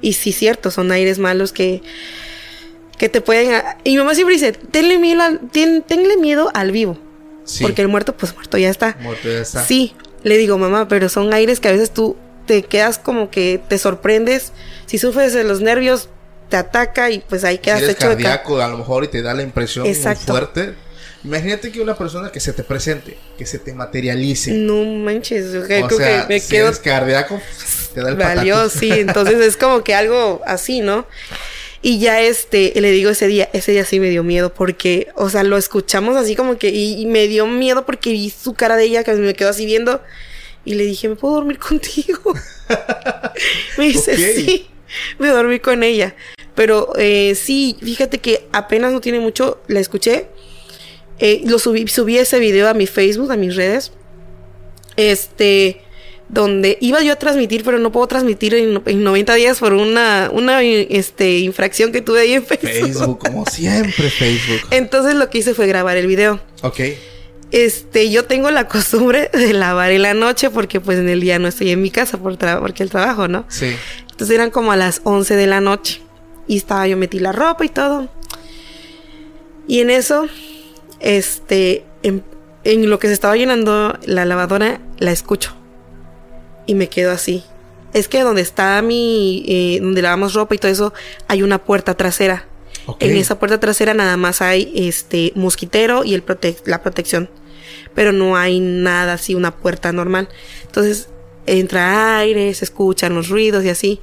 Y 0.00 0.12
sí, 0.14 0.32
cierto, 0.32 0.70
son 0.70 0.92
aires 0.92 1.18
malos 1.18 1.52
que, 1.52 1.82
que 2.98 3.08
te 3.08 3.20
pueden... 3.20 3.62
Y 3.84 3.90
mi 3.92 3.98
mamá 3.98 4.14
siempre 4.14 4.34
dice, 4.34 4.52
tenle 4.52 4.98
miedo 4.98 5.22
al, 5.22 5.40
ten- 5.50 5.82
tenle 5.82 6.16
miedo 6.16 6.50
al 6.54 6.70
vivo. 6.72 6.98
Sí. 7.44 7.62
Porque 7.62 7.82
el 7.82 7.88
muerto, 7.88 8.16
pues 8.16 8.34
muerto 8.34 8.58
ya 8.58 8.70
está. 8.70 8.96
Muerto 9.00 9.28
ya 9.28 9.40
está. 9.40 9.64
Sí, 9.64 9.94
le 10.22 10.36
digo, 10.36 10.58
mamá, 10.58 10.88
pero 10.88 11.08
son 11.08 11.32
aires 11.32 11.60
que 11.60 11.68
a 11.68 11.72
veces 11.72 11.92
tú 11.92 12.16
te 12.46 12.62
quedas 12.62 12.98
como 12.98 13.30
que 13.30 13.60
te 13.68 13.78
sorprendes. 13.78 14.52
Si 14.86 14.98
sufres 14.98 15.32
de 15.32 15.44
los 15.44 15.60
nervios, 15.60 16.08
te 16.48 16.56
ataca 16.56 17.10
y 17.10 17.20
pues 17.20 17.44
ahí 17.44 17.56
Si 17.56 17.62
quedas 17.62 17.82
eres 17.82 17.96
hecho 17.96 18.14
de 18.16 18.26
a 18.62 18.68
lo 18.68 18.78
mejor 18.78 19.04
y 19.04 19.08
te 19.08 19.20
da 19.22 19.34
la 19.34 19.42
impresión 19.42 19.86
Exacto. 19.86 20.32
muy 20.32 20.40
fuerte. 20.40 20.74
Imagínate 21.26 21.72
que 21.72 21.80
una 21.80 21.96
persona 21.98 22.30
que 22.30 22.38
se 22.40 22.52
te 22.52 22.62
presente, 22.62 23.16
que 23.36 23.44
se 23.46 23.58
te 23.58 23.74
materialice. 23.74 24.52
No 24.52 24.84
manches, 24.84 25.46
que- 25.66 25.82
o 25.82 25.86
creo 25.88 25.98
sea, 25.98 26.26
que 26.26 26.34
me 26.34 26.40
si 26.40 26.48
quedo 26.50 26.68
eres 26.68 26.78
cardíaco, 26.78 27.40
te 27.94 28.00
da 28.00 28.10
el 28.10 28.16
valió, 28.16 28.68
sí. 28.70 28.90
Entonces 28.92 29.40
es 29.44 29.56
como 29.56 29.82
que 29.82 29.94
algo 29.94 30.40
así, 30.46 30.80
¿no? 30.80 31.06
Y 31.82 31.98
ya 31.98 32.20
este, 32.20 32.72
le 32.80 32.90
digo 32.90 33.10
ese 33.10 33.26
día, 33.26 33.48
ese 33.52 33.72
día 33.72 33.84
sí 33.84 34.00
me 34.00 34.08
dio 34.08 34.22
miedo 34.22 34.52
porque, 34.54 35.08
o 35.14 35.28
sea, 35.28 35.42
lo 35.42 35.56
escuchamos 35.56 36.16
así 36.16 36.34
como 36.36 36.58
que, 36.58 36.68
y, 36.70 37.00
y 37.00 37.06
me 37.06 37.26
dio 37.28 37.46
miedo 37.46 37.84
porque 37.86 38.10
vi 38.12 38.30
su 38.30 38.54
cara 38.54 38.76
de 38.76 38.84
ella 38.84 39.04
que 39.04 39.12
me 39.14 39.34
quedó 39.34 39.50
así 39.50 39.66
viendo 39.66 40.00
y 40.64 40.74
le 40.74 40.84
dije, 40.84 41.08
¿me 41.08 41.16
puedo 41.16 41.34
dormir 41.34 41.58
contigo? 41.68 42.34
me 43.78 43.84
dice, 43.84 44.16
sí, 44.16 44.68
me 45.18 45.28
dormí 45.28 45.60
con 45.60 45.82
ella. 45.82 46.14
Pero 46.54 46.92
eh, 46.96 47.34
sí, 47.34 47.76
fíjate 47.82 48.18
que 48.18 48.46
apenas 48.52 48.92
no 48.92 49.00
tiene 49.00 49.20
mucho, 49.20 49.60
la 49.68 49.80
escuché. 49.80 50.26
Eh, 51.18 51.42
lo 51.44 51.58
subí, 51.58 51.86
subí 51.88 52.18
ese 52.18 52.38
video 52.38 52.68
a 52.68 52.74
mi 52.74 52.86
Facebook, 52.86 53.32
a 53.32 53.36
mis 53.36 53.56
redes. 53.56 53.92
Este, 54.96 55.80
donde 56.28 56.76
iba 56.80 57.02
yo 57.02 57.12
a 57.12 57.16
transmitir, 57.16 57.62
pero 57.64 57.78
no 57.78 57.92
puedo 57.92 58.06
transmitir 58.06 58.54
en, 58.54 58.82
en 58.84 59.04
90 59.04 59.34
días 59.34 59.58
por 59.58 59.72
una, 59.72 60.30
una 60.32 60.62
este, 60.62 61.38
infracción 61.38 61.92
que 61.92 62.00
tuve 62.00 62.20
ahí 62.20 62.32
en 62.32 62.44
Facebook. 62.44 62.70
Facebook, 62.70 63.18
como 63.18 63.46
siempre, 63.46 64.10
Facebook. 64.10 64.60
Entonces 64.70 65.14
lo 65.14 65.30
que 65.30 65.38
hice 65.38 65.54
fue 65.54 65.66
grabar 65.66 65.96
el 65.96 66.06
video. 66.06 66.40
Ok. 66.62 66.80
Este, 67.52 68.10
yo 68.10 68.24
tengo 68.24 68.50
la 68.50 68.66
costumbre 68.66 69.30
de 69.32 69.52
lavar 69.52 69.92
en 69.92 70.02
la 70.02 70.14
noche 70.14 70.50
porque 70.50 70.80
pues 70.80 70.98
en 70.98 71.08
el 71.08 71.20
día 71.20 71.38
no 71.38 71.48
estoy 71.48 71.70
en 71.70 71.80
mi 71.80 71.90
casa 71.90 72.18
por 72.18 72.36
porque 72.36 72.82
el 72.82 72.90
trabajo, 72.90 73.28
¿no? 73.28 73.44
Sí. 73.48 73.76
Entonces 74.10 74.34
eran 74.34 74.50
como 74.50 74.72
a 74.72 74.76
las 74.76 75.00
11 75.04 75.36
de 75.36 75.46
la 75.46 75.60
noche. 75.60 76.00
Y 76.48 76.56
estaba 76.56 76.86
yo 76.86 76.96
metí 76.96 77.18
la 77.18 77.32
ropa 77.32 77.64
y 77.64 77.68
todo. 77.68 78.08
Y 79.68 79.80
en 79.80 79.90
eso, 79.90 80.28
este, 81.00 81.84
en, 82.02 82.24
en 82.64 82.88
lo 82.90 82.98
que 82.98 83.08
se 83.08 83.12
estaba 83.14 83.36
llenando 83.36 83.98
la 84.04 84.24
lavadora, 84.24 84.80
la 84.98 85.12
escucho. 85.12 85.54
Y 86.66 86.74
me 86.74 86.88
quedo 86.88 87.12
así. 87.12 87.44
Es 87.94 88.08
que 88.08 88.20
donde 88.22 88.42
está 88.42 88.82
mi, 88.82 89.44
eh, 89.48 89.78
donde 89.80 90.02
lavamos 90.02 90.34
ropa 90.34 90.54
y 90.54 90.58
todo 90.58 90.70
eso, 90.72 90.92
hay 91.28 91.42
una 91.42 91.64
puerta 91.64 91.94
trasera. 91.94 92.46
En 93.00 93.16
esa 93.16 93.38
puerta 93.38 93.58
trasera 93.58 93.94
nada 93.94 94.16
más 94.16 94.42
hay 94.42 94.72
este 94.74 95.32
mosquitero 95.34 96.04
y 96.04 96.14
el 96.14 96.24
prote- 96.24 96.60
la 96.66 96.82
protección. 96.82 97.30
Pero 97.94 98.12
no 98.12 98.36
hay 98.36 98.60
nada 98.60 99.14
así, 99.14 99.34
una 99.34 99.56
puerta 99.56 99.92
normal. 99.92 100.28
Entonces 100.66 101.08
entra 101.46 102.18
aire, 102.18 102.52
se 102.54 102.64
escuchan 102.64 103.14
los 103.14 103.28
ruidos 103.28 103.64
y 103.64 103.70
así. 103.70 104.00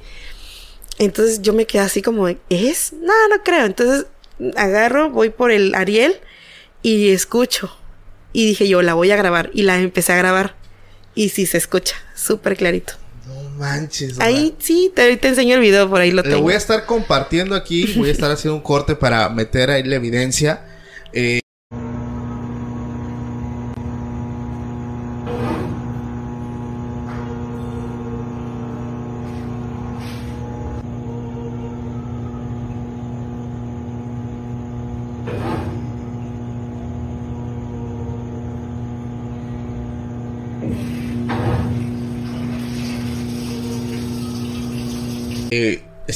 Entonces 0.98 1.42
yo 1.42 1.52
me 1.52 1.66
quedé 1.66 1.82
así 1.82 2.02
como, 2.02 2.28
¿es? 2.28 2.92
No, 2.92 3.12
no 3.28 3.42
creo. 3.44 3.64
Entonces 3.64 4.06
agarro, 4.56 5.10
voy 5.10 5.30
por 5.30 5.50
el 5.50 5.74
Ariel 5.74 6.16
y 6.84 7.08
escucho. 7.10 7.74
Y 8.32 8.46
dije 8.46 8.68
yo, 8.68 8.82
la 8.82 8.94
voy 8.94 9.10
a 9.10 9.16
grabar. 9.16 9.50
Y 9.54 9.62
la 9.62 9.78
empecé 9.80 10.12
a 10.12 10.16
grabar. 10.16 10.54
Y 11.14 11.30
sí 11.30 11.46
se 11.46 11.56
escucha, 11.58 11.96
súper 12.14 12.56
clarito. 12.56 12.92
No 13.26 13.50
manches. 13.58 14.20
Ahí 14.20 14.54
sí, 14.58 14.92
te, 14.94 15.16
te 15.16 15.28
enseño 15.28 15.54
el 15.54 15.60
video, 15.60 15.88
por 15.88 16.00
ahí 16.00 16.10
lo 16.10 16.16
Lo 16.16 16.22
tengo. 16.24 16.42
voy 16.42 16.54
a 16.54 16.56
estar 16.58 16.84
compartiendo 16.86 17.54
aquí. 17.54 17.92
Voy 17.96 18.08
a 18.08 18.12
estar 18.12 18.30
haciendo 18.30 18.56
un 18.56 18.62
corte 18.62 18.94
para 18.96 19.28
meter 19.30 19.70
ahí 19.70 19.82
la 19.84 19.96
evidencia. 19.96 20.62
Eh, 21.12 21.40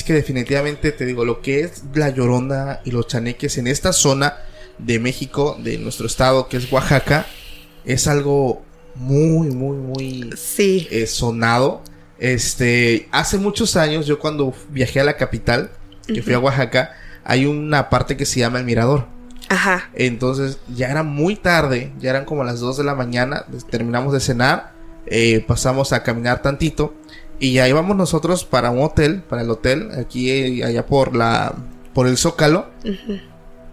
que 0.08 0.14
definitivamente 0.14 0.90
te 0.90 1.04
digo, 1.04 1.22
lo 1.26 1.42
que 1.42 1.60
es 1.60 1.82
la 1.92 2.08
llorona 2.08 2.80
y 2.86 2.92
los 2.92 3.08
chaneques 3.08 3.58
en 3.58 3.66
esta 3.66 3.92
zona 3.92 4.38
de 4.78 4.98
México, 4.98 5.58
de 5.62 5.76
nuestro 5.76 6.06
estado, 6.06 6.48
que 6.48 6.56
es 6.56 6.72
Oaxaca, 6.72 7.26
es 7.84 8.06
algo 8.08 8.62
muy, 8.94 9.48
muy, 9.50 9.76
muy 9.76 10.30
Sí. 10.34 10.88
eh, 10.90 11.06
sonado. 11.06 11.82
Este, 12.18 13.06
hace 13.12 13.36
muchos 13.36 13.76
años, 13.76 14.06
yo 14.06 14.18
cuando 14.18 14.54
viajé 14.70 15.00
a 15.00 15.04
la 15.04 15.18
capital, 15.18 15.72
que 16.06 16.22
fui 16.22 16.32
a 16.32 16.38
Oaxaca, 16.38 16.94
hay 17.22 17.44
una 17.44 17.90
parte 17.90 18.16
que 18.16 18.24
se 18.24 18.40
llama 18.40 18.60
el 18.60 18.64
Mirador. 18.64 19.08
Ajá. 19.50 19.90
Entonces 19.92 20.58
ya 20.74 20.90
era 20.90 21.02
muy 21.02 21.36
tarde, 21.36 21.92
ya 22.00 22.08
eran 22.08 22.24
como 22.24 22.44
las 22.44 22.60
2 22.60 22.78
de 22.78 22.84
la 22.84 22.94
mañana, 22.94 23.44
terminamos 23.70 24.14
de 24.14 24.20
cenar, 24.20 24.72
eh, 25.04 25.44
pasamos 25.46 25.92
a 25.92 26.02
caminar 26.02 26.40
tantito 26.40 26.94
y 27.40 27.52
ya 27.54 27.68
íbamos 27.68 27.96
nosotros 27.96 28.44
para 28.44 28.70
un 28.70 28.82
hotel, 28.82 29.22
para 29.22 29.42
el 29.42 29.50
hotel, 29.50 29.90
aquí 29.98 30.30
eh, 30.30 30.64
allá 30.64 30.86
por 30.86 31.14
la 31.14 31.54
por 31.94 32.06
el 32.06 32.16
Zócalo 32.16 32.66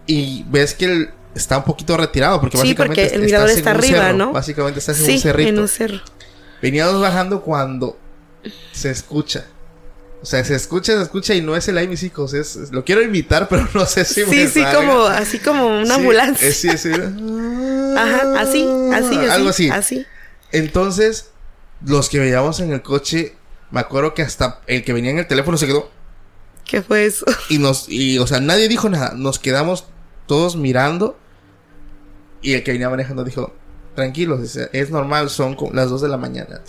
y 0.06 0.44
ves 0.48 0.74
que 0.74 0.84
el- 0.86 1.10
está 1.34 1.58
un 1.58 1.64
poquito 1.64 1.96
retirado 1.96 2.40
porque 2.40 2.56
Sí, 2.56 2.62
básicamente 2.62 3.02
porque 3.02 3.14
el 3.16 3.22
mirador 3.22 3.50
está 3.50 3.70
un 3.72 3.76
arriba, 3.76 3.98
cerro, 4.06 4.16
¿no? 4.18 4.32
Básicamente 4.32 4.78
estás 4.78 4.98
en 5.00 5.06
Sí, 5.06 5.12
un 5.14 5.18
cerrito. 5.20 5.48
en 5.50 5.58
un 5.58 5.68
cerro. 5.68 6.00
Veníamos 6.62 7.00
bajando 7.00 7.42
cuando 7.42 7.98
se 8.72 8.90
escucha. 8.90 9.44
O 10.22 10.24
sea, 10.26 10.42
se 10.44 10.54
escucha, 10.54 10.96
se 10.96 11.02
escucha 11.02 11.34
y 11.34 11.42
no 11.42 11.54
es 11.54 11.68
el 11.68 11.76
ay 11.76 11.88
mis 11.88 12.02
hijos, 12.02 12.32
es, 12.32 12.56
es- 12.56 12.72
lo 12.72 12.84
quiero 12.84 13.02
imitar, 13.02 13.48
pero 13.50 13.68
no 13.74 13.84
sé 13.84 14.04
si 14.04 14.24
me 14.24 14.30
Sí, 14.30 14.48
sí, 14.48 14.62
salga. 14.62 14.74
como, 14.78 15.02
así 15.04 15.38
como 15.38 15.66
una 15.66 15.84
Sí, 15.86 15.92
ambulancia. 15.92 16.48
es- 16.48 16.56
sí, 16.56 16.70
sí. 16.78 16.90
Ajá, 17.96 18.40
así, 18.40 18.66
así, 18.92 19.16
así. 19.16 19.28
Algo 19.30 19.48
así. 19.50 19.70
Así. 19.70 20.06
Entonces, 20.52 21.30
los 21.84 22.08
que 22.08 22.18
veíamos 22.18 22.60
en 22.60 22.72
el 22.72 22.80
coche, 22.82 23.34
me 23.70 23.80
acuerdo 23.80 24.14
que 24.14 24.22
hasta 24.22 24.60
el 24.66 24.84
que 24.84 24.92
venía 24.92 25.10
en 25.10 25.18
el 25.18 25.26
teléfono 25.26 25.56
se 25.58 25.66
quedó. 25.66 25.90
¿Qué 26.64 26.82
fue 26.82 27.04
eso? 27.06 27.24
Y 27.48 27.58
nos, 27.58 27.88
y, 27.88 28.18
o 28.18 28.26
sea, 28.26 28.40
nadie 28.40 28.68
dijo 28.68 28.88
nada. 28.88 29.12
Nos 29.14 29.38
quedamos 29.38 29.84
todos 30.26 30.56
mirando. 30.56 31.18
Y 32.42 32.54
el 32.54 32.62
que 32.62 32.72
venía 32.72 32.90
manejando 32.90 33.24
dijo, 33.24 33.52
tranquilos, 33.94 34.42
dice, 34.42 34.68
es 34.72 34.90
normal, 34.90 35.30
son 35.30 35.56
las 35.72 35.88
2 35.90 36.02
de 36.02 36.08
la 36.08 36.16
mañana. 36.16 36.60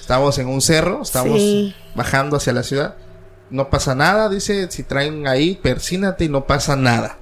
Estamos 0.00 0.38
en 0.38 0.48
un 0.48 0.60
cerro, 0.60 1.02
estamos 1.02 1.40
Sí. 1.40 1.74
bajando 1.94 2.36
hacia 2.36 2.52
la 2.52 2.62
ciudad. 2.62 2.96
No 3.50 3.70
pasa 3.70 3.94
nada, 3.94 4.28
dice, 4.28 4.70
si 4.70 4.82
traen 4.82 5.26
ahí, 5.26 5.56
persínate 5.60 6.24
y 6.24 6.28
no 6.28 6.46
pasa 6.46 6.76
nada. 6.76 7.18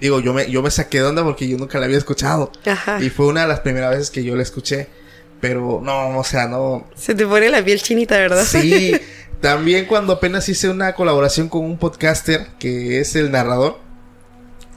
Digo, 0.00 0.20
yo 0.20 0.32
me, 0.32 0.48
yo 0.50 0.62
me 0.62 0.70
saqué 0.70 0.98
de 0.98 1.06
onda 1.06 1.24
porque 1.24 1.48
yo 1.48 1.58
nunca 1.58 1.78
la 1.78 1.86
había 1.86 1.98
escuchado. 1.98 2.52
Ajá. 2.64 3.00
Y 3.02 3.10
fue 3.10 3.26
una 3.26 3.42
de 3.42 3.48
las 3.48 3.60
primeras 3.60 3.90
veces 3.90 4.10
que 4.10 4.22
yo 4.24 4.36
la 4.36 4.42
escuché. 4.42 4.88
Pero 5.40 5.80
no, 5.82 6.18
o 6.18 6.24
sea, 6.24 6.48
no. 6.48 6.86
Se 6.96 7.14
te 7.14 7.26
pone 7.26 7.48
la 7.48 7.64
piel 7.64 7.80
chinita, 7.80 8.16
¿verdad? 8.18 8.44
Sí, 8.44 8.92
también 9.40 9.86
cuando 9.86 10.14
apenas 10.14 10.48
hice 10.48 10.68
una 10.68 10.94
colaboración 10.94 11.48
con 11.48 11.64
un 11.64 11.78
podcaster 11.78 12.48
que 12.58 13.00
es 13.00 13.14
el 13.14 13.30
narrador, 13.30 13.78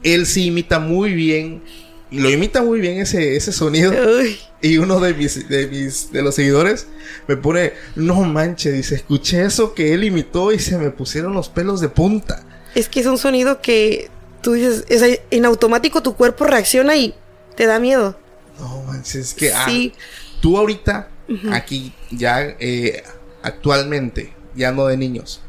él 0.04 0.26
sí 0.26 0.46
imita 0.48 0.80
muy 0.80 1.14
bien, 1.14 1.64
lo 2.12 2.30
imita 2.30 2.62
muy 2.62 2.80
bien 2.80 3.00
ese, 3.00 3.36
ese 3.36 3.52
sonido. 3.52 3.92
Uy, 3.92 4.38
Y 4.62 4.78
uno 4.78 5.00
de 5.00 5.14
mis, 5.14 5.48
de 5.50 5.68
mis, 5.68 6.12
de 6.12 6.22
los 6.22 6.36
seguidores 6.36 6.88
me 7.28 7.38
pone, 7.38 7.74
no 7.96 8.22
manches, 8.22 8.74
dice, 8.74 8.96
escuché 8.96 9.44
eso 9.44 9.74
que 9.74 9.94
él 9.94 10.04
imitó 10.04 10.52
y 10.52 10.60
se 10.60 10.78
me 10.78 10.92
pusieron 10.92 11.34
los 11.34 11.50
pelos 11.50 11.82
de 11.82 11.90
punta. 11.90 12.44
es 12.76 12.88
que 12.88 13.00
es 13.00 13.08
un 13.08 13.18
sonido 13.18 13.62
que 13.62 14.10
tú 14.42 14.54
dices, 14.54 14.86
es 14.90 15.22
en 15.32 15.46
automático 15.46 16.04
tu 16.04 16.16
cuerpo 16.16 16.46
reacciona 16.46 16.96
y 16.96 17.16
te 17.56 17.66
da 17.66 17.80
miedo. 17.80 18.18
No 18.60 18.84
manches, 18.84 19.16
es 19.16 19.34
que 19.34 19.54
ah, 19.54 19.66
Sí. 19.68 19.94
Tú 20.42 20.58
ahorita, 20.58 21.08
aquí, 21.54 21.94
ya 22.10 22.42
eh, 22.60 23.04
actualmente, 23.42 24.34
ya 24.54 24.72
no 24.72 24.86
de 24.88 24.98
niños, 24.98 25.42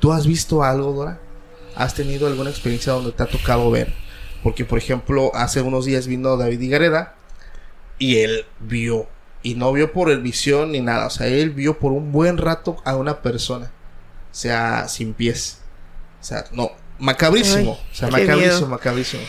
¿tú 0.00 0.12
has 0.12 0.26
visto 0.26 0.64
algo, 0.64 0.92
Dora? 0.92 1.20
¿Has 1.76 1.94
tenido 1.94 2.26
alguna 2.26 2.50
experiencia 2.50 2.92
donde 2.92 3.12
te 3.12 3.22
ha 3.22 3.26
tocado 3.26 3.70
ver? 3.70 3.92
Porque, 4.42 4.64
por 4.64 4.78
ejemplo, 4.78 5.30
hace 5.34 5.60
unos 5.60 5.84
días 5.84 6.06
vino 6.06 6.36
David 6.36 6.60
Higareda 6.60 7.14
y 7.98 8.16
él 8.16 8.46
vio, 8.58 9.06
y 9.42 9.54
no 9.54 9.72
vio 9.72 9.92
por 9.92 10.10
el 10.10 10.20
visión 10.20 10.72
ni 10.72 10.80
nada, 10.80 11.06
o 11.06 11.10
sea, 11.10 11.28
él 11.28 11.50
vio 11.50 11.78
por 11.78 11.92
un 11.92 12.10
buen 12.10 12.38
rato 12.38 12.76
a 12.84 12.96
una 12.96 13.22
persona, 13.22 13.70
o 14.32 14.34
sea, 14.34 14.88
sin 14.88 15.14
pies. 15.14 15.60
O 16.20 16.24
sea, 16.24 16.44
no, 16.52 16.72
macabrísimo, 16.98 17.78
Ay, 17.80 17.88
o 17.92 17.94
sea, 17.94 18.08
macabrísimo, 18.08 18.56
miedo. 18.56 18.66
macabrísimo. 18.68 19.22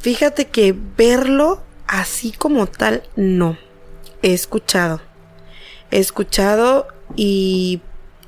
Fíjate 0.00 0.48
que 0.48 0.74
verlo 0.96 1.62
así 1.86 2.32
como 2.32 2.66
tal, 2.66 3.04
no. 3.14 3.56
He 4.22 4.32
escuchado. 4.32 5.00
He 5.90 5.98
escuchado 5.98 6.88
y 7.16 7.80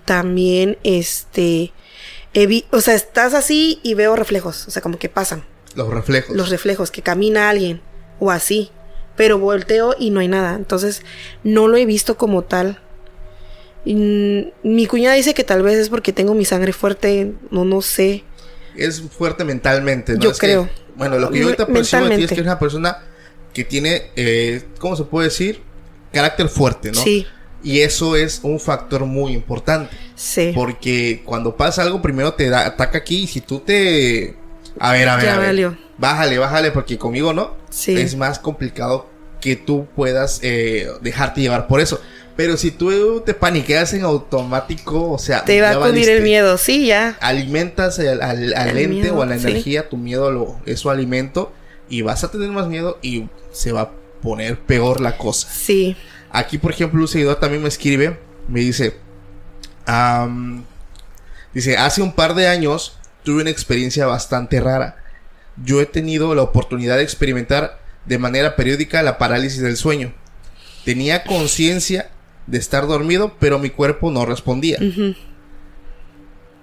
también, 0.05 0.79
este, 0.85 1.73
he 2.35 2.65
o 2.71 2.81
sea, 2.81 2.95
estás 2.95 3.35
así 3.35 3.81
y 3.83 3.95
veo 3.95 4.17
reflejos, 4.17 4.69
o 4.69 4.71
sea, 4.71 4.83
como 4.83 4.99
que 4.99 5.09
pasan 5.09 5.45
Los 5.75 5.89
reflejos. 5.89 6.37
los 6.37 6.51
reflejos, 6.51 6.91
que 6.91 7.03
camina 7.03 7.49
alguien 7.49 7.81
o 8.21 8.31
así, 8.31 8.71
pero 9.17 9.39
volteo 9.39 9.95
y 9.99 10.11
no 10.11 10.21
hay 10.21 10.29
nada. 10.29 10.55
Entonces, 10.55 11.03
no 11.43 11.69
lo 11.69 11.77
he 11.77 11.87
visto 11.87 12.17
como 12.17 12.43
tal. 12.43 12.81
Y, 13.85 14.53
mi 14.63 14.87
cuñada 14.87 15.15
dice 15.15 15.35
que 15.35 15.45
tal 15.45 15.63
vez 15.63 15.79
es 15.79 15.89
porque 15.89 16.13
tengo 16.13 16.35
mi 16.35 16.45
sangre 16.45 16.73
fuerte, 16.73 17.35
no, 17.51 17.65
no 17.65 17.83
sé. 17.83 18.25
es 18.77 19.01
fuerte 19.03 19.45
mentalmente, 19.45 20.15
¿no? 20.15 20.21
Yo 20.21 20.31
Es 20.31 20.39
que, 20.39 20.47
creo. 20.49 20.69
bueno, 20.97 21.19
lo 21.19 21.31
que 21.31 21.39
yo 21.39 21.45
ahorita 21.45 21.67
percibo 21.67 22.09
de 22.09 22.17
ti 22.17 22.25
es 22.25 22.29
que 22.31 22.41
es 22.41 22.47
una 22.47 22.59
persona 22.59 22.99
que 23.53 23.65
tiene, 23.65 24.11
eh, 24.17 24.65
¿cómo 24.79 24.97
se 24.97 25.05
puede 25.05 25.29
decir? 25.29 25.63
Carácter 26.15 26.49
fuerte, 26.49 26.91
¿no? 26.93 27.01
Sí, 27.03 27.27
Y 27.63 27.81
eso 27.81 28.17
es 28.17 28.41
un 28.43 28.59
factor 28.61 29.05
muy 29.05 29.33
importante. 29.33 29.95
sí. 30.15 30.53
Porque 30.55 31.23
cuando 31.25 31.57
pasa 31.57 31.83
algo, 31.83 32.01
primero 32.01 32.33
te 32.35 32.49
da, 32.49 32.65
ataca 32.67 32.99
aquí 32.99 33.25
y 33.25 33.27
si 33.27 33.41
tú 33.41 33.61
te... 33.61 34.37
A 34.81 34.93
ver, 34.93 35.09
a 35.09 35.17
ver, 35.17 35.25
Ya 35.27 35.35
a 35.35 35.39
ver. 35.39 35.47
valió. 35.49 35.79
Bájale, 35.99 36.39
bájale, 36.39 36.71
porque 36.73 36.99
conmigo 36.99 37.33
no. 37.33 37.55
Sí. 37.71 37.97
Es 37.97 38.17
más 38.17 38.39
complicado 38.39 39.09
que 39.41 39.57
tú 39.57 39.87
puedas 39.95 40.41
eh, 40.43 40.89
dejarte 41.03 41.41
llevar 41.43 41.67
por 41.69 41.81
eso. 41.81 42.01
Pero 42.37 42.57
si 42.57 42.73
tú 42.73 43.23
te 43.25 43.33
paniqueas 43.33 43.93
en 43.95 44.03
automático, 44.03 45.13
o 45.13 45.19
sea... 45.19 45.45
Te 45.45 45.61
va 45.61 45.71
a 45.71 45.79
valiste 45.79 46.17
el 46.17 46.23
miedo, 46.25 46.59
sí, 46.59 46.87
ya. 46.87 47.17
alimentas 47.21 47.99
al, 48.01 48.21
al- 48.23 48.55
al 48.55 48.69
El 48.71 48.79
ente 48.79 48.89
miedo, 48.89 49.17
o 49.19 49.23
a 49.23 49.27
la 49.27 49.39
sí. 49.39 49.47
energía, 49.47 49.89
tu 49.89 49.97
miedo 49.97 50.31
lo, 50.33 50.57
es 50.67 50.81
su 50.81 50.91
alimento 50.91 51.53
y 51.89 52.03
vas 52.03 52.25
a 52.25 52.31
tener 52.33 52.49
más 52.51 52.67
miedo 52.67 52.99
y 53.03 53.29
se 53.53 53.71
va 53.71 53.83
a 53.83 53.91
poner 54.25 54.59
peor 54.59 55.01
la 55.03 55.19
cosa. 55.19 55.49
Sí. 55.49 55.95
Aquí, 56.33 56.59
por 56.59 56.73
ejemplo, 56.73 57.01
un 57.01 57.07
seguidor 57.07 57.39
también 57.39 57.63
me 57.63 57.69
escribe, 57.69 58.19
me 58.49 58.61
dice, 58.61 58.97
dice, 61.53 61.77
hace 61.77 62.03
un 62.03 62.13
par 62.13 62.35
de 62.35 62.49
años 62.49 62.97
tuve 63.23 63.43
una 63.43 63.51
experiencia 63.51 64.07
bastante 64.07 64.61
rara. 64.61 64.97
Yo 65.63 65.81
he 65.81 65.87
tenido 65.87 66.35
la 66.35 66.43
oportunidad 66.43 66.97
de 66.97 67.05
experimentar 67.05 67.79
de 68.07 68.19
manera 68.19 68.57
periódica 68.57 69.03
la 69.03 69.19
parálisis 69.19 69.61
del 69.61 69.77
sueño. 69.77 70.13
Tenía 70.85 71.23
conciencia 71.23 72.11
de 72.47 72.59
estar 72.59 72.87
dormido, 72.87 73.37
pero 73.39 73.59
mi 73.59 73.71
cuerpo 73.71 74.11
no 74.11 74.27
respondía. 74.27 74.79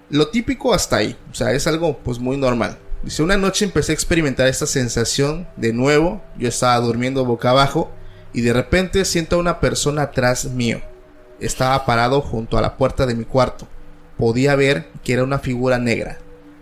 Lo 0.09 0.27
típico 0.29 0.73
hasta 0.73 0.97
ahí, 0.97 1.15
o 1.31 1.35
sea, 1.35 1.53
es 1.53 1.67
algo 1.67 1.99
pues 1.99 2.19
muy 2.19 2.37
normal. 2.37 2.77
Dice, 3.03 3.23
una 3.23 3.37
noche 3.37 3.65
empecé 3.65 3.91
a 3.91 3.95
experimentar 3.95 4.47
esta 4.47 4.67
sensación 4.67 5.47
de 5.57 5.73
nuevo, 5.73 6.21
yo 6.37 6.47
estaba 6.47 6.79
durmiendo 6.79 7.25
boca 7.25 7.49
abajo 7.49 7.91
y 8.31 8.41
de 8.41 8.53
repente 8.53 9.05
siento 9.05 9.35
a 9.35 9.39
una 9.39 9.59
persona 9.59 10.03
atrás 10.03 10.45
mío. 10.45 10.81
Estaba 11.39 11.85
parado 11.85 12.21
junto 12.21 12.57
a 12.57 12.61
la 12.61 12.77
puerta 12.77 13.07
de 13.07 13.15
mi 13.15 13.25
cuarto. 13.25 13.67
Podía 14.17 14.55
ver 14.55 14.89
que 15.03 15.13
era 15.13 15.23
una 15.23 15.39
figura 15.39 15.79
negra. 15.79 16.19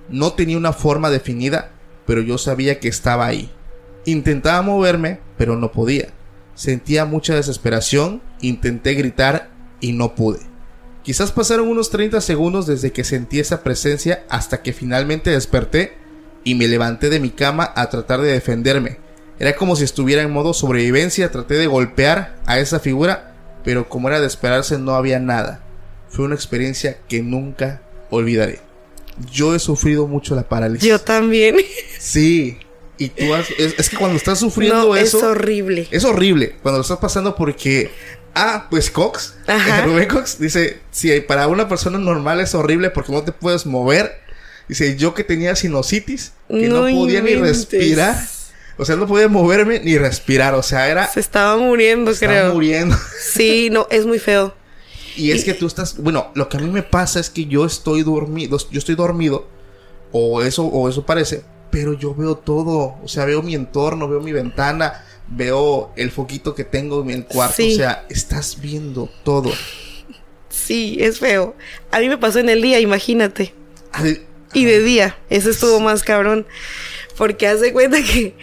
No 0.08 0.32
tenía 0.32 0.58
una 0.58 0.72
forma 0.72 1.10
definida, 1.10 1.72
pero 2.06 2.22
yo 2.22 2.38
sabía 2.38 2.80
que 2.80 2.88
estaba 2.88 3.26
ahí. 3.26 3.52
Intentaba 4.06 4.62
moverme, 4.62 5.20
pero 5.38 5.58
no 5.58 5.74
podía. 5.74 6.08
Sentía 6.56 7.04
mucha 7.04 7.36
desesperación, 7.36 8.22
intenté 8.40 8.94
gritar 8.94 9.50
y 9.82 9.92
no 9.92 10.16
pude. 10.16 10.40
Quizás 11.04 11.32
pasaron 11.34 11.68
unos 11.68 11.90
30 11.90 12.22
segundos 12.22 12.66
desde 12.66 12.92
que 12.92 13.04
sentí 13.04 13.40
esa 13.40 13.62
presencia 13.62 14.24
hasta 14.30 14.62
que 14.62 14.74
finalmente 14.74 15.32
desperté 15.32 15.98
y 16.44 16.56
me 16.56 16.68
levanté 16.68 17.10
de 17.10 17.20
mi 17.20 17.30
cama 17.30 17.72
a 17.76 17.90
tratar 17.90 18.22
de 18.22 18.32
defenderme. 18.32 18.98
Era 19.40 19.56
como 19.56 19.76
si 19.76 19.84
estuviera 19.86 20.22
en 20.22 20.32
modo 20.32 20.54
sobrevivencia, 20.54 21.32
traté 21.32 21.56
de 21.56 21.68
golpear 21.68 22.36
a 22.46 22.60
esa 22.60 22.80
figura, 22.80 23.36
pero 23.64 23.88
como 23.88 24.10
era 24.10 24.20
de 24.20 24.28
esperarse 24.28 24.78
no 24.78 24.96
había 24.96 25.20
nada. 25.20 25.64
Fue 26.10 26.26
una 26.26 26.36
experiencia 26.36 26.98
que 27.08 27.22
nunca 27.22 27.82
olvidaré. 28.10 28.60
Yo 29.32 29.56
he 29.56 29.60
sufrido 29.60 30.08
mucho 30.08 30.36
la 30.36 30.44
parálisis. 30.44 30.88
Yo 30.88 31.00
también. 31.00 31.58
Sí. 32.00 32.58
Y 32.98 33.10
tú 33.10 33.34
has... 33.34 33.50
Es, 33.52 33.76
es 33.78 33.90
que 33.90 33.98
cuando 33.98 34.16
estás 34.16 34.40
sufriendo 34.40 34.88
no, 34.88 34.96
eso... 34.96 35.18
es 35.18 35.24
horrible. 35.24 35.88
Es 35.92 36.06
horrible 36.06 36.56
cuando 36.62 36.80
lo 36.80 36.82
estás 36.82 36.98
pasando 36.98 37.36
porque. 37.36 37.92
Ah, 38.34 38.68
pues 38.70 38.90
Cox, 38.90 39.36
Ajá. 39.48 39.82
Rubén 39.82 40.08
Cox 40.08 40.40
dice: 40.40 40.80
Si 40.92 41.20
para 41.22 41.48
una 41.48 41.68
persona 41.68 41.98
normal 41.98 42.40
es 42.40 42.56
horrible 42.56 42.90
porque 42.90 43.12
no 43.12 43.24
te 43.24 43.32
puedes 43.32 43.66
mover. 43.66 44.19
Dice: 44.70 44.96
Yo 44.96 45.14
que 45.16 45.24
tenía 45.26 45.56
sinusitis, 45.56 46.32
que 46.48 46.70
no, 46.70 46.88
No 46.88 46.96
podía 46.96 47.22
ni 47.22 47.34
respirar. 47.34 48.16
O 48.78 48.86
sea, 48.86 48.96
no 48.96 49.08
podía 49.08 49.28
moverme 49.28 49.82
ni 49.82 49.98
respirar. 49.98 50.54
O 50.54 50.64
sea, 50.64 50.88
era. 50.88 51.08
Se 51.08 51.20
estaba 51.20 51.58
muriendo, 51.58 52.12
estaba 52.12 52.34
creo. 52.34 52.54
muriendo. 52.54 52.96
Sí, 53.22 53.70
no, 53.70 53.88
es 53.92 54.06
muy 54.06 54.20
feo. 54.20 54.54
Y 55.18 55.32
es 55.32 55.44
que 55.44 55.54
tú 55.54 55.68
estás. 55.68 55.98
Bueno, 55.98 56.32
lo 56.36 56.48
que 56.48 56.58
a 56.58 56.60
mí 56.62 56.70
me 56.70 56.84
pasa 56.84 57.20
es 57.20 57.30
que 57.30 57.46
yo 57.46 57.66
estoy 57.66 58.04
dormido. 58.04 58.58
Yo 58.72 58.78
estoy 58.78 58.96
dormido. 58.96 59.48
O 60.12 60.42
eso, 60.44 60.66
o 60.66 60.88
eso 60.88 61.06
parece. 61.06 61.44
Pero 61.72 61.94
yo 61.94 62.16
veo 62.16 62.38
todo. 62.38 62.96
O 63.04 63.08
sea, 63.08 63.26
veo 63.26 63.42
mi 63.42 63.56
entorno, 63.56 64.08
veo 64.08 64.22
mi 64.22 64.32
ventana. 64.32 65.04
Veo 65.28 65.92
el 65.96 66.12
foquito 66.12 66.56
que 66.56 66.64
tengo 66.64 67.02
en 67.02 67.10
el 67.10 67.26
cuarto. 67.26 67.56
Sí. 67.58 67.74
O 67.74 67.76
sea, 67.76 68.06
estás 68.10 68.62
viendo 68.62 69.10
todo. 69.24 69.52
Sí, 70.48 70.98
es 71.02 71.20
feo. 71.20 71.56
A 71.92 72.00
mí 72.00 72.08
me 72.08 72.18
pasó 72.18 72.40
en 72.40 72.50
el 72.50 72.62
día, 72.62 72.80
imagínate. 72.80 73.54
Y 74.54 74.66
de 74.66 74.82
día, 74.82 75.18
eso 75.30 75.50
estuvo 75.50 75.80
más 75.80 76.04
cabrón. 76.04 76.47
Porque 77.18 77.47
haz 77.47 77.62
de 77.62 77.74
cuenta 77.74 77.97
que 78.02 78.36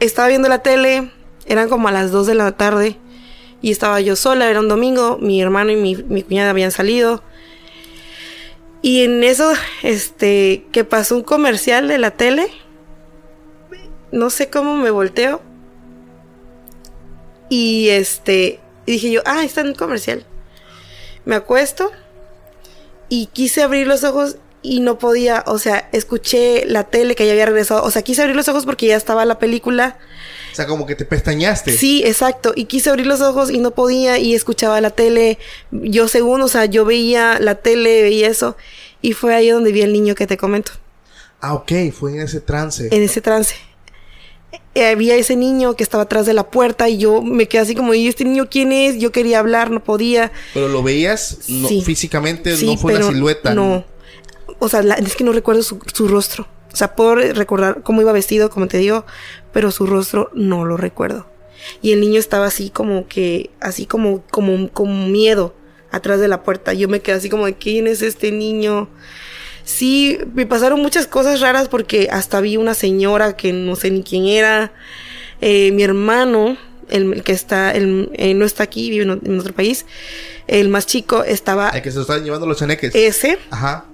estaba 0.00 0.28
viendo 0.28 0.48
la 0.48 0.62
tele, 0.62 1.10
eran 1.46 1.68
como 1.68 1.88
a 1.88 1.92
las 1.92 2.10
2 2.10 2.26
de 2.26 2.34
la 2.34 2.52
tarde, 2.52 2.96
y 3.62 3.70
estaba 3.70 4.00
yo 4.00 4.14
sola, 4.14 4.50
era 4.50 4.60
un 4.60 4.68
domingo, 4.68 5.18
mi 5.18 5.40
hermano 5.40 5.70
y 5.72 5.76
mi, 5.76 5.96
mi 5.96 6.22
cuñada 6.22 6.50
habían 6.50 6.70
salido. 6.70 7.22
Y 8.82 9.04
en 9.04 9.24
eso, 9.24 9.54
este, 9.82 10.66
que 10.70 10.84
pasó 10.84 11.16
un 11.16 11.22
comercial 11.22 11.88
de 11.88 11.96
la 11.96 12.10
tele, 12.10 12.48
no 14.12 14.28
sé 14.30 14.50
cómo 14.50 14.76
me 14.76 14.90
volteo. 14.90 15.40
Y 17.48 17.88
este, 17.88 18.60
dije 18.86 19.10
yo, 19.10 19.22
ah, 19.24 19.42
está 19.42 19.62
en 19.62 19.68
un 19.68 19.74
comercial. 19.74 20.26
Me 21.24 21.34
acuesto 21.34 21.90
y 23.08 23.26
quise 23.26 23.62
abrir 23.62 23.86
los 23.86 24.04
ojos 24.04 24.36
y 24.64 24.80
no 24.80 24.98
podía, 24.98 25.44
o 25.46 25.58
sea, 25.58 25.88
escuché 25.92 26.64
la 26.66 26.84
tele 26.84 27.14
que 27.14 27.26
ya 27.26 27.32
había 27.32 27.46
regresado, 27.46 27.84
o 27.84 27.90
sea, 27.90 28.02
quise 28.02 28.22
abrir 28.22 28.34
los 28.34 28.48
ojos 28.48 28.64
porque 28.64 28.86
ya 28.86 28.96
estaba 28.96 29.24
la 29.26 29.38
película. 29.38 29.98
O 30.52 30.56
sea, 30.56 30.66
como 30.66 30.86
que 30.86 30.94
te 30.94 31.04
pestañaste. 31.04 31.76
Sí, 31.76 32.02
exacto, 32.04 32.52
y 32.56 32.64
quise 32.64 32.88
abrir 32.90 33.06
los 33.06 33.20
ojos 33.20 33.50
y 33.50 33.58
no 33.60 33.72
podía 33.72 34.18
y 34.18 34.34
escuchaba 34.34 34.80
la 34.80 34.90
tele. 34.90 35.38
Yo 35.70 36.08
según, 36.08 36.40
o 36.42 36.48
sea, 36.48 36.64
yo 36.64 36.84
veía 36.84 37.38
la 37.40 37.56
tele, 37.56 38.02
veía 38.02 38.28
eso 38.28 38.56
y 39.02 39.12
fue 39.12 39.34
ahí 39.34 39.50
donde 39.50 39.70
vi 39.70 39.82
al 39.82 39.92
niño 39.92 40.14
que 40.14 40.26
te 40.26 40.36
comento, 40.36 40.72
Ah, 41.40 41.52
ok, 41.54 41.72
fue 41.92 42.12
en 42.12 42.20
ese 42.22 42.40
trance. 42.40 42.88
en 42.90 43.02
ese 43.02 43.20
trance. 43.20 43.54
Eh, 44.74 44.86
Había 44.86 45.14
ese 45.16 45.36
niño 45.36 45.76
que 45.76 45.82
estaba 45.84 46.04
atrás 46.04 46.24
de 46.26 46.32
la 46.34 46.44
puerta 46.50 46.88
y 46.88 46.98
yo 46.98 47.20
me 47.22 47.46
quedé 47.48 47.60
así 47.62 47.74
como, 47.74 47.92
¿y 47.94 48.08
este 48.08 48.24
niño 48.24 48.48
quién 48.50 48.72
es? 48.72 48.98
Yo 48.98 49.12
quería 49.12 49.38
hablar, 49.40 49.70
no 49.70 49.82
podía. 49.84 50.32
Pero 50.54 50.68
lo 50.68 50.82
veías 50.82 51.38
no, 51.48 51.68
Sí. 51.68 51.82
físicamente, 51.82 52.56
Sí, 52.56 52.66
no 52.66 52.76
fue 52.76 52.94
una 52.96 53.06
silueta. 53.08 53.54
No. 53.54 53.84
O 54.58 54.68
sea, 54.68 54.82
la- 54.82 54.94
es 54.94 55.16
que 55.16 55.24
no 55.24 55.32
recuerdo 55.32 55.62
su, 55.62 55.78
su 55.92 56.08
rostro. 56.08 56.46
O 56.72 56.76
sea, 56.76 56.96
puedo 56.96 57.14
re- 57.14 57.32
recordar 57.32 57.82
cómo 57.82 58.00
iba 58.02 58.12
vestido, 58.12 58.50
como 58.50 58.66
te 58.68 58.78
digo, 58.78 59.04
pero 59.52 59.70
su 59.70 59.86
rostro 59.86 60.30
no 60.34 60.64
lo 60.64 60.76
recuerdo. 60.76 61.26
Y 61.82 61.92
el 61.92 62.00
niño 62.00 62.18
estaba 62.18 62.46
así 62.46 62.68
como 62.70 63.06
que, 63.08 63.50
así 63.60 63.86
como, 63.86 64.22
como, 64.30 64.68
como 64.70 65.06
miedo 65.08 65.54
atrás 65.92 66.18
de 66.20 66.28
la 66.28 66.42
puerta. 66.42 66.72
Yo 66.72 66.88
me 66.88 67.00
quedé 67.00 67.16
así 67.16 67.28
como 67.30 67.46
de, 67.46 67.54
¿quién 67.54 67.86
es 67.86 68.02
este 68.02 68.32
niño? 68.32 68.88
Sí, 69.64 70.18
me 70.34 70.46
pasaron 70.46 70.80
muchas 70.82 71.06
cosas 71.06 71.40
raras 71.40 71.68
porque 71.68 72.08
hasta 72.10 72.40
vi 72.40 72.56
una 72.56 72.74
señora 72.74 73.36
que 73.36 73.52
no 73.52 73.76
sé 73.76 73.90
ni 73.90 74.02
quién 74.02 74.26
era. 74.26 74.72
Eh, 75.40 75.70
mi 75.72 75.82
hermano, 75.84 76.56
el, 76.90 77.12
el 77.14 77.22
que 77.22 77.32
está, 77.32 77.70
el, 77.70 78.10
eh, 78.14 78.34
no 78.34 78.44
está 78.44 78.64
aquí, 78.64 78.90
vive 78.90 79.04
en, 79.24 79.38
otro 79.40 79.54
país. 79.54 79.86
El 80.46 80.68
más 80.68 80.86
chico 80.86 81.24
estaba 81.24 81.70
El 81.70 81.80
que 81.82 81.90
se 81.90 81.96
lo 81.96 82.02
estaban 82.02 82.24
llevando 82.24 82.46
los 82.46 82.58
chaneques. 82.58 82.94
ese 82.94 83.38
Ajá. 83.50 83.86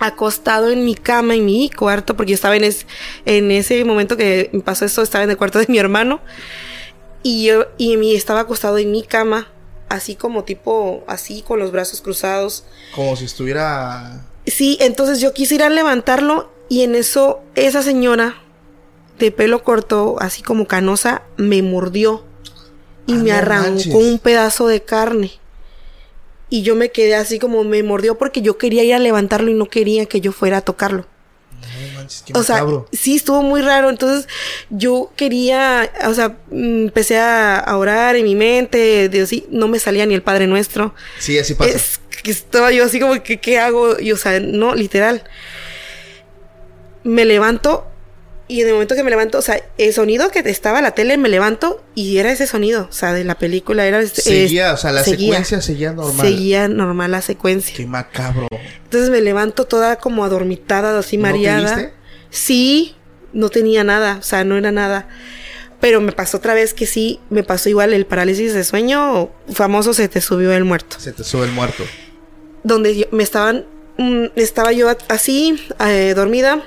Acostado 0.00 0.70
en 0.70 0.84
mi 0.84 0.94
cama, 0.94 1.34
en 1.34 1.44
mi 1.44 1.70
cuarto, 1.70 2.16
porque 2.16 2.30
yo 2.30 2.34
estaba 2.34 2.56
en, 2.56 2.64
es- 2.64 2.86
en 3.24 3.50
ese 3.50 3.84
momento 3.84 4.16
que 4.16 4.50
me 4.52 4.60
pasó 4.60 4.84
eso, 4.84 5.02
estaba 5.02 5.24
en 5.24 5.30
el 5.30 5.36
cuarto 5.36 5.58
de 5.58 5.66
mi 5.68 5.78
hermano. 5.78 6.20
Y 7.22 7.46
yo 7.46 7.66
y 7.78 7.96
mi, 7.96 8.14
estaba 8.14 8.40
acostado 8.40 8.78
en 8.78 8.92
mi 8.92 9.02
cama, 9.02 9.48
así 9.88 10.14
como 10.14 10.44
tipo, 10.44 11.02
así 11.08 11.42
con 11.42 11.58
los 11.58 11.72
brazos 11.72 12.00
cruzados. 12.00 12.64
Como 12.94 13.16
si 13.16 13.24
estuviera. 13.24 14.24
Sí, 14.46 14.78
entonces 14.80 15.20
yo 15.20 15.34
quise 15.34 15.56
ir 15.56 15.62
a 15.62 15.68
levantarlo 15.68 16.50
y 16.68 16.82
en 16.82 16.94
eso 16.94 17.40
esa 17.54 17.82
señora 17.82 18.36
de 19.18 19.32
pelo 19.32 19.64
corto, 19.64 20.16
así 20.20 20.42
como 20.42 20.66
canosa, 20.68 21.22
me 21.36 21.60
mordió 21.62 22.24
y 23.06 23.14
Ah, 23.14 23.16
me 23.16 23.32
arrancó 23.32 23.70
manches. 23.70 23.94
un 23.94 24.18
pedazo 24.20 24.68
de 24.68 24.82
carne. 24.82 25.32
Y 26.50 26.62
yo 26.62 26.74
me 26.74 26.90
quedé 26.90 27.14
así 27.14 27.38
como 27.38 27.64
me 27.64 27.82
mordió 27.82 28.16
porque 28.16 28.42
yo 28.42 28.58
quería 28.58 28.84
ir 28.84 28.94
a 28.94 28.98
levantarlo 28.98 29.50
y 29.50 29.54
no 29.54 29.66
quería 29.66 30.06
que 30.06 30.20
yo 30.20 30.32
fuera 30.32 30.58
a 30.58 30.60
tocarlo. 30.62 31.06
No 31.60 31.98
manches, 31.98 32.22
qué 32.24 32.32
O 32.34 32.42
sea, 32.42 32.64
sí, 32.92 33.16
estuvo 33.16 33.42
muy 33.42 33.60
raro. 33.60 33.90
Entonces, 33.90 34.28
yo 34.70 35.12
quería, 35.16 35.90
o 36.06 36.14
sea, 36.14 36.38
mm, 36.50 36.84
empecé 36.86 37.18
a, 37.18 37.58
a 37.58 37.76
orar 37.76 38.16
en 38.16 38.24
mi 38.24 38.34
mente. 38.34 39.08
Dios, 39.08 39.28
sí, 39.28 39.46
no 39.50 39.68
me 39.68 39.78
salía 39.78 40.06
ni 40.06 40.14
el 40.14 40.22
Padre 40.22 40.46
Nuestro. 40.46 40.94
Sí, 41.18 41.38
así 41.38 41.54
pasa. 41.54 41.70
Es 41.70 42.00
que 42.22 42.30
estaba 42.30 42.72
yo 42.72 42.84
así 42.84 42.98
como 43.00 43.22
que, 43.22 43.40
¿qué 43.40 43.58
hago? 43.58 43.98
Y, 44.00 44.12
o 44.12 44.16
sea, 44.16 44.40
no, 44.40 44.74
literal. 44.74 45.24
Me 47.04 47.24
levanto 47.24 47.86
y 48.48 48.62
en 48.62 48.66
el 48.68 48.72
momento 48.72 48.94
que 48.94 49.02
me 49.04 49.10
levanto, 49.10 49.38
o 49.38 49.42
sea, 49.42 49.60
el 49.76 49.92
sonido 49.92 50.30
que 50.30 50.38
estaba 50.40 50.80
la 50.80 50.92
tele, 50.92 51.16
me 51.18 51.28
levanto 51.28 51.84
y 51.94 52.16
era 52.18 52.32
ese 52.32 52.46
sonido, 52.46 52.86
o 52.88 52.92
sea, 52.92 53.12
de 53.12 53.22
la 53.24 53.36
película, 53.38 53.86
era 53.86 54.00
este- 54.00 54.22
Seguía, 54.22 54.72
o 54.72 54.76
sea, 54.76 54.90
la 54.92 55.04
seguía. 55.04 55.28
secuencia 55.34 55.60
seguía 55.60 55.92
normal. 55.92 56.26
Seguía 56.26 56.68
normal 56.68 57.10
la 57.10 57.20
secuencia. 57.22 57.76
Qué 57.76 57.86
macabro. 57.86 58.48
Entonces 58.84 59.10
me 59.10 59.20
levanto 59.20 59.66
toda 59.66 59.96
como 59.96 60.24
adormitada, 60.24 60.98
así 60.98 61.16
¿No 61.18 61.24
te 61.24 61.32
mareada. 61.32 61.76
viste? 61.76 61.92
Sí, 62.30 62.94
no 63.32 63.50
tenía 63.50 63.84
nada, 63.84 64.16
o 64.18 64.22
sea, 64.22 64.44
no 64.44 64.56
era 64.56 64.72
nada. 64.72 65.08
Pero 65.80 66.00
me 66.00 66.10
pasó 66.12 66.38
otra 66.38 66.54
vez 66.54 66.74
que 66.74 66.86
sí, 66.86 67.20
me 67.30 67.42
pasó 67.44 67.68
igual 67.68 67.92
el 67.92 68.04
parálisis 68.06 68.52
de 68.54 68.64
sueño 68.64 69.30
famoso, 69.52 69.94
se 69.94 70.08
te 70.08 70.20
subió 70.20 70.52
el 70.52 70.64
muerto. 70.64 70.98
Se 70.98 71.12
te 71.12 71.22
sube 71.22 71.44
el 71.44 71.52
muerto. 71.52 71.84
Donde 72.64 72.96
yo- 72.96 73.06
me 73.12 73.22
estaban, 73.22 73.64
mm, 73.96 74.24
estaba 74.34 74.72
yo 74.72 74.88
así, 75.08 75.64
eh, 75.86 76.14
dormida, 76.16 76.64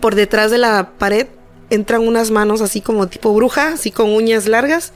por 0.00 0.14
detrás 0.14 0.50
de 0.50 0.58
la 0.58 0.92
pared 0.98 1.26
entran 1.70 2.06
unas 2.06 2.30
manos 2.30 2.60
así 2.60 2.80
como 2.80 3.08
tipo 3.08 3.34
bruja, 3.34 3.72
así 3.72 3.90
con 3.90 4.10
uñas 4.10 4.46
largas, 4.46 4.92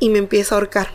y 0.00 0.10
me 0.10 0.18
empieza 0.18 0.54
a 0.54 0.58
ahorcar. 0.58 0.88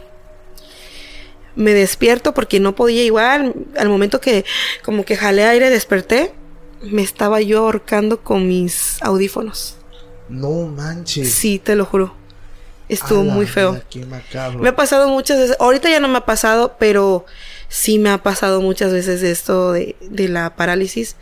Me 1.56 1.74
despierto 1.74 2.34
porque 2.34 2.60
no 2.60 2.76
podía 2.76 3.04
igual. 3.04 3.54
Al 3.78 3.90
momento 3.90 4.22
que 4.22 4.46
como 4.84 5.04
que 5.04 5.18
jalé 5.18 5.44
aire, 5.44 5.70
desperté, 5.70 6.34
me 6.82 7.02
estaba 7.02 7.42
yo 7.42 7.60
ahorcando 7.60 8.22
con 8.22 8.48
mis 8.48 9.02
audífonos. 9.02 9.76
No 10.30 10.68
manches. 10.68 11.34
Sí, 11.34 11.60
te 11.60 11.76
lo 11.76 11.86
juro. 11.86 12.14
Estuvo 12.88 13.24
muy 13.24 13.46
feo. 13.46 13.74
vida, 13.74 13.84
Qué 13.90 14.06
macabro. 14.06 14.60
Me 14.60 14.70
ha 14.70 14.76
pasado 14.76 15.10
muchas 15.10 15.38
veces. 15.38 15.58
Ahorita 15.60 15.90
ya 15.90 16.00
no 16.00 16.08
me 16.08 16.20
ha 16.20 16.26
pasado, 16.26 16.76
pero 16.80 17.26
sí 17.68 18.00
me 18.00 18.10
ha 18.10 18.24
pasado 18.24 18.62
muchas 18.62 18.92
veces 18.94 19.22
esto 19.22 19.74
de, 19.74 19.96
de 20.02 20.28
la 20.28 20.56
parálisis. 20.56 21.16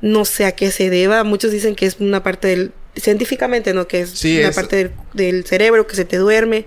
No 0.00 0.24
sé 0.24 0.44
a 0.44 0.52
qué 0.52 0.70
se 0.70 0.90
deba. 0.90 1.24
Muchos 1.24 1.50
dicen 1.50 1.74
que 1.74 1.86
es 1.86 1.96
una 2.00 2.22
parte 2.22 2.48
del. 2.48 2.72
Científicamente, 2.96 3.74
¿no? 3.74 3.86
Que 3.86 4.00
es 4.00 4.10
Sí, 4.10 4.38
una 4.38 4.48
es- 4.48 4.56
parte 4.56 4.76
del, 4.76 4.92
del 5.14 5.44
cerebro 5.44 5.86
que 5.86 5.94
se 5.96 6.04
te 6.04 6.16
duerme. 6.16 6.66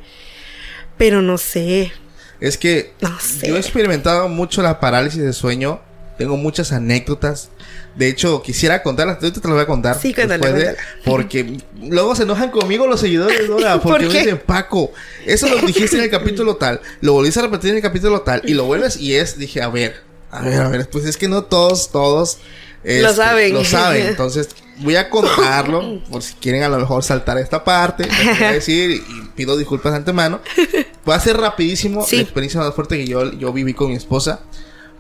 Pero 0.98 1.22
no 1.22 1.38
sé. 1.38 1.92
Es 2.40 2.58
que 2.58 2.94
No 3.02 3.20
sé. 3.20 3.48
yo 3.48 3.56
he 3.56 3.60
experimentado 3.60 4.28
mucho 4.30 4.62
la 4.62 4.80
parálisis 4.80 5.22
de 5.22 5.34
sueño. 5.34 5.82
Tengo 6.18 6.38
muchas 6.38 6.72
anécdotas. 6.72 7.50
De 7.96 8.08
hecho, 8.08 8.42
quisiera 8.42 8.82
contarlas. 8.84 9.18
Ahorita 9.22 9.42
te 9.42 9.48
las 9.48 9.56
voy 9.56 9.64
a 9.64 9.68
contar. 9.68 10.00
Sí, 10.00 10.14
cuéntale, 10.14 10.42
después 10.42 10.64
de-. 10.64 10.76
Porque 11.04 11.58
luego 11.82 12.16
se 12.16 12.24
enojan 12.24 12.52
conmigo 12.52 12.88
los 12.88 13.00
seguidores, 13.00 13.48
Dora. 13.48 13.74
Porque 13.82 14.06
¿Por 14.06 14.14
me 14.14 14.20
dicen, 14.20 14.42
Paco, 14.46 14.92
eso 15.26 15.48
lo 15.50 15.58
dijiste 15.66 15.98
en 15.98 16.04
el 16.04 16.10
capítulo 16.10 16.56
tal. 16.56 16.80
Lo 17.02 17.14
volviste 17.14 17.40
a 17.40 17.44
repetir 17.44 17.72
en 17.72 17.78
el 17.78 17.82
capítulo 17.82 18.22
tal. 18.22 18.42
Y 18.46 18.54
lo 18.54 18.66
vuelves 18.66 18.98
y 18.98 19.16
es, 19.16 19.38
dije, 19.38 19.62
a 19.62 19.70
ver, 19.70 19.96
a 20.30 20.42
ver, 20.42 20.62
a 20.62 20.70
ver. 20.70 20.90
Pues 20.90 21.06
es 21.06 21.18
que 21.18 21.28
no 21.28 21.44
todos, 21.44 21.92
todos. 21.92 22.38
Este, 22.84 23.14
saben. 23.14 23.54
Lo 23.54 23.64
saben. 23.64 24.08
Entonces, 24.08 24.50
voy 24.78 24.96
a 24.96 25.10
contarlo. 25.10 26.02
por 26.12 26.22
si 26.24 26.34
quieren 26.36 26.64
a 26.64 26.70
lo 26.70 26.80
mejor 26.80 27.04
saltar 27.04 27.38
esta 27.38 27.64
parte. 27.64 28.06
les 28.08 28.40
voy 28.40 28.48
a 28.48 28.52
decir 28.54 28.92
y 28.92 29.02
pido 29.36 29.58
disculpas 29.58 29.92
de 29.94 29.98
antemano. 30.00 30.40
Va 31.10 31.16
a 31.16 31.20
ser 31.20 31.38
rapidísimo 31.38 32.04
Sí. 32.06 32.18
la 32.18 32.22
experiencia 32.24 32.60
más 32.60 32.74
fuerte 32.76 32.98
que 32.98 33.08
yo, 33.08 33.32
yo 33.34 33.52
viví 33.54 33.74
con 33.74 33.90
mi 33.90 33.96
esposa. 33.96 34.42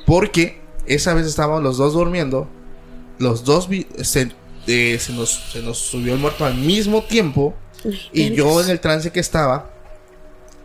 Porque 0.05 0.61
esa 0.85 1.13
vez 1.13 1.25
estábamos 1.27 1.63
los 1.63 1.77
dos 1.77 1.93
durmiendo. 1.93 2.47
Los 3.19 3.43
dos 3.43 3.67
se, 4.01 4.31
eh, 4.67 4.97
se, 4.99 5.13
nos, 5.13 5.29
se 5.51 5.61
nos 5.61 5.77
subió 5.77 6.13
el 6.13 6.19
muerto 6.19 6.45
al 6.45 6.55
mismo 6.55 7.03
tiempo. 7.03 7.55
Y 8.13 8.31
yo 8.33 8.61
en 8.63 8.69
el 8.69 8.79
trance 8.79 9.11
que 9.11 9.19
estaba, 9.19 9.71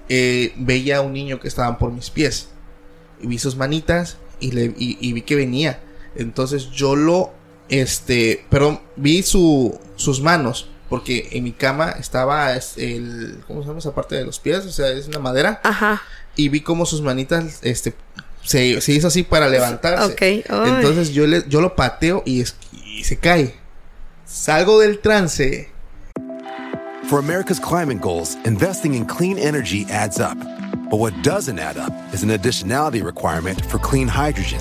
eh, 0.09 0.53
veía 0.57 0.99
a 0.99 1.01
un 1.01 1.13
niño 1.13 1.41
que 1.41 1.49
estaba 1.49 1.77
por 1.79 1.93
mis 1.93 2.11
pies. 2.11 2.49
Y 3.23 3.27
vi 3.27 3.39
sus 3.39 3.57
manitas 3.57 4.17
y, 4.41 4.53
le, 4.53 4.67
y, 4.77 4.99
y 5.01 5.13
vi 5.13 5.23
que 5.23 5.35
venía. 5.35 5.81
Entonces 6.19 6.71
yo 6.71 6.97
lo, 6.97 7.33
este, 7.69 8.45
pero 8.51 8.81
vi 8.97 9.23
su, 9.23 9.79
sus 9.97 10.21
manos. 10.21 10.69
Porque 10.89 11.31
en 11.33 11.43
mi 11.43 11.51
cama 11.51 11.91
estaba 11.99 12.55
es, 12.55 12.75
el, 12.79 13.43
¿cómo 13.49 13.61
se 13.63 13.67
llama 13.67 13.81
esa 13.81 13.93
parte 13.93 14.15
de 14.15 14.25
los 14.25 14.39
pies? 14.39 14.65
O 14.67 14.71
sea, 14.71 14.89
es 14.91 15.09
una 15.09 15.19
madera. 15.19 15.61
Ajá. 15.65 16.01
Y 16.37 16.49
vi 16.49 16.61
como 16.61 16.87
sus 16.87 17.03
manitas, 17.03 17.59
este, 17.63 17.93
se, 18.45 18.81
se 18.81 18.93
hizo 18.93 19.09
así 19.09 19.25
para 19.25 19.49
levantarse. 19.49 20.05
Ok. 20.13 20.23
Ay. 20.23 20.45
Entonces 20.77 21.11
yo, 21.13 21.27
le, 21.27 21.43
yo 21.49 21.61
lo 21.61 21.75
pateo 21.75 22.23
y, 22.25 22.41
es- 22.41 22.55
y 22.73 23.03
se 23.03 23.17
cae. 23.19 23.57
Salgo 24.25 24.79
del 24.79 25.01
trance. 25.01 25.71
For 27.09 27.19
America's 27.19 27.59
climate 27.59 28.01
goals, 28.01 28.37
investing 28.45 28.95
in 28.95 29.07
clean 29.07 29.39
energy 29.39 29.87
adds 29.91 30.21
up. 30.21 30.37
But 30.89 31.01
what 31.01 31.15
doesn't 31.25 31.59
add 31.59 31.79
up 31.79 31.93
is 32.15 32.23
an 32.23 32.31
additionality 32.31 33.03
requirement 33.05 33.61
for 33.67 33.79
clean 33.81 34.07
hydrogen. 34.07 34.61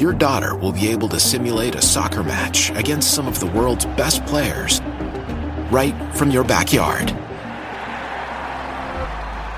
your 0.00 0.12
daughter 0.12 0.56
will 0.56 0.72
be 0.72 0.88
able 0.88 1.08
to 1.08 1.20
simulate 1.20 1.74
a 1.74 1.82
soccer 1.82 2.22
match 2.22 2.70
against 2.70 3.14
some 3.14 3.26
of 3.26 3.38
the 3.40 3.46
world's 3.46 3.86
best 3.86 4.24
players 4.26 4.80
right 5.70 5.94
from 6.14 6.30
your 6.30 6.44
backyard. 6.44 7.08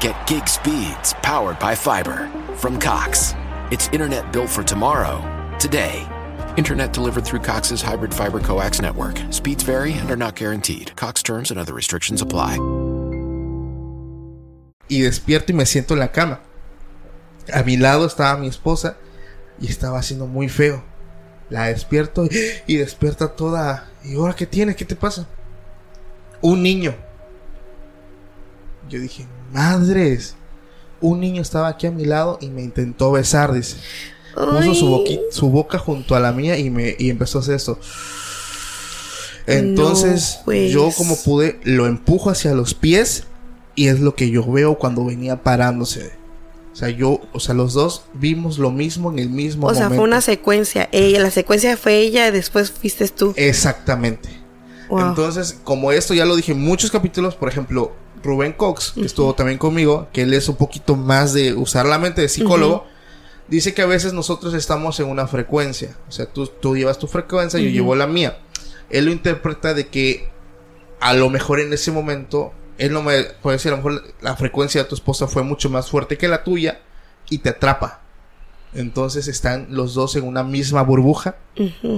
Get 0.01 0.27
gig 0.27 0.49
speeds 0.49 1.15
powered 1.23 1.59
by 1.59 1.75
fiber 1.75 2.31
from 2.57 2.79
Cox. 2.79 3.35
It's 3.71 3.89
internet 3.89 4.33
built 4.33 4.51
for 4.51 4.63
tomorrow, 4.63 5.21
today. 5.59 6.07
Internet 6.57 6.93
delivered 6.93 7.25
through 7.25 7.41
Cox's 7.41 7.83
hybrid 7.83 8.15
fiber 8.15 8.41
coax 8.41 8.81
network. 8.81 9.21
Speeds 9.31 9.63
vary 9.63 9.93
and 9.93 10.11
are 10.11 10.17
not 10.17 10.37
guaranteed. 10.37 10.95
Cox 10.97 11.23
terms 11.23 11.51
and 11.51 11.61
other 11.61 11.75
restrictions 11.75 12.23
apply. 12.23 12.59
y 14.89 15.01
despierto 15.01 15.53
y 15.53 15.55
me 15.55 15.67
siento 15.67 15.95
en 15.95 16.01
la 16.01 16.13
cama. 16.13 16.41
A 17.53 17.63
mi 17.63 17.77
lado 17.77 18.07
estaba 18.07 18.39
mi 18.39 18.49
esposa 18.49 18.97
y 19.61 19.67
estaba 19.69 19.99
haciendo 19.99 20.27
muy 20.27 20.49
feo. 20.49 20.83
La 21.51 21.67
despierto 21.67 22.27
y, 22.67 22.77
despierta 22.77 23.29
toda. 23.29 23.89
¿Y 24.05 24.17
ahora 24.17 24.35
qué 24.35 24.47
tiene? 24.47 24.75
¿Qué 24.75 24.85
te 24.85 24.97
pasa? 24.97 25.27
Un 26.43 26.63
niño. 26.63 26.95
Yo 28.89 28.99
dije, 29.01 29.27
madres. 29.53 30.35
Un 31.01 31.21
niño 31.21 31.43
estaba 31.43 31.69
aquí 31.69 31.87
a 31.87 31.91
mi 31.91 32.05
lado 32.05 32.39
y 32.41 32.49
me 32.49 32.63
intentó 32.63 33.13
besar, 33.13 33.53
dice. 33.53 33.77
Puso 34.35 34.75
su, 34.75 34.87
boqui- 34.89 35.21
su 35.31 35.49
boca 35.51 35.79
junto 35.79 36.15
a 36.15 36.21
la 36.21 36.33
mía 36.33 36.59
y 36.59 36.69
me 36.71 36.95
y 36.99 37.11
empezó 37.11 37.39
a 37.39 37.41
hacer 37.43 37.55
esto. 37.55 37.79
Entonces, 39.47 40.37
No, 40.39 40.45
pues. 40.47 40.73
yo 40.73 40.91
como 40.97 41.17
pude, 41.17 41.61
lo 41.65 41.87
empujo 41.87 42.31
hacia 42.31 42.53
los 42.55 42.75
pies 42.75 43.25
y 43.75 43.89
es 43.89 44.01
lo 44.01 44.15
que 44.15 44.31
yo 44.31 44.45
veo 44.51 44.79
cuando 44.79 45.05
venía 45.05 45.43
parándose. 45.43 46.13
O 46.77 46.79
sea, 46.79 46.91
yo, 46.91 47.23
o 47.33 47.41
sea, 47.41 47.55
los 47.55 47.73
dos 47.73 48.03
vimos 48.13 48.59
lo 48.59 48.71
mismo 48.71 49.11
en 49.11 49.19
el 49.19 49.31
mismo 49.31 49.67
O 49.67 49.73
sea, 49.73 49.85
momento. 49.85 49.97
fue 50.03 50.05
una 50.05 50.21
secuencia. 50.21 50.91
Ella, 50.93 51.21
la 51.21 51.31
secuencia 51.31 51.75
fue 51.79 52.01
ella 52.01 52.29
y 52.29 52.33
después 52.33 52.71
fuiste 52.71 53.09
tú. 53.09 53.33
Exactamente. 53.35 54.29
Wow. 54.91 55.09
Entonces, 55.09 55.59
como 55.65 55.91
esto 55.91 56.13
ya 56.13 56.27
lo 56.27 56.37
dije 56.37 56.53
en 56.53 56.61
muchos 56.61 56.91
capítulos, 56.91 57.35
por 57.35 57.49
ejemplo, 57.49 57.93
Rubén 58.23 58.53
Cox, 58.53 58.93
que 58.93 59.07
estuvo 59.07 59.35
también 59.35 59.57
conmigo, 59.57 60.09
que 60.13 60.21
él 60.21 60.35
es 60.35 60.51
un 60.51 60.57
poquito 60.57 60.97
más 60.97 61.33
de 61.33 61.55
usar 61.55 61.87
la 61.87 61.99
mente 61.99 62.21
de 62.21 62.29
psicólogo, 62.29 62.85
dice 63.49 63.73
que 63.73 63.81
a 63.81 63.87
veces 63.87 64.13
nosotros 64.13 64.53
estamos 64.53 65.01
en 65.01 65.07
una 65.07 65.27
frecuencia. 65.27 65.97
O 66.11 66.13
sea, 66.13 66.27
tú, 66.27 66.47
tú 66.47 66.77
llevas 66.77 66.99
tu 66.99 67.07
frecuencia, 67.07 67.59
yo 67.59 67.71
llevo 67.71 67.95
la 67.97 68.07
mía. 68.07 68.39
él 68.91 69.07
lo 69.07 69.13
interpreta 69.13 69.73
de 69.73 69.89
que 69.89 70.29
a 71.01 71.15
lo 71.15 71.31
mejor 71.31 71.59
en 71.59 71.73
ese 71.73 71.91
momento, 71.91 72.53
él 72.79 72.93
no 72.93 73.03
me 73.03 73.25
puede 73.43 73.57
decir, 73.57 73.73
a 73.73 73.77
lo 73.77 73.83
mejor 73.83 74.15
la 74.21 74.37
frecuencia 74.37 74.83
de 74.83 74.89
tu 74.89 74.95
esposa 74.95 75.27
fue 75.27 75.43
mucho 75.43 75.71
más 75.71 75.89
fuerte 75.89 76.19
que 76.19 76.29
la 76.29 76.45
tuya 76.45 76.81
y 77.31 77.39
te 77.39 77.51
atrapa. 77.51 78.01
Entonces 78.75 79.29
están 79.29 79.69
los 79.71 79.95
dos 79.95 80.17
en 80.17 80.25
una 80.25 80.43
misma 80.45 80.83
burbuja, 80.83 81.37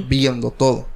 viendo 0.09 0.51
todo. 0.51 0.87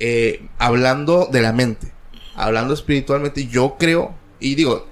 Eh, 0.00 0.46
hablando 0.58 1.28
de 1.30 1.40
la 1.40 1.52
mente, 1.52 1.92
hablando 2.34 2.74
espiritualmente, 2.74 3.46
yo 3.46 3.76
creo, 3.78 4.14
y 4.38 4.54
digo, 4.54 4.86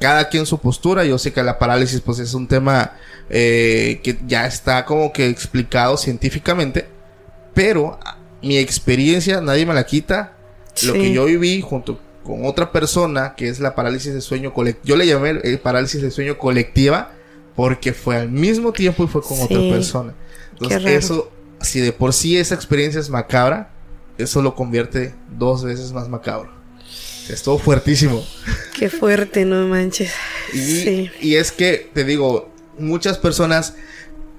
cada 0.00 0.30
quien 0.30 0.46
su 0.46 0.58
postura, 0.58 1.04
yo 1.04 1.18
sé 1.18 1.32
que 1.32 1.42
la 1.42 1.58
parálisis 1.58 2.00
pues 2.00 2.18
es 2.20 2.32
un 2.32 2.48
tema 2.48 2.92
eh, 3.28 4.00
que 4.02 4.18
ya 4.26 4.46
está 4.46 4.86
como 4.86 5.12
que 5.12 5.28
explicado 5.28 5.98
científicamente, 5.98 6.88
pero 7.52 7.98
mi 8.42 8.56
experiencia 8.56 9.42
nadie 9.42 9.66
me 9.66 9.74
la 9.74 9.84
quita. 9.84 10.36
Lo 10.84 10.94
que 10.94 11.12
yo 11.12 11.26
viví 11.26 11.60
junto 11.60 12.00
con 12.24 12.44
otra 12.44 12.70
persona, 12.72 13.34
que 13.36 13.48
es 13.48 13.60
la 13.60 13.74
parálisis 13.74 14.12
de 14.14 14.20
sueño 14.20 14.52
colectivo, 14.52 14.84
yo 14.86 14.96
le 14.96 15.06
llamé 15.06 15.40
eh, 15.42 15.58
parálisis 15.58 16.02
de 16.02 16.10
sueño 16.10 16.38
colectiva, 16.38 17.12
porque 17.56 17.92
fue 17.92 18.16
al 18.16 18.30
mismo 18.30 18.72
tiempo 18.72 19.04
y 19.04 19.08
fue 19.08 19.22
con 19.22 19.40
otra 19.40 19.58
persona. 19.58 20.14
Entonces, 20.52 20.82
raro. 20.82 20.96
eso, 20.96 21.32
si 21.60 21.80
de 21.80 21.92
por 21.92 22.12
sí 22.12 22.36
esa 22.36 22.54
experiencia 22.54 23.00
es 23.00 23.10
macabra, 23.10 23.70
eso 24.18 24.42
lo 24.42 24.54
convierte 24.54 25.14
dos 25.38 25.64
veces 25.64 25.92
más 25.92 26.08
macabro. 26.08 26.50
Estuvo 27.28 27.58
fuertísimo. 27.58 28.24
Qué 28.74 28.88
fuerte, 28.90 29.44
no 29.44 29.66
manches. 29.68 30.12
Y, 30.52 30.58
Sí. 30.58 31.10
y 31.20 31.34
es 31.36 31.52
que, 31.52 31.90
te 31.94 32.04
digo, 32.04 32.50
muchas 32.78 33.18
personas. 33.18 33.74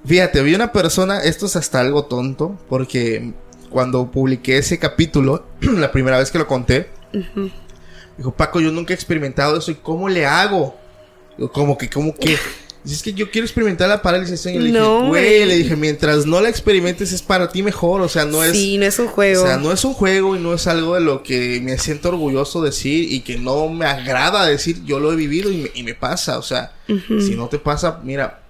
Fíjate, 0.05 0.41
vi 0.41 0.55
una 0.55 0.71
persona, 0.71 1.21
esto 1.21 1.45
es 1.45 1.55
hasta 1.55 1.79
algo 1.79 2.05
tonto, 2.05 2.59
porque 2.67 3.33
cuando 3.69 4.11
publiqué 4.11 4.57
ese 4.57 4.77
capítulo, 4.79 5.45
la 5.61 5.91
primera 5.91 6.17
vez 6.17 6.31
que 6.31 6.39
lo 6.39 6.47
conté, 6.47 6.89
dijo, 8.17 8.31
Paco, 8.31 8.59
yo 8.59 8.71
nunca 8.71 8.93
he 8.93 8.95
experimentado 8.95 9.57
eso, 9.57 9.71
¿y 9.71 9.75
cómo 9.75 10.09
le 10.09 10.25
hago? 10.25 10.75
Como 11.53 11.77
que, 11.77 11.89
como 11.89 12.15
que. 12.15 12.37
Dice, 12.83 12.95
es 12.95 13.03
que 13.03 13.13
yo 13.13 13.29
quiero 13.29 13.45
experimentar 13.45 13.87
la 13.87 14.01
parálisis 14.01 14.31
de 14.31 14.37
sueño. 14.37 14.59
Le 14.59 14.71
No, 14.71 14.97
dije, 14.97 15.07
güey, 15.09 15.45
le 15.45 15.55
dije, 15.57 15.75
mientras 15.75 16.25
no 16.25 16.41
la 16.41 16.49
experimentes 16.49 17.11
es 17.11 17.21
para 17.21 17.49
ti 17.49 17.61
mejor, 17.61 18.01
o 18.01 18.09
sea, 18.09 18.25
no 18.25 18.43
es. 18.43 18.53
sí, 18.53 18.77
no 18.79 18.85
es 18.85 18.97
un 18.97 19.07
juego. 19.07 19.43
O 19.43 19.45
sea, 19.45 19.57
no 19.57 19.71
es 19.71 19.85
un 19.85 19.93
juego 19.93 20.35
y 20.35 20.39
no 20.39 20.53
es 20.53 20.65
algo 20.65 20.95
de 20.95 21.01
lo 21.01 21.21
que 21.21 21.59
me 21.61 21.77
siento 21.77 22.09
orgulloso 22.09 22.61
decir 22.63 23.11
y 23.11 23.21
que 23.21 23.37
no 23.37 23.69
me 23.69 23.85
agrada 23.85 24.47
decir, 24.47 24.83
yo 24.83 24.99
lo 24.99 25.13
he 25.13 25.15
vivido 25.15 25.51
y 25.51 25.57
me, 25.57 25.71
y 25.75 25.83
me 25.83 25.93
pasa. 25.93 26.39
O 26.39 26.41
sea, 26.41 26.73
si 26.87 27.35
no 27.35 27.47
te 27.49 27.59
pasa, 27.59 27.99
mira, 28.03 28.40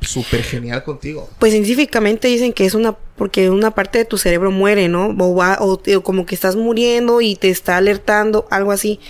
súper 0.00 0.42
genial 0.42 0.84
contigo. 0.84 1.28
Pues 1.38 1.52
científicamente 1.52 2.28
dicen 2.28 2.52
que 2.52 2.64
es 2.66 2.74
una 2.74 2.92
porque 3.16 3.48
una 3.50 3.70
parte 3.70 3.98
de 3.98 4.04
tu 4.04 4.18
cerebro 4.18 4.50
muere, 4.50 4.88
¿no? 4.88 5.14
O, 5.18 5.34
va, 5.34 5.56
o, 5.60 5.80
o 5.96 6.00
como 6.02 6.26
que 6.26 6.34
estás 6.34 6.54
muriendo 6.56 7.20
y 7.22 7.34
te 7.36 7.48
está 7.48 7.76
alertando, 7.78 8.46
algo 8.50 8.72
así. 8.72 9.00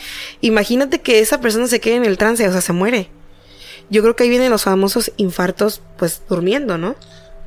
Imagínate 0.40 1.00
que 1.00 1.18
esa 1.20 1.40
persona 1.40 1.66
se 1.66 1.80
quede 1.80 1.96
en 1.96 2.04
el 2.04 2.16
trance, 2.18 2.46
o 2.46 2.52
sea, 2.52 2.60
se 2.60 2.72
muere. 2.72 3.08
Yo 3.90 4.02
creo 4.02 4.14
que 4.16 4.24
ahí 4.24 4.30
vienen 4.30 4.50
los 4.50 4.62
famosos 4.64 5.12
infartos, 5.16 5.80
pues 5.98 6.22
durmiendo, 6.28 6.78
¿no? 6.78 6.94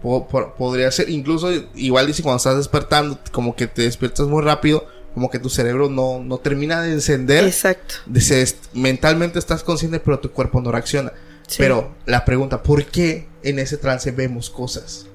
Po- 0.02 0.28
po- 0.28 0.54
podría 0.58 0.92
ser, 0.92 1.10
incluso, 1.10 1.50
igual 1.76 2.08
dice 2.08 2.24
cuando 2.24 2.38
estás 2.38 2.58
despertando, 2.58 3.20
como 3.32 3.56
que 3.56 3.68
te 3.68 3.82
despiertas 3.84 4.28
muy 4.28 4.42
rápido, 4.44 4.88
como 5.14 5.30
que 5.30 5.40
tu 5.40 5.50
cerebro 5.50 5.90
no, 5.90 6.20
no 6.24 6.38
termina 6.38 6.82
de 6.82 6.94
encender. 6.94 7.44
Exacto. 7.46 7.96
Est- 8.14 8.74
mentalmente 8.74 9.40
estás 9.40 9.64
consciente, 9.64 10.00
pero 10.00 10.20
tu 10.20 10.32
cuerpo 10.32 10.62
no 10.62 10.72
reacciona. 10.72 11.12
Sí. 11.50 11.58
Pero 11.58 11.96
la 12.06 12.24
pregunta, 12.26 12.64
¿por 12.64 12.86
qué 12.86 13.28
en 13.44 13.60
ese 13.60 13.78
trance 13.78 14.12
vemos 14.12 14.50
cosas? 14.50 15.08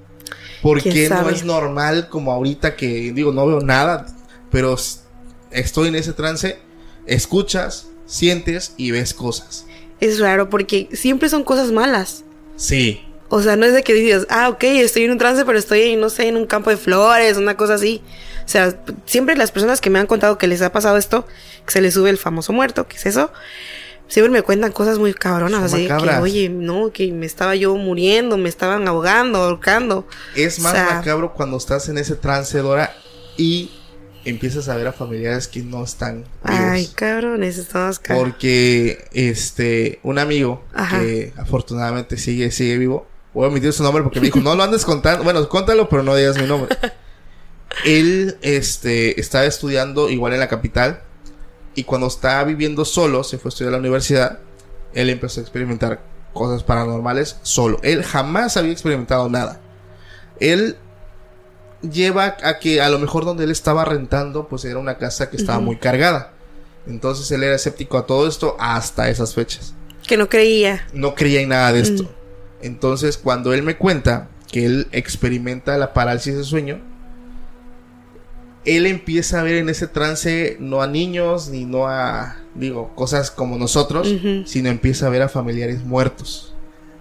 ¿Por 0.63 0.83
¿Quién 0.83 0.95
qué 0.95 1.09
no 1.09 1.17
sabe? 1.17 1.33
es 1.33 1.45
normal 1.45 2.09
como 2.09 2.33
ahorita 2.33 2.75
que 2.75 3.13
digo, 3.13 3.33
no 3.33 3.47
veo 3.47 3.61
nada, 3.61 4.07
pero 4.51 4.77
estoy 5.51 5.89
en 5.89 5.95
ese 5.95 6.13
trance, 6.13 6.59
escuchas, 7.07 7.89
sientes 8.07 8.75
y 8.77 8.91
ves 8.91 9.15
cosas? 9.15 9.67
Es 10.01 10.19
raro 10.19 10.51
porque 10.51 10.89
siempre 10.93 11.29
son 11.29 11.45
cosas 11.45 11.71
malas. 11.71 12.25
Sí. 12.57 13.01
O 13.29 13.43
sea, 13.43 13.57
no 13.57 13.67
es 13.67 13.73
de 13.73 13.83
que 13.83 13.95
digas, 13.95 14.27
ah, 14.29 14.49
ok, 14.49 14.65
estoy 14.65 15.05
en 15.05 15.13
un 15.13 15.19
trance, 15.19 15.45
pero 15.45 15.59
estoy, 15.59 15.97
no 15.97 16.11
sé, 16.11 16.29
en 16.29 16.37
un 16.37 16.47
campo 16.47 16.71
de 16.71 16.77
flores, 16.77 17.37
una 17.37 17.57
cosa 17.57 17.75
así. 17.75 18.03
O 18.45 18.49
sea, 18.49 18.79
siempre 19.07 19.37
las 19.37 19.51
personas 19.51 19.81
que 19.81 19.91
me 19.91 19.99
han 19.99 20.07
contado 20.07 20.37
que 20.39 20.47
les 20.47 20.63
ha 20.63 20.73
pasado 20.73 20.97
esto, 20.99 21.27
que 21.65 21.73
se 21.73 21.81
les 21.81 21.95
sube 21.95 22.11
el 22.11 22.19
famoso 22.19 22.53
muerto, 22.53 22.87
que 22.87 22.97
es 22.97 23.07
eso, 23.07 23.33
siempre 24.09 24.31
me 24.33 24.43
cuentan 24.43 24.73
cosas 24.73 24.99
muy 24.99 25.15
cabronas, 25.15 25.71
Son 25.71 25.81
así 25.81 25.89
que, 25.89 26.17
oye, 26.21 26.49
no, 26.49 26.91
que 26.93 27.11
me 27.13 27.27
estaba 27.27 27.55
yo 27.55 27.75
muriendo, 27.77 28.37
me 28.37 28.49
estaban 28.49 28.87
ahogando, 28.89 29.39
ahorcando. 29.39 30.07
Es 30.35 30.61
más 30.61 30.73
O 30.73 30.77
sea, 30.77 30.85
macabro 30.97 31.33
cuando 31.35 31.57
estás 31.57 31.89
en 31.89 31.99
ese 31.99 32.17
trance, 32.17 32.59
Dora, 32.59 32.95
y 33.37 33.71
empiezas 34.25 34.69
a 34.69 34.77
ver 34.77 34.87
a 34.87 34.93
familiares 34.93 35.49
que 35.49 35.63
no 35.63 35.85
están 35.85 36.25
vivos. 36.45 36.61
Ay, 36.61 36.87
cabrones, 36.95 37.59
estamos 37.59 37.99
cabrones. 37.99 38.33
Porque 38.33 39.09
este 39.13 40.01
un 40.03 40.19
amigo 40.19 40.65
Ajá. 40.73 41.01
que 41.01 41.33
afortunadamente 41.37 42.17
sigue 42.17 42.51
sigue 42.51 42.79
vivo. 42.79 43.07
Voy 43.33 43.45
a 43.45 43.49
omitir 43.49 43.73
su 43.73 43.83
nombre 43.83 44.03
porque 44.03 44.21
me 44.21 44.27
dijo, 44.27 44.41
"No 44.41 44.55
lo 44.55 44.63
andes 44.63 44.85
contando." 44.85 45.25
Bueno, 45.25 45.47
cuéntalo, 45.49 45.89
pero 45.89 46.03
no 46.03 46.15
digas 46.15 46.39
mi 46.39 46.47
nombre. 46.47 46.75
Él 47.85 48.39
este 48.43 49.21
estaba 49.21 49.45
estudiando 49.45 50.09
igual 50.09 50.33
en 50.33 50.41
la 50.41 50.49
capital 50.49 51.03
y 51.75 51.85
cuando 51.85 52.07
estaba 52.07 52.45
viviendo 52.45 52.85
solo, 52.85 53.25
se 53.25 53.39
fue 53.39 53.49
a 53.49 53.51
estudiar 53.51 53.71
a 53.71 53.77
la 53.77 53.81
universidad, 53.81 54.39
él 54.93 55.11
empezó 55.11 55.41
a 55.41 55.43
experimentar 55.43 56.01
cosas 56.33 56.63
paranormales 56.63 57.39
solo. 57.43 57.81
Él 57.83 58.03
jamás 58.05 58.57
había 58.57 58.73
experimentado 58.73 59.29
nada. 59.29 59.61
Él 60.41 60.77
lleva 61.83 62.37
a 62.43 62.59
que 62.59 62.81
a 62.81 62.89
lo 62.89 62.99
mejor 62.99 63.25
donde 63.25 63.45
él 63.45 63.51
estaba 63.51 63.85
rentando, 63.85 64.49
pues 64.49 64.65
era 64.65 64.79
una 64.79 64.99
casa 64.99 65.31
que 65.31 65.37
estaba 65.37 65.61
muy 65.61 65.77
cargada. 65.77 66.33
Entonces 66.87 67.31
él 67.31 67.43
era 67.43 67.57
escéptico 67.57 67.99
a 67.99 68.07
todo 68.07 68.29
esto 68.29 68.57
hasta 68.59 69.09
esas 69.09 69.35
fechas. 69.35 69.75
Que 70.07 70.17
no 70.17 70.29
creía. 70.29 70.87
No 70.93 71.15
creía 71.15 71.41
en 71.41 71.49
nada 71.49 71.73
de 71.73 71.81
esto. 71.81 72.11
Entonces 72.61 73.17
cuando 73.17 73.53
él 73.53 73.63
me 73.63 73.77
cuenta 73.77 74.29
que 74.51 74.67
él 74.67 74.89
experimenta 74.93 75.79
la 75.79 75.93
parálisis 75.93 76.37
de 76.37 76.45
sueño, 76.45 76.81
él 78.65 78.87
empieza 78.87 79.41
a 79.41 79.43
ver 79.43 79.57
en 79.57 79.69
ese 79.69 79.87
trance 79.87 80.57
no 80.61 80.83
a 80.83 80.87
niños 80.87 81.49
ni 81.49 81.65
no 81.65 81.87
a, 81.87 82.37
digo, 82.55 82.93
cosas 82.95 83.31
como 83.31 83.59
nosotros, 83.59 84.13
sino 84.47 84.69
empieza 84.71 85.07
a 85.07 85.11
ver 85.11 85.23
a 85.23 85.29
familiares 85.29 85.85
muertos, 85.85 86.55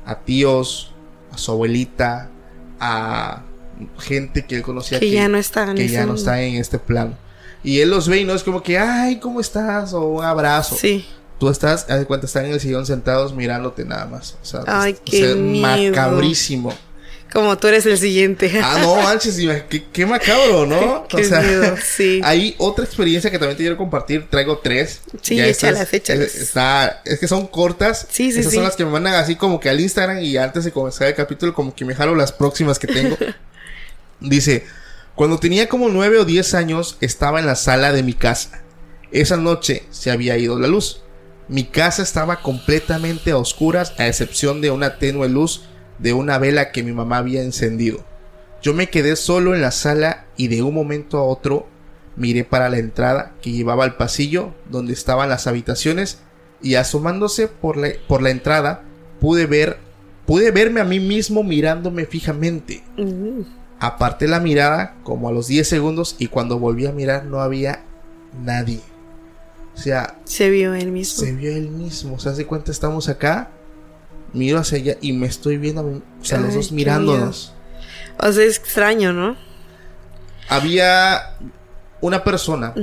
a 0.05 0.19
tíos, 0.19 0.93
a 1.31 1.37
su 1.37 1.51
abuelita, 1.51 2.29
a 2.79 3.43
gente 3.99 4.45
que 4.45 4.57
él 4.57 4.61
conocía 4.61 4.99
Que 4.99 5.09
ya 5.09 5.27
no 5.27 5.37
está 5.37 5.69
en 5.69 5.75
que 5.75 5.87
ya 5.87 6.05
no 6.05 6.15
está 6.15 6.41
en 6.41 6.55
este 6.55 6.79
plano. 6.79 7.17
Y 7.63 7.79
él 7.79 7.89
los 7.89 8.09
ve 8.09 8.19
y 8.19 8.25
no 8.25 8.33
es 8.33 8.43
como 8.43 8.61
que, 8.61 8.77
ay, 8.77 9.19
¿cómo 9.19 9.39
estás? 9.39 9.93
O 9.93 10.05
un 10.05 10.23
abrazo. 10.23 10.75
Sí. 10.77 11.05
Tú 11.39 11.49
estás, 11.49 11.89
haz 11.89 11.99
de 11.99 12.05
cuenta, 12.05 12.25
están 12.25 12.45
en 12.45 12.51
el 12.53 12.59
sillón 12.59 12.85
sentados 12.85 13.33
mirándote 13.33 13.85
nada 13.85 14.05
más. 14.05 14.37
O 14.41 14.45
sea, 14.45 14.61
Ay, 14.67 14.93
o 14.93 14.95
sea, 14.95 15.03
qué 15.05 15.35
miedo. 15.35 15.91
macabrísimo. 15.91 16.73
Como 17.33 17.57
tú 17.57 17.67
eres 17.67 17.83
el 17.87 17.97
siguiente. 17.97 18.61
Ah, 18.63 18.77
no, 18.79 18.95
manches, 18.97 19.37
qué, 19.67 19.83
qué 19.91 20.05
macabro, 20.05 20.67
¿no? 20.67 21.07
Qué 21.09 21.17
miedo, 21.23 21.75
sí. 21.83 22.21
Hay 22.23 22.53
otra 22.59 22.85
experiencia 22.85 23.31
que 23.31 23.39
también 23.39 23.57
te 23.57 23.63
quiero 23.63 23.75
compartir. 23.75 24.29
Traigo 24.29 24.59
tres. 24.59 25.01
Sí, 25.23 25.37
Ya 25.37 25.47
estas- 25.47 25.71
échalas, 25.71 25.93
échalas. 25.93 26.27
es- 26.27 26.41
Está, 26.43 27.01
es 27.05 27.19
que 27.19 27.27
son 27.27 27.47
cortas. 27.47 28.05
Sí, 28.11 28.31
sí, 28.31 28.39
Esas 28.41 28.51
sí. 28.51 28.55
son 28.57 28.65
las 28.65 28.75
que 28.75 28.85
me 28.85 28.91
mandan 28.91 29.15
así 29.15 29.35
como 29.35 29.59
que 29.59 29.67
al 29.69 29.79
Instagram 29.79 30.19
y 30.19 30.37
antes 30.37 30.63
de 30.63 30.71
comenzar 30.71 31.07
el 31.07 31.15
capítulo 31.15 31.55
como 31.55 31.73
que 31.73 31.85
me 31.85 31.95
jalo 31.95 32.13
las 32.15 32.31
próximas 32.31 32.77
que 32.77 32.85
tengo. 32.87 33.17
Dice, 34.19 34.65
cuando 35.15 35.39
tenía 35.39 35.67
como 35.67 35.89
nueve 35.89 36.19
o 36.19 36.25
diez 36.25 36.53
años 36.53 36.97
estaba 37.01 37.39
en 37.39 37.47
la 37.47 37.55
sala 37.55 37.91
de 37.91 38.03
mi 38.03 38.13
casa. 38.13 38.61
Esa 39.11 39.37
noche 39.37 39.83
se 39.89 40.11
había 40.11 40.37
ido 40.37 40.59
la 40.59 40.67
luz. 40.67 41.01
Mi 41.47 41.63
casa 41.65 42.03
estaba 42.03 42.41
completamente 42.41 43.31
a 43.31 43.37
oscuras 43.37 43.93
a 43.97 44.07
excepción 44.07 44.61
de 44.61 44.71
una 44.71 44.97
tenue 44.97 45.27
luz 45.29 45.63
de 45.99 46.13
una 46.13 46.37
vela 46.37 46.71
que 46.71 46.83
mi 46.83 46.91
mamá 46.91 47.17
había 47.17 47.41
encendido. 47.43 48.03
Yo 48.61 48.73
me 48.73 48.89
quedé 48.89 49.15
solo 49.15 49.55
en 49.55 49.61
la 49.61 49.71
sala 49.71 50.25
y 50.37 50.47
de 50.47 50.61
un 50.61 50.73
momento 50.73 51.17
a 51.17 51.23
otro 51.23 51.67
miré 52.15 52.43
para 52.43 52.69
la 52.69 52.77
entrada 52.77 53.33
que 53.41 53.51
llevaba 53.51 53.83
al 53.83 53.97
pasillo 53.97 54.53
donde 54.69 54.93
estaban 54.93 55.29
las 55.29 55.47
habitaciones 55.47 56.19
y 56.61 56.75
asomándose 56.75 57.47
por 57.47 57.75
la, 57.77 57.89
por 58.07 58.21
la 58.21 58.29
entrada 58.29 58.83
pude 59.19 59.47
ver 59.47 59.77
pude 60.25 60.51
verme 60.51 60.79
a 60.79 60.85
mí 60.85 60.99
mismo 60.99 61.43
mirándome 61.43 62.05
fijamente. 62.05 62.83
Mm. 62.97 63.41
Aparté 63.79 64.27
la 64.27 64.39
mirada 64.39 64.95
como 65.03 65.27
a 65.27 65.31
los 65.31 65.47
10 65.47 65.67
segundos 65.67 66.15
y 66.17 66.27
cuando 66.27 66.59
volví 66.59 66.85
a 66.85 66.93
mirar 66.93 67.25
no 67.25 67.41
había 67.41 67.83
nadie. 68.41 68.79
O 69.75 69.77
sea, 69.77 70.19
Se 70.23 70.49
vio 70.49 70.73
él 70.73 70.91
mismo. 70.91 71.25
se 71.25 71.33
vio 71.33 71.51
él 71.51 71.69
mismo. 71.69 72.15
O 72.15 72.19
sea, 72.19 72.31
hace 72.31 72.45
cuenta 72.45 72.71
estamos 72.71 73.09
acá, 73.09 73.51
miro 74.33 74.59
hacia 74.59 74.77
allá 74.79 74.97
y 75.01 75.13
me 75.13 75.27
estoy 75.27 75.57
viendo, 75.57 75.81
o 75.83 76.25
sea, 76.25 76.39
los 76.39 76.53
dos 76.55 76.71
mirándonos. 76.71 77.53
O 78.19 78.31
sea, 78.31 78.43
es 78.43 78.57
extraño, 78.57 79.13
¿no? 79.13 79.35
Había 80.49 81.37
una 82.01 82.23
persona 82.23 82.73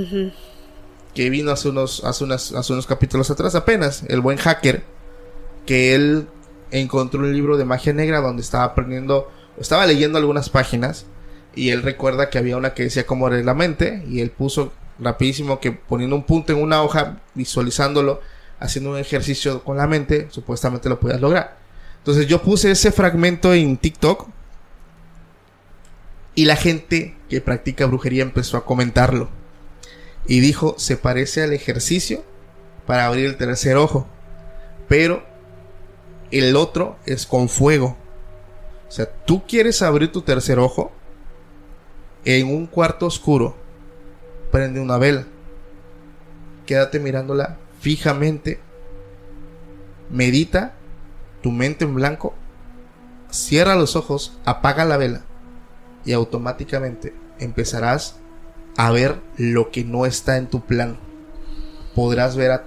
que 1.15 1.29
vino 1.31 1.51
hace 1.53 1.69
unos, 1.69 2.03
hace, 2.05 2.25
unas- 2.25 2.53
hace 2.53 2.73
unos 2.73 2.87
capítulos 2.87 3.31
atrás 3.31 3.55
apenas, 3.55 4.05
el 4.09 4.21
buen 4.21 4.39
hacker, 4.39 4.83
que 5.67 5.95
él 5.95 6.27
encontró 6.71 7.21
un 7.21 7.33
libro 7.33 7.57
de 7.57 7.65
magia 7.65 7.93
negra 7.93 8.21
donde 8.21 8.43
estaba 8.43 8.65
aprendiendo, 8.65 9.31
estaba 9.59 9.87
leyendo 9.87 10.19
algunas 10.19 10.49
páginas 10.51 11.07
Y 11.57 11.71
él 11.71 11.83
recuerda 11.83 12.31
que 12.31 12.39
había 12.39 12.57
una 12.57 12.75
que 12.75 12.85
decía 12.85 13.05
cómo 13.07 13.27
era 13.27 13.37
la 13.43 13.55
mente. 13.55 14.05
Y 14.09 14.21
él 14.21 14.31
puso 14.31 14.73
rapidísimo 15.01 15.59
que 15.59 15.73
poniendo 15.73 16.15
un 16.15 16.23
punto 16.23 16.53
en 16.53 16.63
una 16.63 16.81
hoja, 16.85 17.19
visualizándolo, 17.35 18.21
haciendo 18.61 18.91
un 18.91 18.99
ejercicio 18.99 19.65
con 19.65 19.79
la 19.79 19.87
mente, 19.87 20.29
supuestamente 20.31 20.89
lo 20.89 21.01
podías 21.01 21.21
lograr. 21.21 21.57
Entonces 21.99 22.27
yo 22.27 22.43
puse 22.43 22.71
ese 22.71 22.93
fragmento 22.93 23.53
en 23.53 23.77
TikTok. 23.77 24.29
Y 26.35 26.45
la 26.45 26.57
gente 26.57 27.17
que 27.29 27.41
practica 27.41 27.87
brujería 27.87 28.23
empezó 28.23 28.57
a 28.57 28.65
comentarlo. 28.65 29.29
Y 30.27 30.41
dijo, 30.41 30.77
se 30.79 30.97
parece 30.97 31.43
al 31.43 31.53
ejercicio 31.53 32.23
para 32.87 33.07
abrir 33.07 33.27
el 33.27 33.37
tercer 33.37 33.77
ojo. 33.77 34.07
Pero 34.89 35.25
el 36.31 36.55
otro 36.55 36.97
es 37.07 37.27
con 37.27 37.49
fuego. 37.49 37.97
O 38.89 38.93
sea, 38.93 39.07
tú 39.07 39.47
quieres 39.47 39.83
abrir 39.83 40.13
tu 40.13 40.23
tercer 40.23 40.59
ojo 40.59 40.93
en 42.25 42.47
un 42.47 42.67
cuarto 42.67 43.07
oscuro. 43.07 43.57
Prende 44.51 44.81
una 44.81 44.99
vela. 44.99 45.27
Quédate 46.67 47.01
mirándola 47.01 47.59
fijamente. 47.81 48.61
Medita 50.11 50.75
tu 51.43 51.51
mente 51.51 51.85
en 51.85 51.95
blanco. 51.95 52.35
Cierra 53.31 53.77
los 53.77 53.97
ojos, 53.97 54.39
apaga 54.45 54.85
la 54.85 54.97
vela 54.97 55.23
y 56.05 56.13
automáticamente 56.13 57.15
empezarás 57.39 58.17
a 58.77 58.91
ver 58.91 59.21
lo 59.37 59.71
que 59.71 59.85
no 59.85 60.05
está 60.07 60.37
en 60.37 60.49
tu 60.49 60.65
plano. 60.65 60.97
Podrás 61.95 62.37
ver 62.37 62.51
a 62.51 62.65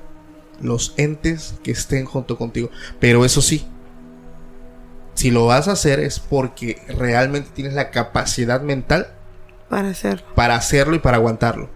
los 0.61 0.93
entes 0.97 1.55
que 1.63 1.71
estén 1.71 2.05
junto 2.05 2.37
contigo. 2.37 2.69
Pero 2.99 3.25
eso 3.25 3.41
sí, 3.41 3.65
si 5.15 5.31
lo 5.31 5.45
vas 5.47 5.67
a 5.67 5.73
hacer 5.73 5.99
es 5.99 6.19
porque 6.19 6.81
realmente 6.87 7.49
tienes 7.53 7.73
la 7.73 7.91
capacidad 7.91 8.61
mental 8.61 9.07
Para 9.69 9.89
hacerlo. 9.89 10.25
para 10.35 10.55
hacerlo 10.55 10.95
y 10.95 10.99
para 10.99 11.17
aguantarlo. 11.17 11.69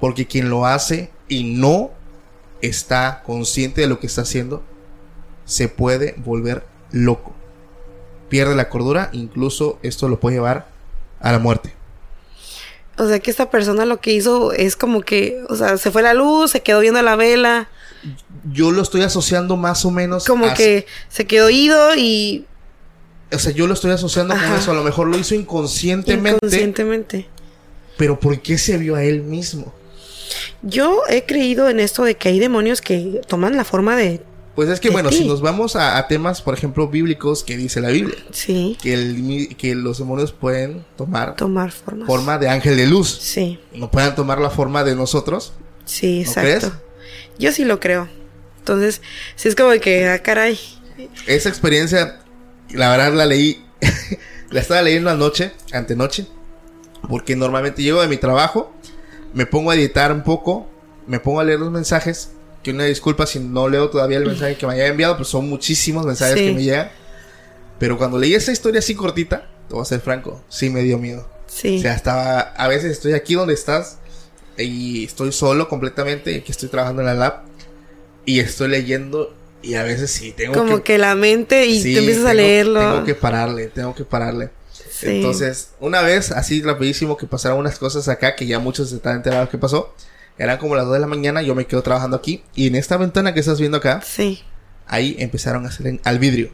Porque 0.00 0.26
quien 0.26 0.48
lo 0.48 0.66
hace 0.66 1.10
y 1.28 1.44
no 1.58 1.90
está 2.62 3.22
consciente 3.24 3.80
de 3.82 3.86
lo 3.86 3.98
que 4.00 4.06
está 4.06 4.22
haciendo, 4.22 4.62
se 5.44 5.68
puede 5.68 6.14
volver 6.18 6.64
loco. 6.92 7.32
Pierde 8.28 8.54
la 8.56 8.68
cordura, 8.68 9.10
incluso 9.12 9.78
esto 9.82 10.08
lo 10.08 10.18
puede 10.18 10.36
llevar 10.36 10.68
a 11.20 11.32
la 11.32 11.38
muerte. 11.38 11.72
O 12.98 13.06
sea 13.06 13.18
que 13.20 13.30
esta 13.30 13.50
persona 13.50 13.84
lo 13.84 14.00
que 14.00 14.12
hizo 14.12 14.52
es 14.52 14.74
como 14.74 15.02
que, 15.02 15.42
o 15.48 15.56
sea, 15.56 15.76
se 15.76 15.90
fue 15.90 16.02
la 16.02 16.14
luz, 16.14 16.50
se 16.50 16.62
quedó 16.62 16.80
viendo 16.80 17.00
la 17.02 17.14
vela, 17.16 17.68
Yo 18.52 18.70
lo 18.70 18.82
estoy 18.82 19.02
asociando 19.02 19.56
más 19.56 19.84
o 19.84 19.90
menos 19.90 20.24
como 20.26 20.46
a- 20.46 20.54
que 20.54 20.86
se 21.08 21.26
quedó 21.26 21.50
ido 21.50 21.94
y 21.96 22.46
O 23.32 23.38
sea, 23.38 23.50
yo 23.52 23.66
lo 23.66 23.74
estoy 23.74 23.90
asociando 23.90 24.34
con 24.34 24.44
eso. 24.54 24.70
A 24.70 24.74
lo 24.74 24.84
mejor 24.84 25.08
lo 25.08 25.18
hizo 25.18 25.34
inconscientemente. 25.34 26.36
inconscientemente. 26.46 27.26
Pero 27.96 28.20
¿por 28.20 28.40
qué 28.40 28.56
se 28.58 28.78
vio 28.78 28.94
a 28.94 29.02
él 29.02 29.22
mismo? 29.22 29.72
Yo 30.62 31.02
he 31.08 31.24
creído 31.24 31.68
en 31.68 31.80
esto 31.80 32.04
de 32.04 32.16
que 32.16 32.28
hay 32.30 32.38
demonios 32.38 32.80
que 32.80 33.20
toman 33.28 33.56
la 33.56 33.64
forma 33.64 33.96
de, 33.96 34.20
Pues 34.54 34.68
es 34.68 34.80
que, 34.80 34.90
bueno, 34.90 35.12
si 35.12 35.26
nos 35.26 35.40
vamos 35.42 35.76
a, 35.76 35.98
a 35.98 36.08
temas, 36.08 36.40
por 36.42 36.54
ejemplo, 36.54 36.88
bíblicos 36.88 37.44
que 37.44 37.56
dice 37.56 37.80
la 37.80 37.88
Biblia, 37.90 38.16
sí, 38.32 38.76
que, 38.82 38.94
el 38.94 39.14
mi- 39.16 39.48
que 39.48 39.74
los 39.74 39.98
demonios 39.98 40.32
pueden 40.32 40.84
tomar 40.96 41.36
tomar 41.36 41.70
formas. 41.72 42.06
forma 42.06 42.38
de 42.38 42.48
ángel 42.48 42.76
de 42.76 42.86
luz. 42.86 43.08
Sí, 43.20 43.60
No 43.74 43.90
puedan 43.90 44.14
tomar 44.14 44.40
la 44.40 44.50
forma 44.50 44.82
de 44.84 44.94
nosotros. 44.96 45.52
sí, 45.84 46.16
¿No 46.16 46.20
exacto. 46.22 46.40
crees? 46.68 46.72
Yo 47.38 47.52
sí 47.52 47.64
lo 47.66 47.80
creo. 47.80 48.08
Entonces, 48.58 49.02
sí 49.36 49.48
es 49.48 49.54
como 49.54 49.70
que, 49.80 50.08
ah, 50.08 50.20
caray. 50.22 50.58
Esa 51.26 51.48
experiencia, 51.50 52.18
la 52.70 52.88
verdad 52.90 53.12
la 53.12 53.26
leí, 53.26 53.62
la 54.50 54.60
estaba 54.60 54.80
leyendo 54.82 55.10
anoche, 55.10 55.52
antenoche, 55.72 56.26
porque 57.10 57.36
normalmente 57.36 57.82
llego 57.82 58.00
de 58.00 58.08
mi 58.08 58.16
trabajo, 58.16 58.72
me 59.36 59.44
pongo 59.44 59.70
a 59.70 59.74
editar 59.74 60.12
un 60.12 60.22
poco, 60.24 60.66
me 61.06 61.20
pongo 61.20 61.40
a 61.40 61.44
leer 61.44 61.60
los 61.60 61.70
mensajes, 61.70 62.30
que 62.62 62.70
una 62.70 62.84
disculpa 62.84 63.26
si 63.26 63.38
no 63.38 63.68
leo 63.68 63.90
todavía 63.90 64.16
el 64.16 64.24
mensaje 64.24 64.56
que 64.56 64.66
me 64.66 64.72
haya 64.72 64.86
enviado, 64.86 65.12
pero 65.14 65.26
son 65.26 65.46
muchísimos 65.46 66.06
mensajes 66.06 66.38
Sí. 66.38 66.46
que 66.46 66.52
me 66.54 66.62
llegan. 66.62 66.90
Pero 67.78 67.98
cuando 67.98 68.16
leí 68.18 68.34
esa 68.34 68.50
historia 68.50 68.78
así 68.78 68.94
cortita, 68.94 69.46
te 69.68 69.74
voy 69.74 69.82
a 69.82 69.84
ser 69.84 70.00
franco, 70.00 70.42
sí 70.48 70.70
me 70.70 70.82
dio 70.82 70.96
miedo. 70.96 71.28
Sí. 71.48 71.76
O 71.78 71.82
sea, 71.82 71.94
estaba, 71.94 72.40
a 72.40 72.66
veces 72.66 72.92
estoy 72.92 73.12
aquí 73.12 73.34
donde 73.34 73.52
estás 73.52 73.98
y 74.56 75.04
estoy 75.04 75.32
solo 75.32 75.68
completamente, 75.68 76.34
aquí 76.36 76.50
estoy 76.50 76.70
trabajando 76.70 77.02
en 77.02 77.06
la 77.08 77.14
lab 77.14 77.42
y 78.24 78.40
estoy 78.40 78.68
leyendo 78.68 79.34
y 79.60 79.74
a 79.74 79.82
veces 79.82 80.10
sí 80.10 80.32
tengo 80.32 80.54
como 80.54 80.82
que, 80.82 80.96
la 80.96 81.14
mente 81.14 81.66
y 81.66 81.82
Sí, 81.82 81.92
tú 81.92 81.98
empiezas 82.00 82.24
a 82.24 82.32
leerlo. 82.32 82.80
Tengo 82.80 83.04
que 83.04 83.14
pararle, 83.14 83.66
tengo 83.66 83.94
que 83.94 84.04
pararle. 84.06 84.48
Sí. 84.98 85.06
Entonces, 85.16 85.70
una 85.80 86.00
vez, 86.02 86.32
así 86.32 86.62
rapidísimo, 86.62 87.16
que 87.16 87.26
pasaron 87.26 87.58
unas 87.58 87.78
cosas 87.78 88.08
acá 88.08 88.34
que 88.34 88.46
ya 88.46 88.58
muchos 88.58 88.90
están 88.92 89.16
enterados 89.16 89.48
que 89.50 89.58
pasó. 89.58 89.94
Eran 90.38 90.58
como 90.58 90.74
las 90.76 90.84
2 90.86 90.94
de 90.94 91.00
la 91.00 91.06
mañana, 91.06 91.42
yo 91.42 91.54
me 91.54 91.66
quedo 91.66 91.82
trabajando 91.82 92.16
aquí. 92.16 92.42
Y 92.54 92.66
en 92.68 92.76
esta 92.76 92.96
ventana 92.96 93.34
que 93.34 93.40
estás 93.40 93.58
viendo 93.60 93.76
acá, 93.78 94.00
Sí. 94.02 94.42
ahí 94.86 95.16
empezaron 95.18 95.66
a 95.66 95.68
hacer 95.68 95.86
en- 95.86 96.00
al 96.04 96.18
vidrio. 96.18 96.50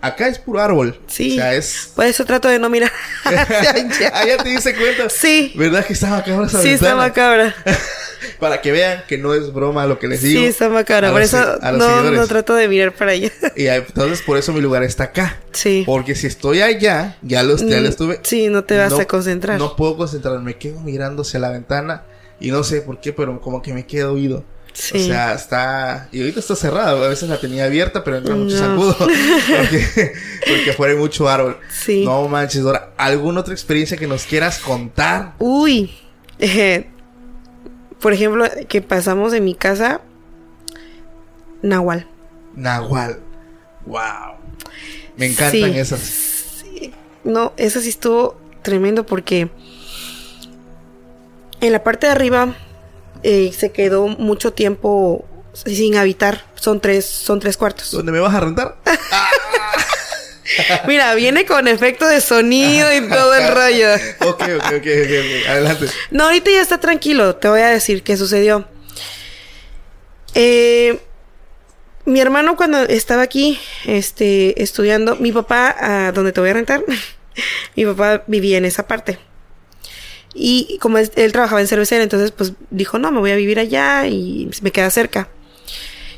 Acá 0.00 0.28
es 0.28 0.38
puro 0.38 0.62
árbol. 0.62 1.00
Sí. 1.08 1.32
O 1.32 1.34
sea, 1.36 1.54
es. 1.54 1.90
Por 1.96 2.04
eso 2.04 2.24
trato 2.24 2.46
de 2.48 2.58
no 2.60 2.70
mirar. 2.70 2.92
hacia 3.24 3.70
allá. 4.16 4.36
te 4.42 4.48
diste 4.48 4.74
cuenta. 4.76 5.10
Sí. 5.10 5.52
¿Verdad 5.56 5.84
que 5.84 5.92
está 5.92 6.08
macabra 6.08 6.46
esa 6.46 6.62
Sí, 6.62 6.68
está 6.70 6.94
ventana? 6.94 7.08
macabra. 7.08 7.54
Para 8.40 8.60
que 8.60 8.72
vean 8.72 9.04
que 9.08 9.18
no 9.18 9.34
es 9.34 9.52
broma 9.52 9.86
lo 9.86 9.98
que 9.98 10.08
les 10.08 10.22
digo. 10.22 10.40
Sí, 10.40 10.46
está 10.46 10.68
macabra. 10.68 11.08
a 11.08 11.12
Por 11.12 11.20
los 11.20 11.32
eso 11.32 11.58
no, 11.72 12.10
no 12.10 12.26
trato 12.26 12.54
de 12.54 12.68
mirar 12.68 12.94
para 12.94 13.12
allá. 13.12 13.30
Y 13.56 13.66
entonces 13.66 14.22
por 14.22 14.36
eso 14.38 14.52
mi 14.52 14.60
lugar 14.60 14.82
está 14.82 15.04
acá. 15.04 15.40
Sí. 15.52 15.82
Porque 15.86 16.14
si 16.14 16.26
estoy 16.26 16.60
allá, 16.62 17.16
ya 17.22 17.42
lo, 17.42 17.56
ya 17.56 17.80
lo 17.80 17.88
estuve. 17.88 18.18
Mm, 18.18 18.20
Sí, 18.22 18.48
no 18.48 18.64
te 18.64 18.76
vas 18.76 18.92
a 18.98 19.04
concentrar. 19.06 19.58
No 19.58 19.76
puedo 19.76 19.96
concentrarme, 19.96 20.42
me 20.44 20.56
quedo 20.56 20.80
mirando 20.80 21.22
hacia 21.22 21.40
la 21.40 21.50
ventana 21.50 22.04
y 22.40 22.50
no 22.50 22.62
sé 22.64 22.80
por 22.82 23.00
qué, 23.00 23.12
pero 23.12 23.40
como 23.40 23.62
que 23.62 23.72
me 23.72 23.86
quedo 23.86 24.12
oído. 24.14 24.44
Sí. 24.72 24.98
O 24.98 25.06
sea, 25.06 25.34
está. 25.34 26.08
Y 26.12 26.20
ahorita 26.20 26.38
está 26.38 26.54
cerrado. 26.54 27.04
A 27.04 27.08
veces 27.08 27.28
la 27.28 27.40
tenía 27.40 27.64
abierta, 27.64 28.04
pero 28.04 28.18
entra 28.18 28.36
mucho 28.36 28.54
No. 28.56 28.60
zancudo. 28.60 28.96
porque, 29.58 30.12
porque 30.46 30.70
afuera 30.70 30.92
hay 30.92 30.98
mucho 30.98 31.28
árbol. 31.28 31.56
Sí. 31.68 32.04
No 32.04 32.28
manches, 32.28 32.62
Dora. 32.62 32.92
¿Alguna 32.96 33.40
otra 33.40 33.54
experiencia 33.54 33.96
que 33.96 34.06
nos 34.06 34.24
quieras 34.24 34.58
contar? 34.60 35.34
Uy. 35.40 35.90
eh, 36.38 36.86
por 38.00 38.12
ejemplo, 38.12 38.44
que 38.68 38.82
pasamos 38.82 39.32
en 39.32 39.44
mi 39.44 39.54
casa. 39.54 40.00
Nahual. 41.62 42.06
Nahual. 42.54 43.20
Wow. 43.86 44.36
Me 45.16 45.26
encantan 45.26 45.72
Sí. 45.72 45.78
esas. 45.78 46.64
No, 47.24 47.52
eso 47.56 47.80
sí 47.80 47.88
estuvo 47.88 48.36
tremendo 48.62 49.04
porque 49.04 49.50
en 51.60 51.72
la 51.72 51.82
parte 51.82 52.06
de 52.06 52.12
arriba 52.12 52.54
eh, 53.22 53.52
se 53.56 53.72
quedó 53.72 54.06
mucho 54.08 54.52
tiempo 54.52 55.24
sin 55.52 55.96
habitar. 55.96 56.44
Son 56.54 56.80
tres, 56.80 57.04
son 57.04 57.40
tres 57.40 57.56
cuartos. 57.56 57.90
¿Dónde 57.90 58.12
me 58.12 58.20
vas 58.20 58.34
a 58.34 58.40
rentar? 58.40 58.76
Mira, 60.86 61.14
viene 61.14 61.44
con 61.44 61.68
efecto 61.68 62.06
de 62.06 62.20
sonido 62.20 62.92
y 62.94 63.08
todo 63.08 63.34
el 63.34 63.54
rollo. 63.54 63.88
ok, 64.20 64.42
ok, 64.56 64.64
ok, 64.64 64.86
ok. 64.86 65.48
Adelante. 65.48 65.86
No, 66.10 66.24
ahorita 66.24 66.50
ya 66.50 66.60
está 66.60 66.78
tranquilo. 66.78 67.36
Te 67.36 67.48
voy 67.48 67.60
a 67.60 67.68
decir 67.68 68.02
qué 68.02 68.16
sucedió. 68.16 68.66
Eh, 70.34 70.98
mi 72.04 72.20
hermano 72.20 72.56
cuando 72.56 72.82
estaba 72.82 73.22
aquí, 73.22 73.58
este, 73.84 74.62
estudiando, 74.62 75.16
mi 75.16 75.32
papá, 75.32 75.76
ah, 75.78 76.12
donde 76.12 76.32
te 76.32 76.40
voy 76.40 76.50
a 76.50 76.54
rentar, 76.54 76.84
mi 77.76 77.84
papá 77.84 78.24
vivía 78.26 78.58
en 78.58 78.64
esa 78.64 78.86
parte. 78.86 79.18
Y 80.34 80.78
como 80.80 80.98
él, 80.98 81.10
él 81.16 81.32
trabajaba 81.32 81.60
en 81.60 81.66
cervecera, 81.66 82.02
entonces 82.02 82.30
pues 82.30 82.52
dijo, 82.70 82.98
no, 82.98 83.10
me 83.10 83.18
voy 83.18 83.32
a 83.32 83.36
vivir 83.36 83.58
allá 83.58 84.06
y 84.06 84.48
me 84.62 84.70
queda 84.70 84.90
cerca. 84.90 85.28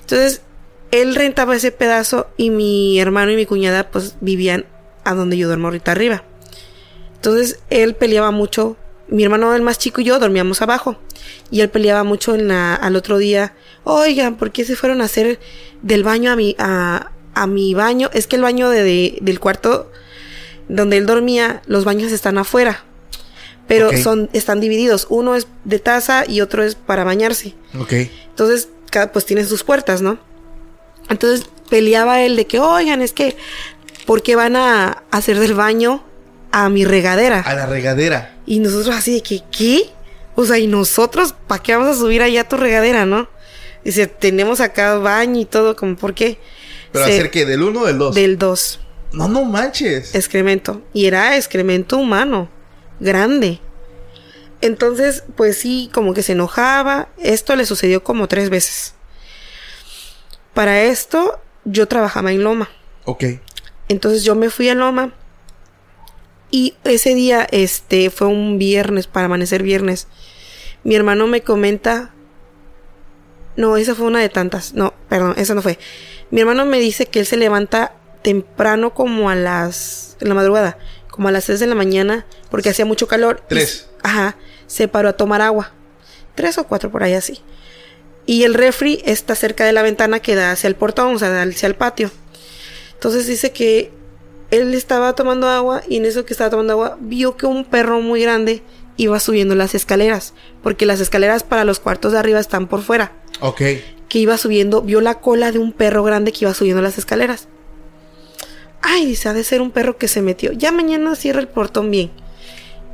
Entonces, 0.00 0.42
él 0.90 1.14
rentaba 1.14 1.56
ese 1.56 1.72
pedazo 1.72 2.28
y 2.36 2.50
mi 2.50 2.98
hermano 3.00 3.30
y 3.32 3.36
mi 3.36 3.46
cuñada 3.46 3.90
pues 3.90 4.16
vivían 4.20 4.66
a 5.04 5.14
donde 5.14 5.36
yo 5.36 5.46
duermo 5.46 5.68
ahorita 5.68 5.92
arriba. 5.92 6.24
Entonces 7.16 7.60
él 7.70 7.94
peleaba 7.94 8.30
mucho. 8.30 8.76
Mi 9.08 9.24
hermano 9.24 9.54
el 9.54 9.62
más 9.62 9.78
chico 9.78 10.00
y 10.00 10.04
yo 10.04 10.18
dormíamos 10.18 10.62
abajo. 10.62 10.96
Y 11.50 11.60
él 11.60 11.68
peleaba 11.68 12.04
mucho 12.04 12.34
en 12.34 12.48
la, 12.48 12.74
al 12.74 12.96
otro 12.96 13.18
día. 13.18 13.54
Oigan, 13.84 14.36
¿por 14.36 14.52
qué 14.52 14.64
se 14.64 14.76
fueron 14.76 15.00
a 15.00 15.04
hacer 15.04 15.38
del 15.82 16.04
baño 16.04 16.30
a 16.30 16.36
mi, 16.36 16.54
a, 16.58 17.10
a 17.34 17.46
mi 17.46 17.74
baño? 17.74 18.08
Es 18.12 18.26
que 18.26 18.36
el 18.36 18.42
baño 18.42 18.68
de, 18.70 18.82
de- 18.84 19.18
del 19.20 19.40
cuarto 19.40 19.90
donde 20.68 20.96
él 20.96 21.06
dormía, 21.06 21.62
los 21.66 21.84
baños 21.84 22.12
están 22.12 22.38
afuera. 22.38 22.84
Pero 23.66 23.90
son, 24.02 24.30
están 24.32 24.60
divididos. 24.60 25.06
Uno 25.10 25.34
es 25.36 25.46
de 25.64 25.78
taza 25.80 26.24
y 26.28 26.40
otro 26.40 26.62
es 26.62 26.74
para 26.76 27.04
bañarse. 27.04 27.54
Ok. 27.78 27.92
Entonces, 28.28 28.68
cada 28.90 29.12
pues 29.12 29.24
tiene 29.26 29.44
sus 29.44 29.62
puertas, 29.64 30.02
¿no? 30.02 30.18
Entonces 31.10 31.46
peleaba 31.68 32.22
él 32.22 32.36
de 32.36 32.46
que, 32.46 32.58
oigan, 32.60 33.02
es 33.02 33.12
que, 33.12 33.36
¿por 34.06 34.22
qué 34.22 34.36
van 34.36 34.56
a 34.56 35.02
hacer 35.10 35.38
del 35.38 35.54
baño 35.54 36.02
a 36.52 36.68
mi 36.68 36.84
regadera? 36.84 37.40
A 37.40 37.54
la 37.54 37.66
regadera. 37.66 38.36
Y 38.46 38.60
nosotros 38.60 38.94
así 38.96 39.12
de 39.14 39.22
que, 39.22 39.42
¿qué? 39.50 39.90
O 40.36 40.44
sea, 40.46 40.58
¿y 40.58 40.66
nosotros 40.66 41.34
para 41.46 41.62
qué 41.62 41.76
vamos 41.76 41.96
a 41.96 42.00
subir 42.00 42.22
allá 42.22 42.42
a 42.42 42.48
tu 42.48 42.56
regadera, 42.56 43.04
no? 43.06 43.28
Dice, 43.84 44.06
tenemos 44.06 44.60
acá 44.60 44.96
baño 44.98 45.40
y 45.40 45.44
todo, 45.44 45.76
como, 45.76 45.96
¿por 45.96 46.14
qué? 46.14 46.38
Pero 46.92 47.04
Se- 47.06 47.12
hacer 47.14 47.30
que 47.30 47.44
del 47.46 47.62
uno 47.62 47.80
o 47.82 47.86
del 47.86 47.98
dos. 47.98 48.14
Del 48.14 48.38
2. 48.38 48.80
No, 49.12 49.26
no 49.28 49.44
manches. 49.44 50.14
excremento. 50.14 50.82
Y 50.92 51.06
era 51.06 51.36
excremento 51.36 51.96
humano, 51.96 52.48
grande. 53.00 53.58
Entonces, 54.60 55.24
pues 55.36 55.58
sí, 55.58 55.88
como 55.92 56.14
que 56.14 56.22
se 56.22 56.32
enojaba. 56.32 57.08
Esto 57.18 57.56
le 57.56 57.64
sucedió 57.66 58.04
como 58.04 58.28
tres 58.28 58.50
veces. 58.50 58.94
Para 60.54 60.82
esto, 60.82 61.40
yo 61.64 61.86
trabajaba 61.88 62.32
en 62.32 62.42
Loma. 62.42 62.68
Ok. 63.04 63.24
Entonces 63.88 64.24
yo 64.24 64.34
me 64.34 64.50
fui 64.50 64.68
a 64.68 64.74
Loma. 64.74 65.12
Y 66.50 66.74
ese 66.84 67.14
día, 67.14 67.46
este, 67.50 68.10
fue 68.10 68.26
un 68.26 68.58
viernes, 68.58 69.06
para 69.06 69.26
amanecer 69.26 69.62
viernes. 69.62 70.08
Mi 70.82 70.94
hermano 70.94 71.26
me 71.26 71.42
comenta. 71.42 72.12
No, 73.56 73.76
esa 73.76 73.94
fue 73.94 74.06
una 74.06 74.20
de 74.20 74.28
tantas. 74.28 74.74
No, 74.74 74.94
perdón, 75.08 75.34
esa 75.36 75.54
no 75.54 75.62
fue. 75.62 75.78
Mi 76.30 76.40
hermano 76.40 76.64
me 76.66 76.78
dice 76.80 77.06
que 77.06 77.20
él 77.20 77.26
se 77.26 77.36
levanta 77.36 77.94
temprano 78.22 78.94
como 78.94 79.30
a 79.30 79.34
las... 79.34 80.16
En 80.20 80.28
la 80.28 80.34
madrugada. 80.34 80.78
Como 81.10 81.28
a 81.28 81.32
las 81.32 81.46
3 81.46 81.60
de 81.60 81.66
la 81.66 81.74
mañana. 81.74 82.26
Porque 82.50 82.70
hacía 82.70 82.84
mucho 82.84 83.06
calor. 83.06 83.42
Tres. 83.48 83.88
ajá. 84.02 84.36
Se 84.66 84.88
paró 84.88 85.08
a 85.08 85.12
tomar 85.14 85.42
agua. 85.42 85.72
Tres 86.34 86.58
o 86.58 86.64
cuatro 86.64 86.90
por 86.90 87.02
ahí 87.02 87.14
así. 87.14 87.40
Y 88.30 88.44
el 88.44 88.54
refri 88.54 89.02
está 89.04 89.34
cerca 89.34 89.64
de 89.64 89.72
la 89.72 89.82
ventana 89.82 90.20
que 90.20 90.36
da 90.36 90.52
hacia 90.52 90.68
el 90.68 90.76
portón, 90.76 91.16
o 91.16 91.18
sea, 91.18 91.42
hacia 91.42 91.66
el 91.66 91.74
patio. 91.74 92.12
Entonces 92.94 93.26
dice 93.26 93.50
que 93.50 93.90
él 94.52 94.72
estaba 94.74 95.16
tomando 95.16 95.48
agua 95.48 95.82
y 95.88 95.96
en 95.96 96.04
eso 96.04 96.24
que 96.24 96.32
estaba 96.32 96.48
tomando 96.48 96.74
agua 96.74 96.96
vio 97.00 97.36
que 97.36 97.46
un 97.46 97.64
perro 97.64 98.00
muy 98.00 98.22
grande 98.22 98.62
iba 98.96 99.18
subiendo 99.18 99.56
las 99.56 99.74
escaleras, 99.74 100.32
porque 100.62 100.86
las 100.86 101.00
escaleras 101.00 101.42
para 101.42 101.64
los 101.64 101.80
cuartos 101.80 102.12
de 102.12 102.20
arriba 102.20 102.38
están 102.38 102.68
por 102.68 102.82
fuera. 102.82 103.10
Ok. 103.40 103.62
Que 104.08 104.18
iba 104.20 104.36
subiendo, 104.36 104.80
vio 104.80 105.00
la 105.00 105.18
cola 105.18 105.50
de 105.50 105.58
un 105.58 105.72
perro 105.72 106.04
grande 106.04 106.30
que 106.30 106.44
iba 106.44 106.54
subiendo 106.54 106.82
las 106.82 106.98
escaleras. 106.98 107.48
Ay, 108.80 109.06
dice, 109.06 109.28
ha 109.28 109.32
de 109.32 109.42
ser 109.42 109.60
un 109.60 109.72
perro 109.72 109.98
que 109.98 110.06
se 110.06 110.22
metió. 110.22 110.52
Ya 110.52 110.70
mañana 110.70 111.16
cierra 111.16 111.40
el 111.40 111.48
portón 111.48 111.90
bien. 111.90 112.12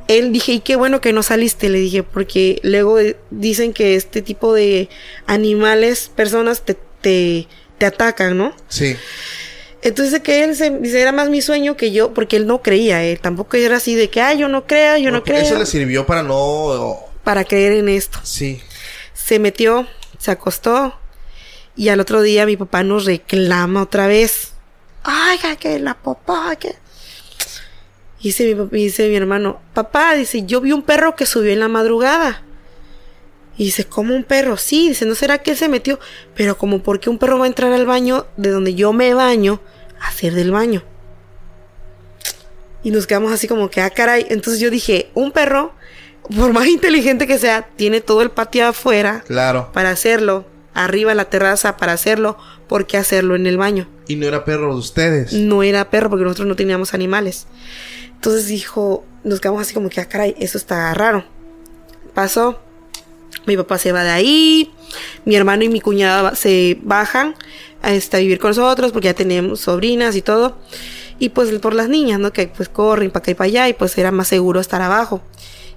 Él 0.07 0.31
dije, 0.31 0.53
y 0.53 0.59
qué 0.61 0.75
bueno 0.75 1.01
que 1.01 1.13
no 1.13 1.23
saliste, 1.23 1.69
le 1.69 1.79
dije, 1.79 2.03
porque 2.03 2.59
luego 2.63 2.99
eh, 2.99 3.17
dicen 3.29 3.73
que 3.73 3.95
este 3.95 4.21
tipo 4.21 4.53
de 4.53 4.89
animales, 5.25 6.09
personas, 6.15 6.61
te, 6.61 6.77
te, 7.01 7.47
te 7.77 7.85
atacan, 7.85 8.37
¿no? 8.37 8.55
Sí. 8.69 8.95
Entonces 9.81 10.21
que 10.21 10.43
él 10.43 10.55
se, 10.55 10.69
dice, 10.71 11.01
era 11.01 11.11
más 11.11 11.29
mi 11.29 11.41
sueño 11.41 11.77
que 11.77 11.91
yo, 11.91 12.13
porque 12.13 12.37
él 12.37 12.47
no 12.47 12.61
creía, 12.61 13.05
eh, 13.05 13.17
tampoco 13.17 13.57
era 13.57 13.77
así 13.77 13.95
de 13.95 14.09
que, 14.09 14.21
ah, 14.21 14.33
yo 14.33 14.47
no 14.47 14.65
creo, 14.65 14.97
yo 14.97 15.11
no 15.11 15.23
creo, 15.23 15.41
Eso 15.41 15.57
le 15.57 15.65
sirvió 15.65 16.05
para 16.05 16.23
no. 16.23 16.99
para 17.23 17.43
creer 17.43 17.73
en 17.73 17.89
esto. 17.89 18.19
Sí. 18.23 18.61
Se 19.13 19.39
metió, 19.39 19.87
se 20.17 20.31
acostó, 20.31 20.93
y 21.75 21.89
al 21.89 21.99
otro 21.99 22.21
día 22.21 22.45
mi 22.45 22.57
papá 22.57 22.83
nos 22.83 23.05
reclama 23.05 23.83
otra 23.83 24.07
vez. 24.07 24.53
Ay, 25.03 25.37
que 25.59 25.79
la 25.79 25.93
papá, 25.93 26.55
que... 26.55 26.75
Y 28.19 28.29
dice 28.29 28.45
mi, 28.45 28.55
papá- 28.55 28.75
dice 28.75 29.07
mi 29.09 29.15
hermano, 29.15 29.59
papá, 29.73 30.13
dice, 30.15 30.43
yo 30.45 30.59
vi 30.61 30.71
un 30.71 30.81
perro 30.81 31.15
que 31.15 31.25
subió 31.25 31.51
en 31.51 31.59
la 31.59 31.67
madrugada. 31.67 32.43
Y 33.57 33.65
dice, 33.65 33.85
¿cómo 33.85 34.15
un 34.15 34.23
perro? 34.23 34.57
Sí, 34.57 34.89
dice, 34.89 35.05
¿no 35.05 35.15
será 35.15 35.39
que 35.39 35.51
él 35.51 35.57
se 35.57 35.67
metió? 35.67 35.99
Pero 36.35 36.57
como, 36.57 36.83
¿por 36.83 36.99
qué 36.99 37.09
un 37.09 37.17
perro 37.17 37.39
va 37.39 37.45
a 37.45 37.47
entrar 37.47 37.71
al 37.73 37.85
baño 37.85 38.25
de 38.37 38.49
donde 38.51 38.75
yo 38.75 38.93
me 38.93 39.13
baño 39.13 39.59
a 39.99 40.09
hacer 40.09 40.33
del 40.33 40.51
baño? 40.51 40.83
Y 42.83 42.91
nos 42.91 43.07
quedamos 43.07 43.31
así 43.31 43.47
como 43.47 43.69
que, 43.69 43.81
ah, 43.81 43.89
caray. 43.89 44.25
Entonces 44.29 44.59
yo 44.61 44.69
dije, 44.69 45.09
un 45.13 45.31
perro, 45.31 45.73
por 46.35 46.53
más 46.53 46.67
inteligente 46.67 47.27
que 47.27 47.37
sea, 47.39 47.67
tiene 47.75 48.01
todo 48.01 48.21
el 48.21 48.29
patio 48.31 48.67
afuera 48.67 49.23
Claro. 49.27 49.71
para 49.73 49.89
hacerlo, 49.89 50.45
arriba 50.73 51.11
en 51.11 51.17
la 51.17 51.25
terraza 51.25 51.77
para 51.77 51.93
hacerlo, 51.93 52.37
¿por 52.67 52.85
qué 52.85 52.97
hacerlo 52.97 53.35
en 53.35 53.47
el 53.47 53.57
baño? 53.57 53.89
Y 54.07 54.15
no 54.15 54.27
era 54.27 54.45
perro 54.45 54.73
de 54.73 54.79
ustedes. 54.79 55.33
No 55.33 55.63
era 55.63 55.89
perro 55.89 56.09
porque 56.09 56.23
nosotros 56.23 56.47
no 56.47 56.55
teníamos 56.55 56.93
animales. 56.93 57.47
Entonces 58.17 58.47
dijo, 58.47 59.05
nos 59.23 59.39
quedamos 59.39 59.61
así 59.61 59.73
como 59.73 59.89
que, 59.89 60.01
ah, 60.01 60.05
caray, 60.05 60.35
eso 60.39 60.57
está 60.57 60.93
raro. 60.93 61.23
Pasó, 62.13 62.59
mi 63.45 63.55
papá 63.55 63.77
se 63.77 63.91
va 63.91 64.03
de 64.03 64.09
ahí, 64.09 64.73
mi 65.25 65.35
hermano 65.35 65.63
y 65.63 65.69
mi 65.69 65.81
cuñada 65.81 66.35
se 66.35 66.77
bajan 66.81 67.35
a, 67.81 67.93
este, 67.93 68.17
a 68.17 68.19
vivir 68.19 68.39
con 68.39 68.49
nosotros 68.49 68.91
porque 68.91 69.05
ya 69.05 69.13
tenemos 69.13 69.61
sobrinas 69.61 70.15
y 70.15 70.21
todo. 70.21 70.57
Y 71.19 71.29
pues 71.29 71.51
por 71.59 71.73
las 71.73 71.89
niñas, 71.89 72.19
¿no? 72.19 72.33
Que 72.33 72.47
pues 72.47 72.69
corren 72.69 73.11
para 73.11 73.23
acá 73.23 73.31
y 73.31 73.35
para 73.35 73.47
allá 73.47 73.69
y 73.69 73.73
pues 73.73 73.97
era 73.97 74.11
más 74.11 74.27
seguro 74.27 74.59
estar 74.59 74.81
abajo. 74.81 75.21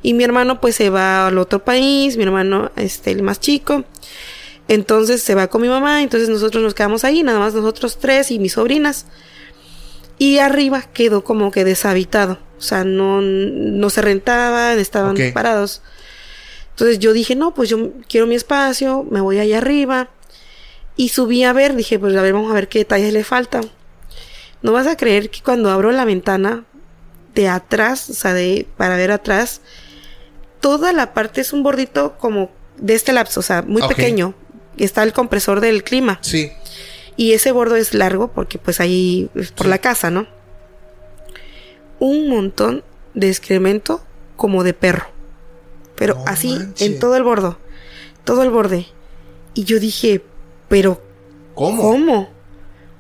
Y 0.03 0.14
mi 0.14 0.24
hermano 0.24 0.61
pues 0.61 0.76
se 0.76 0.91
va 0.91 1.26
al 1.26 1.38
otro 1.38 1.62
país, 1.62 2.16
mi 2.16 2.22
hermano, 2.22 2.70
este, 2.76 3.11
el 3.11 3.22
más 3.22 3.38
chico. 3.38 3.84
Entonces 4.68 5.22
se 5.22 5.34
va 5.34 5.49
con 5.49 5.62
mi 5.62 5.68
mamá, 5.68 6.03
entonces 6.03 6.28
nosotros 6.28 6.62
nos 6.62 6.74
quedamos 6.74 7.05
ahí, 7.05 7.22
nada 7.22 7.38
más 7.38 7.55
nosotros 7.55 7.99
tres 7.99 8.30
y 8.30 8.38
mis 8.38 8.53
sobrinas. 8.53 9.07
Y 10.21 10.37
arriba 10.39 10.83
quedó 10.93 11.25
como 11.25 11.51
que 11.51 11.64
deshabitado. 11.64 12.39
O 12.59 12.61
sea, 12.61 12.85
no, 12.85 13.23
no 13.23 13.89
se 13.89 14.03
rentaban, 14.03 14.79
estaban 14.79 15.12
Ok. 15.12 15.33
parados. 15.33 15.81
Entonces 16.73 16.99
yo 16.99 17.14
dije, 17.14 17.35
no, 17.37 17.55
pues 17.55 17.71
yo 17.71 17.91
quiero 18.07 18.27
mi 18.27 18.35
espacio, 18.35 19.03
me 19.11 19.23
voy 19.23 19.39
allá 19.39 19.57
arriba. 19.57 20.11
Y 20.95 21.09
subí 21.09 21.43
a 21.43 21.55
ver, 21.55 21.75
dije, 21.75 21.99
pues 21.99 22.14
a 22.16 22.21
ver, 22.21 22.35
vamos 22.35 22.51
a 22.51 22.55
ver 22.55 22.68
qué 22.68 22.81
detalles 22.81 23.14
le 23.14 23.25
faltan. 23.25 23.71
No 24.61 24.73
vas 24.73 24.87
a 24.87 24.97
creer 24.99 25.31
que 25.31 25.41
cuando 25.41 25.71
abro 25.71 25.91
la 25.91 26.05
ventana 26.05 26.64
de 27.35 27.49
atrás, 27.49 28.11
o 28.11 28.12
sea, 28.12 28.35
de, 28.35 28.66
para 28.77 28.97
ver 28.99 29.12
atrás, 29.12 29.62
toda 30.61 30.93
la 30.93 31.14
parte 31.14 31.41
es 31.41 31.55
un 31.55 31.62
bordito 31.62 32.18
como 32.18 32.51
de 32.77 32.95
este 32.95 33.14
lapso, 33.14 33.41
o 33.41 33.43
sea, 33.43 33.62
muy 33.62 33.81
pequeño. 33.89 34.35
Está 34.77 35.03
el 35.03 35.14
compresor 35.14 35.61
del 35.62 35.83
clima. 35.83 36.18
Sí. 36.21 36.53
Y 37.21 37.35
ese 37.35 37.53
bordo 37.53 37.77
es 37.77 37.93
largo 37.93 38.29
porque 38.29 38.57
pues 38.57 38.81
ahí 38.81 39.29
es 39.35 39.53
por 39.53 39.66
Sí. 39.66 39.71
la 39.71 39.77
casa, 39.77 40.11
¿no? 40.11 40.27
Un 41.99 42.31
montón 42.31 42.83
de 43.12 43.29
excremento 43.29 44.03
como 44.37 44.64
de 44.64 44.73
perro. 44.73 45.05
Pero 45.97 46.14
No 46.14 46.25
así 46.27 46.57
en 46.79 46.99
todo 46.99 47.16
el 47.16 47.23
bordo. 47.23 47.59
Todo 48.25 48.43
el 48.43 48.49
borde. 48.49 48.87
Y 49.53 49.64
yo 49.64 49.79
dije, 49.79 50.23
pero 50.71 51.03
¿Cómo? 51.55 51.83
¿cómo? 51.83 52.31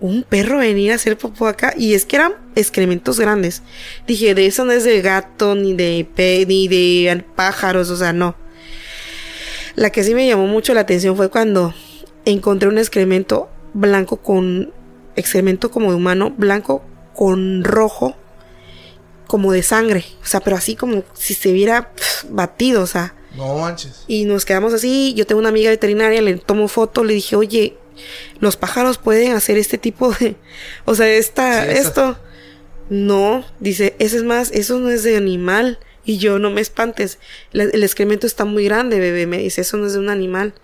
Un 0.00 0.22
perro 0.22 0.58
venir 0.58 0.92
a 0.92 0.96
hacer 0.96 1.16
popó 1.16 1.46
acá. 1.46 1.72
Y 1.74 1.94
es 1.94 2.04
que 2.04 2.16
eran 2.16 2.34
excrementos 2.56 3.18
grandes. 3.18 3.62
Dije, 4.06 4.34
de 4.34 4.44
eso 4.44 4.66
no 4.66 4.72
es 4.72 4.84
de 4.84 5.00
gato, 5.00 5.54
ni 5.54 5.72
de 5.72 6.06
pe 6.14 6.44
ni 6.46 6.68
de 6.68 7.24
pájaros, 7.36 7.88
o 7.88 7.96
sea, 7.96 8.12
no. 8.12 8.34
La 9.76 9.88
que 9.88 10.04
sí 10.04 10.14
me 10.14 10.28
llamó 10.28 10.46
mucho 10.46 10.74
la 10.74 10.82
atención 10.82 11.16
fue 11.16 11.30
cuando 11.30 11.72
encontré 12.26 12.68
un 12.68 12.76
excremento 12.76 13.48
blanco 13.74 14.16
con 14.18 14.72
excremento 15.16 15.70
como 15.70 15.90
de 15.90 15.96
humano, 15.96 16.32
blanco 16.36 16.82
con 17.14 17.64
rojo, 17.64 18.16
como 19.26 19.52
de 19.52 19.62
sangre. 19.62 20.04
O 20.22 20.26
sea, 20.26 20.40
pero 20.40 20.56
así 20.56 20.76
como 20.76 21.04
si 21.14 21.34
se 21.34 21.52
viera 21.52 21.92
pf, 21.94 22.26
batido, 22.30 22.82
o 22.82 22.86
sea. 22.86 23.14
No 23.36 23.56
manches. 23.58 24.04
Y 24.08 24.24
nos 24.24 24.44
quedamos 24.44 24.72
así. 24.74 25.14
Yo 25.14 25.26
tengo 25.26 25.38
una 25.40 25.50
amiga 25.50 25.70
veterinaria, 25.70 26.20
le 26.20 26.34
tomo 26.36 26.66
foto, 26.68 27.04
le 27.04 27.14
dije, 27.14 27.36
oye, 27.36 27.76
los 28.40 28.56
pájaros 28.56 28.98
pueden 28.98 29.32
hacer 29.32 29.56
este 29.56 29.78
tipo 29.78 30.12
de. 30.18 30.36
O 30.84 30.94
sea, 30.94 31.08
esta, 31.08 31.64
Sí, 31.64 31.70
esto. 31.78 32.18
No, 32.88 33.44
dice, 33.60 33.94
eso 34.00 34.16
es 34.16 34.24
más, 34.24 34.50
eso 34.50 34.80
no 34.80 34.90
es 34.90 35.04
de 35.04 35.16
animal. 35.16 35.78
Y 36.04 36.18
yo, 36.18 36.40
no 36.40 36.50
me 36.50 36.60
espantes. 36.60 37.18
La- 37.52 37.64
el 37.64 37.84
excremento 37.84 38.26
está 38.26 38.44
muy 38.44 38.64
grande, 38.64 38.98
bebé. 38.98 39.26
Me 39.28 39.38
dice, 39.38 39.60
eso 39.60 39.76
no 39.76 39.86
es 39.86 39.92
de 39.92 40.00
un 40.00 40.08
animal. 40.08 40.54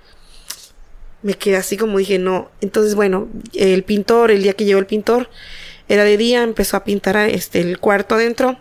Me 1.26 1.34
quedé 1.34 1.56
así 1.56 1.76
como 1.76 1.98
dije, 1.98 2.20
no. 2.20 2.50
Entonces, 2.60 2.94
bueno, 2.94 3.26
el 3.52 3.82
pintor, 3.82 4.30
el 4.30 4.44
día 4.44 4.52
que 4.52 4.64
llegó 4.64 4.78
el 4.78 4.86
pintor, 4.86 5.28
era 5.88 6.04
de 6.04 6.16
día, 6.16 6.44
empezó 6.44 6.76
a 6.76 6.84
pintar 6.84 7.16
este, 7.16 7.58
el 7.58 7.80
cuarto 7.80 8.14
adentro. 8.14 8.56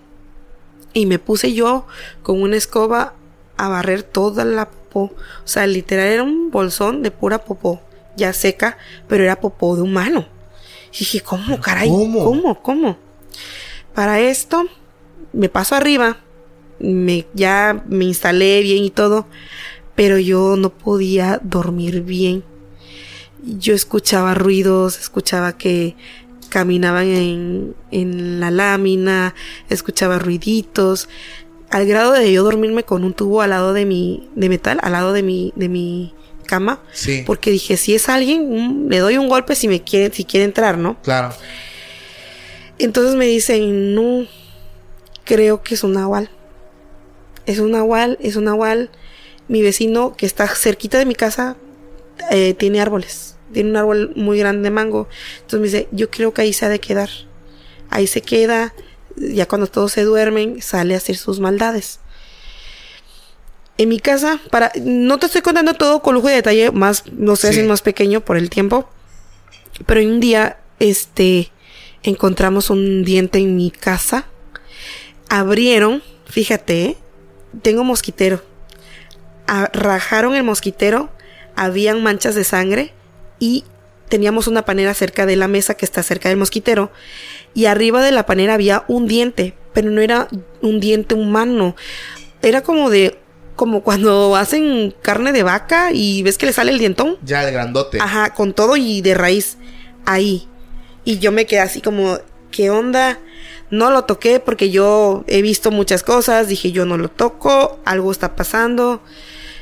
Y 0.91 1.05
me 1.05 1.20
puse 1.20 1.53
yo 1.53 1.86
con 2.24 2.41
una 2.41 2.55
escoba 2.55 3.13
a 3.55 3.70
barrer 3.70 4.01
toda 4.01 4.45
la 4.45 4.68
popó. 4.72 5.03
O 5.03 5.47
sea, 5.47 5.68
literal 5.68 6.07
era 6.07 6.24
un 6.24 6.49
bolsón 6.49 7.03
de 7.03 7.11
pura 7.11 7.38
popó, 7.38 7.82
ya 8.18 8.34
seca, 8.34 8.80
pero 9.07 9.24
era 9.24 9.39
popó 9.39 9.76
de 9.76 9.84
humano. 9.84 10.26
Y 10.91 10.99
dije, 10.99 11.22
¿cómo, 11.22 11.61
caray? 11.61 11.88
¿Cómo? 11.88 12.24
¿Cómo? 12.24 12.61
¿Cómo? 12.63 12.97
Para 13.93 14.20
esto, 14.22 14.66
me 15.34 15.49
paso 15.49 15.76
arriba, 15.76 16.18
me, 16.80 17.28
ya 17.36 17.84
me 17.88 18.05
instalé 18.05 18.61
bien 18.63 18.84
y 18.84 18.89
todo, 18.89 19.28
pero 19.93 20.18
yo 20.18 20.55
no 20.57 20.72
podía 20.72 21.39
dormir 21.43 22.01
bien. 22.01 22.43
Yo 23.46 23.74
escuchaba 23.74 24.34
ruidos, 24.34 25.00
escuchaba 25.00 25.58
que 25.58 25.96
caminaban 26.50 27.08
en, 27.08 27.76
en 27.91 28.39
la 28.39 28.50
lámina, 28.52 29.36
escuchaba 29.70 30.20
ruiditos, 30.20 31.10
al 31.70 31.86
grado 31.86 32.14
de 32.14 32.32
yo 32.32 32.43
dormirme 32.43 32.84
con 32.84 33.04
un 33.04 33.14
tubo 33.14 33.41
al 33.41 33.50
lado 33.52 33.74
de 33.74 33.86
mi, 33.86 34.30
de 34.36 34.50
metal, 34.50 34.80
al 34.82 34.93
lado 34.93 35.14
de 35.14 35.24
mi, 35.24 35.52
de 35.56 35.68
mi 35.70 36.14
cama, 36.46 36.80
Sí. 36.93 37.24
porque 37.26 37.52
dije, 37.52 37.76
si 37.78 37.96
es 37.96 38.08
alguien, 38.08 38.86
mm, 38.86 38.89
le 38.89 39.00
doy 39.00 39.18
un 39.18 39.28
golpe 39.28 39.56
si 39.56 39.68
me 39.68 39.84
quiere, 39.84 40.14
si 40.14 40.24
quiere 40.26 40.46
entrar, 40.46 40.78
¿no? 40.78 41.00
Claro. 41.02 41.34
Entonces 42.78 43.16
me 43.16 43.26
dicen, 43.26 43.93
no, 43.96 44.26
creo 45.24 45.62
que 45.64 45.76
es 45.76 45.84
un 45.84 45.93
nahual. 45.93 46.30
Es 47.46 47.60
un 47.60 47.72
nahual, 47.72 48.18
es 48.22 48.36
un 48.36 48.46
nahual. 48.46 48.89
Mi 49.48 49.62
vecino 49.62 50.16
que 50.16 50.26
está 50.26 50.48
cerquita 50.48 50.98
de 50.98 51.06
mi 51.06 51.16
casa 51.16 51.56
eh, 52.32 52.54
tiene 52.54 52.82
árboles. 52.82 53.34
Tiene 53.56 53.72
un 53.72 53.78
árbol 53.78 54.12
muy 54.16 54.38
grande 54.39 54.64
de 54.64 54.72
mango. 54.72 55.08
Entonces 55.41 55.60
me 55.60 55.66
dice, 55.66 55.88
yo 55.91 56.10
creo 56.12 56.34
que 56.34 56.43
ahí 56.43 56.53
se 56.53 56.66
ha 56.66 56.70
de 56.70 56.80
quedar. 56.80 57.10
ahí 57.89 58.08
se 58.08 58.22
queda, 58.22 58.74
ya 59.16 59.47
cuando 59.47 59.68
todos 59.68 59.91
se 59.93 60.03
duermen, 60.03 60.62
sale 60.62 60.93
a 60.93 60.97
hacer 60.97 61.16
sus 61.18 61.39
maldades. 61.39 61.99
En 63.78 63.89
mi 63.89 63.99
casa, 63.99 64.39
para, 64.51 64.72
no 64.82 65.18
te 65.20 65.26
estoy 65.26 65.41
contando 65.41 65.74
todo 65.74 66.01
con 66.01 66.14
lujo 66.16 66.28
de 66.30 66.36
detalle, 66.36 66.72
más, 66.72 67.03
no 67.12 67.36
sé 67.36 67.51
si 67.53 67.60
es 67.60 67.68
más 67.68 67.82
pequeño 67.82 68.22
por 68.22 68.38
el 68.38 68.49
tiempo, 68.49 68.89
pero 69.86 70.01
un 70.01 70.20
día, 70.22 70.58
este, 70.80 71.51
encontramos 72.03 72.70
un 72.70 73.03
diente 73.03 73.38
en 73.39 73.56
mi 73.58 73.72
casa, 73.72 74.26
abrieron, 75.30 76.01
fíjate, 76.26 76.84
¿eh? 76.86 76.97
tengo 77.62 77.84
mosquitero, 77.84 78.41
a- 79.47 79.70
rajaron 79.74 80.36
el 80.36 80.43
mosquitero, 80.43 81.10
habían 81.58 82.01
manchas 82.01 82.36
de 82.36 82.43
sangre 82.45 82.93
y 83.39 83.63
teníamos 84.09 84.47
una 84.47 84.63
panera 84.65 84.93
cerca 84.93 85.25
de 85.25 85.36
la 85.36 85.47
mesa 85.47 85.75
que 85.75 85.86
está 85.86 86.03
cerca 86.03 86.29
del 86.29 86.38
mosquitero 86.38 86.91
y 87.53 87.65
arriba 87.65 88.03
de 88.03 88.11
la 88.11 88.25
panera 88.25 88.53
había 88.53 88.83
un 88.88 89.07
diente, 89.07 89.55
pero 89.73 89.89
no 89.89 90.01
era 90.01 90.27
un 90.61 90.79
diente 90.79 91.15
humano, 91.15 91.75
era 92.41 92.61
como 92.61 92.89
de 92.89 93.19
como 93.55 93.83
cuando 93.83 94.36
hacen 94.36 94.93
carne 95.01 95.31
de 95.31 95.43
vaca 95.43 95.91
y 95.93 96.23
ves 96.23 96.38
que 96.38 96.45
le 96.45 96.53
sale 96.53 96.71
el 96.71 96.79
dientón. 96.79 97.17
Ya 97.23 97.47
el 97.47 97.53
grandote. 97.53 97.99
Ajá, 98.01 98.33
con 98.33 98.53
todo 98.53 98.75
y 98.75 99.01
de 99.01 99.13
raíz 99.13 99.57
ahí. 100.05 100.47
Y 101.05 101.19
yo 101.19 101.31
me 101.31 101.45
quedé 101.45 101.61
así 101.61 101.79
como, 101.79 102.17
¿qué 102.51 102.69
onda? 102.69 103.19
No 103.69 103.91
lo 103.91 104.03
toqué 104.03 104.39
porque 104.39 104.69
yo 104.69 105.23
he 105.27 105.41
visto 105.41 105.71
muchas 105.71 106.03
cosas, 106.03 106.47
dije 106.47 106.71
yo 106.71 106.86
no 106.86 106.97
lo 106.97 107.09
toco, 107.09 107.79
algo 107.86 108.11
está 108.11 108.36
pasando. 108.36 109.01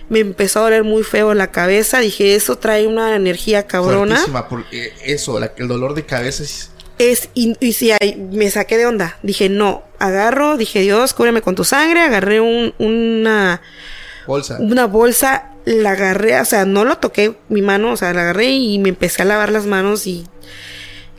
Me 0.09 0.19
empezó 0.19 0.59
a 0.59 0.63
doler 0.63 0.83
muy 0.83 1.03
feo 1.03 1.33
la 1.33 1.51
cabeza, 1.51 1.99
dije 1.99 2.35
eso 2.35 2.57
trae 2.57 2.85
una 2.87 3.15
energía 3.15 3.65
cabrona. 3.67 4.15
Fuertísima, 4.15 4.49
porque 4.49 4.93
eso, 5.03 5.39
la- 5.39 5.53
el 5.57 5.67
dolor 5.67 5.93
de 5.95 6.05
cabeza 6.05 6.43
es. 6.43 6.69
Es, 6.99 7.29
y, 7.33 7.55
y 7.59 7.73
sí, 7.73 7.91
ahí 7.91 8.15
me 8.31 8.49
saqué 8.51 8.77
de 8.77 8.85
onda. 8.85 9.17
Dije, 9.23 9.49
no, 9.49 9.83
agarro, 9.99 10.57
dije, 10.57 10.81
Dios, 10.81 11.13
cúbreme 11.13 11.41
con 11.41 11.55
tu 11.55 11.63
sangre. 11.63 12.01
Agarré 12.01 12.39
un, 12.39 12.73
una, 12.77 13.61
Bolsa. 14.27 14.57
una 14.59 14.85
bolsa, 14.85 15.51
la 15.65 15.91
agarré, 15.91 16.39
o 16.39 16.45
sea, 16.45 16.65
no 16.65 16.85
lo 16.85 16.97
toqué 16.99 17.35
mi 17.49 17.61
mano, 17.63 17.93
o 17.93 17.97
sea, 17.97 18.13
la 18.13 18.21
agarré 18.21 18.51
y 18.51 18.77
me 18.77 18.89
empecé 18.89 19.23
a 19.23 19.25
lavar 19.25 19.51
las 19.51 19.65
manos 19.65 20.05
y 20.05 20.25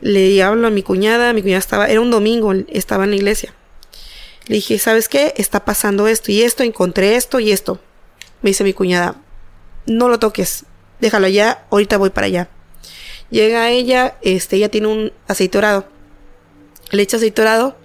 le 0.01 0.41
hablo 0.43 0.67
a 0.67 0.71
mi 0.71 0.81
cuñada. 0.83 1.33
Mi 1.33 1.41
cuñada 1.41 1.59
estaba, 1.59 1.87
era 1.87 1.99
un 1.99 2.11
domingo, 2.11 2.53
estaba 2.69 3.03
en 3.03 3.09
la 3.09 3.15
iglesia. 3.17 3.53
Le 4.47 4.55
dije, 4.55 4.79
¿sabes 4.79 5.09
qué? 5.09 5.33
Está 5.37 5.65
pasando 5.65 6.07
esto 6.07 6.31
y 6.31 6.43
esto, 6.43 6.63
encontré 6.63 7.15
esto 7.15 7.39
y 7.39 7.51
esto. 7.51 7.79
Me 8.45 8.51
dice 8.51 8.63
mi 8.63 8.73
cuñada, 8.73 9.15
no 9.87 10.07
lo 10.07 10.19
toques, 10.19 10.65
déjalo 11.01 11.25
allá, 11.25 11.65
ahorita 11.71 11.97
voy 11.97 12.11
para 12.11 12.27
allá. 12.27 12.47
Llega 13.31 13.71
ella, 13.71 14.19
este, 14.21 14.57
ella 14.57 14.69
tiene 14.69 14.85
un 14.85 15.11
aceite 15.27 15.57
dorado. 15.57 15.87
Le 16.91 17.01
echa 17.01 17.17
aceite 17.17 17.41
dorado, 17.41 17.75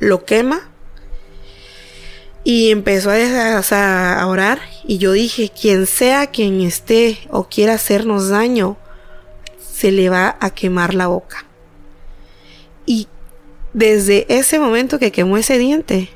lo 0.00 0.26
quema 0.26 0.68
y 2.44 2.70
empezó 2.70 3.12
a, 3.12 4.20
a 4.20 4.26
orar. 4.26 4.60
Y 4.86 4.98
yo 4.98 5.12
dije, 5.12 5.48
quien 5.48 5.86
sea 5.86 6.26
quien 6.26 6.60
esté 6.60 7.20
o 7.30 7.48
quiera 7.48 7.72
hacernos 7.72 8.28
daño, 8.28 8.76
se 9.58 9.90
le 9.90 10.10
va 10.10 10.36
a 10.38 10.50
quemar 10.50 10.92
la 10.92 11.06
boca. 11.06 11.46
Y 12.84 13.08
desde 13.72 14.26
ese 14.28 14.58
momento 14.58 14.98
que 14.98 15.12
quemó 15.12 15.38
ese 15.38 15.56
diente, 15.56 16.10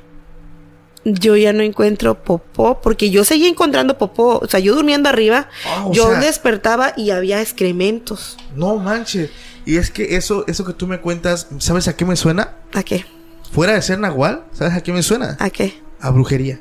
yo 1.05 1.35
ya 1.37 1.53
no 1.53 1.63
encuentro 1.63 2.23
popó, 2.23 2.81
porque 2.81 3.09
yo 3.09 3.23
seguía 3.23 3.47
encontrando 3.47 3.97
popó. 3.97 4.39
O 4.39 4.47
sea, 4.47 4.59
yo 4.59 4.75
durmiendo 4.75 5.09
arriba, 5.09 5.47
Ah, 5.65 5.87
yo 5.91 6.09
sea- 6.09 6.19
despertaba 6.19 6.93
y 6.97 7.11
había 7.11 7.41
excrementos. 7.41 8.37
No 8.55 8.77
manches. 8.77 9.29
Y 9.65 9.77
es 9.77 9.91
que 9.91 10.15
eso, 10.15 10.45
eso 10.47 10.65
que 10.65 10.73
tú 10.73 10.87
me 10.87 10.99
cuentas, 10.99 11.47
¿sabes 11.59 11.87
a 11.87 11.95
qué 11.95 12.05
me 12.05 12.15
suena? 12.15 12.55
¿A 12.73 12.83
qué? 12.83 13.05
Fuera 13.51 13.73
de 13.73 13.81
ser 13.81 13.99
nahual, 13.99 14.43
¿sabes 14.53 14.73
a 14.73 14.81
qué 14.81 14.91
me 14.91 15.03
suena? 15.03 15.37
¿A 15.39 15.49
qué? 15.49 15.79
A 16.01 16.09
brujería. 16.11 16.59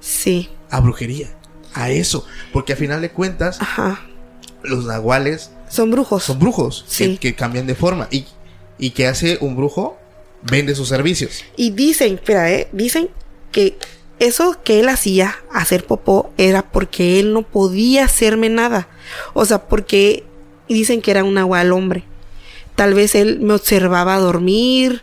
Sí. 0.00 0.48
A 0.70 0.80
brujería. 0.80 1.28
A 1.74 1.90
eso. 1.90 2.26
Porque 2.52 2.72
a 2.72 2.76
final 2.76 3.00
de 3.00 3.10
cuentas, 3.10 3.60
Ajá. 3.60 4.00
los 4.62 4.84
nahuales 4.86 5.50
Son 5.68 5.90
brujos. 5.90 6.24
son 6.24 6.38
brujos 6.38 6.84
Sí. 6.88 7.16
que, 7.18 7.30
que 7.30 7.34
cambian 7.36 7.66
de 7.66 7.74
forma. 7.74 8.08
Y, 8.10 8.26
y 8.78 8.90
que 8.90 9.06
hace 9.06 9.38
un 9.40 9.56
brujo, 9.56 9.98
vende 10.42 10.74
sus 10.74 10.88
servicios. 10.88 11.44
Y 11.56 11.70
dicen, 11.70 12.14
espera, 12.14 12.50
eh, 12.50 12.68
dicen 12.72 13.10
que 13.50 13.76
eso 14.18 14.56
que 14.62 14.80
él 14.80 14.88
hacía, 14.88 15.36
hacer 15.52 15.84
popó, 15.84 16.30
era 16.36 16.62
porque 16.70 17.20
él 17.20 17.32
no 17.32 17.42
podía 17.42 18.04
hacerme 18.04 18.48
nada. 18.48 18.88
O 19.32 19.44
sea, 19.44 19.62
porque 19.66 20.24
dicen 20.68 21.00
que 21.02 21.10
era 21.10 21.24
un 21.24 21.34
nahual 21.34 21.72
hombre. 21.72 22.04
Tal 22.76 22.94
vez 22.94 23.14
él 23.14 23.40
me 23.40 23.54
observaba 23.54 24.16
dormir, 24.18 25.02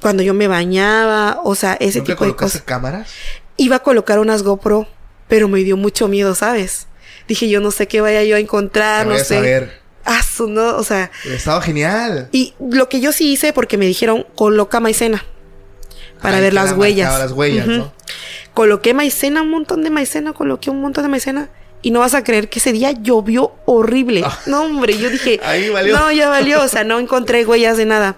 cuando 0.00 0.22
yo 0.22 0.34
me 0.34 0.48
bañaba, 0.48 1.40
o 1.44 1.54
sea, 1.54 1.74
ese 1.74 1.98
¿Nunca 1.98 2.12
tipo 2.14 2.24
de 2.26 2.36
cosas. 2.36 2.62
cámaras? 2.62 3.10
Iba 3.56 3.76
a 3.76 3.82
colocar 3.82 4.18
unas 4.18 4.42
GoPro, 4.42 4.86
pero 5.28 5.48
me 5.48 5.60
dio 5.60 5.76
mucho 5.76 6.08
miedo, 6.08 6.34
¿sabes? 6.34 6.86
Dije, 7.28 7.48
yo 7.48 7.60
no 7.60 7.70
sé 7.70 7.86
qué 7.88 8.00
vaya 8.00 8.24
yo 8.24 8.36
a 8.36 8.40
encontrar, 8.40 9.06
no 9.06 9.18
sé. 9.18 9.36
a 9.36 9.40
ver. 9.40 9.80
Ah, 10.04 10.22
su, 10.22 10.48
no, 10.48 10.76
o 10.76 10.82
sea, 10.82 11.10
Estaba 11.26 11.60
genial. 11.60 12.28
y 12.32 12.54
lo 12.58 12.88
que 12.88 13.00
yo 13.00 13.12
sí 13.12 13.32
hice, 13.32 13.52
porque 13.52 13.76
me 13.78 13.86
dijeron, 13.86 14.26
coloca 14.34 14.80
maicena. 14.80 15.24
Para 16.20 16.40
ver 16.40 16.54
las 16.54 16.72
huellas. 16.72 17.08
marcado 17.08 17.28
las 17.28 17.32
huellas, 17.36 17.66
Ujú. 17.66 17.76
¿no? 17.76 17.92
Coloqué 18.54 18.94
maicena, 18.94 19.42
un 19.42 19.50
montón 19.50 19.82
de 19.82 19.90
maicena, 19.90 20.32
coloqué 20.32 20.70
un 20.70 20.80
montón 20.80 21.04
de 21.04 21.08
maicena. 21.08 21.48
Y 21.82 21.92
no 21.92 22.00
vas 22.00 22.14
a 22.14 22.22
creer 22.24 22.50
que 22.50 22.58
ese 22.58 22.72
día 22.72 22.90
llovió 22.92 23.52
horrible. 23.64 24.22
No, 24.46 24.64
hombre, 24.64 24.98
yo 24.98 25.08
dije. 25.08 25.40
Ah. 25.42 25.50
Ahí 25.52 25.70
valió. 25.70 25.96
No, 25.98 26.12
ya 26.12 26.28
valió. 26.28 26.62
O 26.62 26.68
sea, 26.68 26.84
no 26.84 26.98
encontré 26.98 27.46
huellas 27.46 27.76
de 27.78 27.86
nada. 27.86 28.16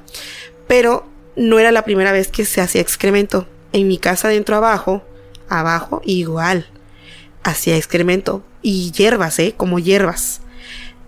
Pero 0.67 1.07
no 1.37 1.59
era 1.61 1.71
la 1.71 1.85
primera 1.85 2.11
vez 2.13 2.29
que 2.29 2.45
se 2.45 2.61
hacía 2.61 2.81
excremento. 2.81 3.47
En 3.73 3.87
mi 3.87 3.99
casa, 3.99 4.29
dentro 4.29 4.57
abajo, 4.57 5.03
abajo, 5.49 6.03
igual. 6.05 6.67
Hacía 7.45 7.77
excremento. 7.77 8.43
Y 8.63 8.91
hierbas, 8.91 9.39
¿eh? 9.39 9.55
Como 9.57 9.79
hierbas. 9.79 10.41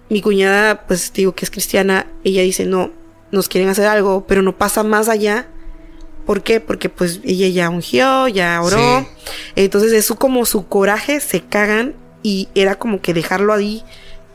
Mi 0.09 0.20
cuñada, 0.22 0.86
pues 0.86 1.12
digo 1.12 1.34
que 1.34 1.45
es 1.45 1.51
cristiana, 1.51 2.07
ella 2.24 2.42
dice, 2.42 2.66
no, 2.66 2.90
nos 3.32 3.49
quieren 3.49 3.70
hacer 3.70 3.86
algo, 3.86 4.26
pero 4.28 4.42
no 4.42 4.57
pasa 4.57 4.82
más 4.84 5.09
allá. 5.09 5.49
¿Por 6.26 6.42
qué? 6.42 6.60
Porque 6.60 6.88
pues 6.88 7.20
ella 7.24 7.48
ya 7.48 7.70
ungió, 7.70 8.28
ya 8.28 8.60
oró. 8.62 9.00
Sí. 9.00 9.06
Entonces 9.56 9.92
eso 9.92 10.16
como 10.16 10.46
su 10.46 10.66
coraje, 10.68 11.20
se 11.20 11.42
cagan 11.42 11.94
y 12.22 12.48
era 12.54 12.76
como 12.78 13.00
que 13.02 13.12
dejarlo 13.12 13.52
ahí, 13.52 13.84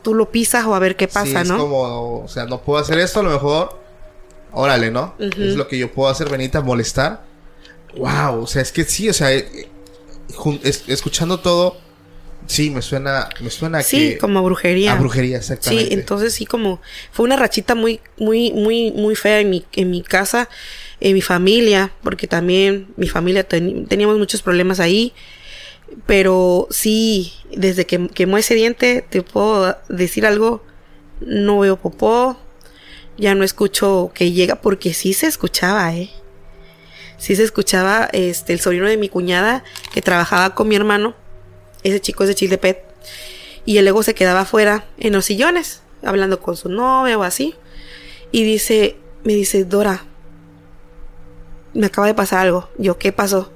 tú 0.02 0.14
lo 0.14 0.30
pisas 0.30 0.64
o 0.66 0.74
a 0.74 0.78
ver 0.78 0.96
qué 0.96 1.06
Sí, 1.06 1.14
pasa, 1.14 1.40
es 1.42 1.48
¿no? 1.48 1.58
como, 1.58 2.22
o 2.24 2.28
sea, 2.28 2.44
no 2.46 2.60
puedo 2.62 2.80
hacer 2.80 2.98
esto, 3.00 3.20
a 3.20 3.22
lo 3.24 3.30
mejor, 3.30 3.80
órale, 4.52 4.90
¿no? 4.90 5.14
Es 5.18 5.56
lo 5.56 5.66
que 5.66 5.76
yo 5.78 5.90
puedo 5.92 6.08
hacer, 6.08 6.28
venite 6.28 6.58
a 6.58 6.60
molestar. 6.60 7.24
Wow, 7.96 8.42
o 8.42 8.46
sea, 8.46 8.62
es 8.62 8.70
que 8.70 8.84
sí, 8.84 9.08
o 9.08 9.12
sea, 9.12 9.32
eh, 9.32 9.68
es- 10.62 10.84
escuchando 10.86 11.40
todo, 11.40 11.76
sí, 12.46 12.70
me 12.70 12.82
suena, 12.82 13.28
me 13.40 13.50
suena 13.50 13.82
Sí, 13.82 14.10
que... 14.12 14.18
como 14.18 14.42
brujería. 14.44 14.92
A 14.92 14.96
brujería, 14.96 15.38
exactamente. 15.38 15.88
Sí, 15.88 15.94
entonces 15.94 16.32
sí 16.34 16.46
como 16.46 16.80
fue 17.12 17.24
una 17.24 17.36
rachita 17.36 17.74
muy 17.74 18.00
muy 18.16 18.52
muy 18.52 18.92
muy 18.92 19.16
fea 19.16 19.40
en 19.40 19.50
mi 19.50 19.64
en 19.72 19.90
mi 19.90 20.02
casa, 20.02 20.48
en 21.00 21.14
mi 21.14 21.22
familia, 21.22 21.92
porque 22.02 22.26
también 22.26 22.88
mi 22.96 23.08
familia 23.08 23.44
teníamos 23.44 24.18
muchos 24.18 24.42
problemas 24.42 24.80
ahí. 24.80 25.12
Pero 26.06 26.68
sí, 26.70 27.32
desde 27.52 27.84
que 27.84 28.08
quemó 28.08 28.38
ese 28.38 28.54
diente, 28.54 29.04
te 29.08 29.22
puedo 29.22 29.76
decir 29.88 30.24
algo, 30.24 30.62
no 31.20 31.58
veo 31.58 31.76
popó, 31.76 32.38
ya 33.18 33.34
no 33.34 33.44
escucho 33.44 34.12
que 34.14 34.32
llega, 34.32 34.56
porque 34.56 34.94
sí 34.94 35.12
se 35.14 35.26
escuchaba, 35.26 35.94
eh. 35.94 36.10
Sí 37.18 37.36
se 37.36 37.42
escuchaba 37.42 38.08
este 38.12 38.52
el 38.54 38.60
sobrino 38.60 38.86
de 38.86 38.96
mi 38.96 39.08
cuñada 39.08 39.62
que 39.92 40.00
trabajaba 40.00 40.54
con 40.54 40.68
mi 40.68 40.76
hermano, 40.76 41.14
ese 41.82 42.00
chico 42.00 42.22
es 42.22 42.28
de 42.28 42.34
Chiltepet, 42.34 42.84
y 43.66 43.76
él 43.76 43.84
luego 43.84 44.02
se 44.02 44.14
quedaba 44.14 44.40
afuera 44.40 44.86
en 44.98 45.12
los 45.12 45.26
sillones, 45.26 45.82
hablando 46.02 46.40
con 46.40 46.56
su 46.56 46.68
novia 46.68 47.18
o 47.18 47.22
así. 47.22 47.54
Y 48.32 48.44
dice, 48.44 48.96
me 49.24 49.34
dice, 49.34 49.64
Dora, 49.64 50.04
me 51.74 51.86
acaba 51.86 52.06
de 52.06 52.14
pasar 52.14 52.40
algo. 52.40 52.68
Yo, 52.78 52.98
¿qué 52.98 53.12
pasó? 53.12 53.50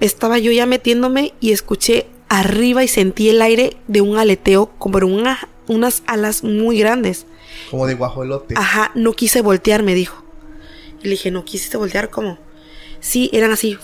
Estaba 0.00 0.38
yo 0.38 0.52
ya 0.52 0.66
metiéndome 0.66 1.34
y 1.40 1.52
escuché 1.52 2.06
arriba 2.28 2.84
y 2.84 2.88
sentí 2.88 3.28
el 3.30 3.42
aire 3.42 3.76
de 3.88 4.00
un 4.00 4.16
aleteo 4.18 4.66
como 4.78 4.98
una- 4.98 5.48
unas 5.66 6.02
alas 6.06 6.44
muy 6.44 6.78
grandes. 6.78 7.26
Como 7.70 7.86
de 7.86 7.94
guajolote. 7.94 8.54
Ajá, 8.56 8.92
no 8.94 9.12
quise 9.14 9.40
voltear, 9.40 9.82
me 9.82 9.94
dijo. 9.94 10.22
Y 11.00 11.04
le 11.04 11.10
dije, 11.10 11.30
¿no 11.30 11.44
quisiste 11.44 11.76
voltear? 11.76 12.10
¿Cómo? 12.10 12.38
Sí, 13.00 13.30
eran 13.32 13.50
así. 13.52 13.78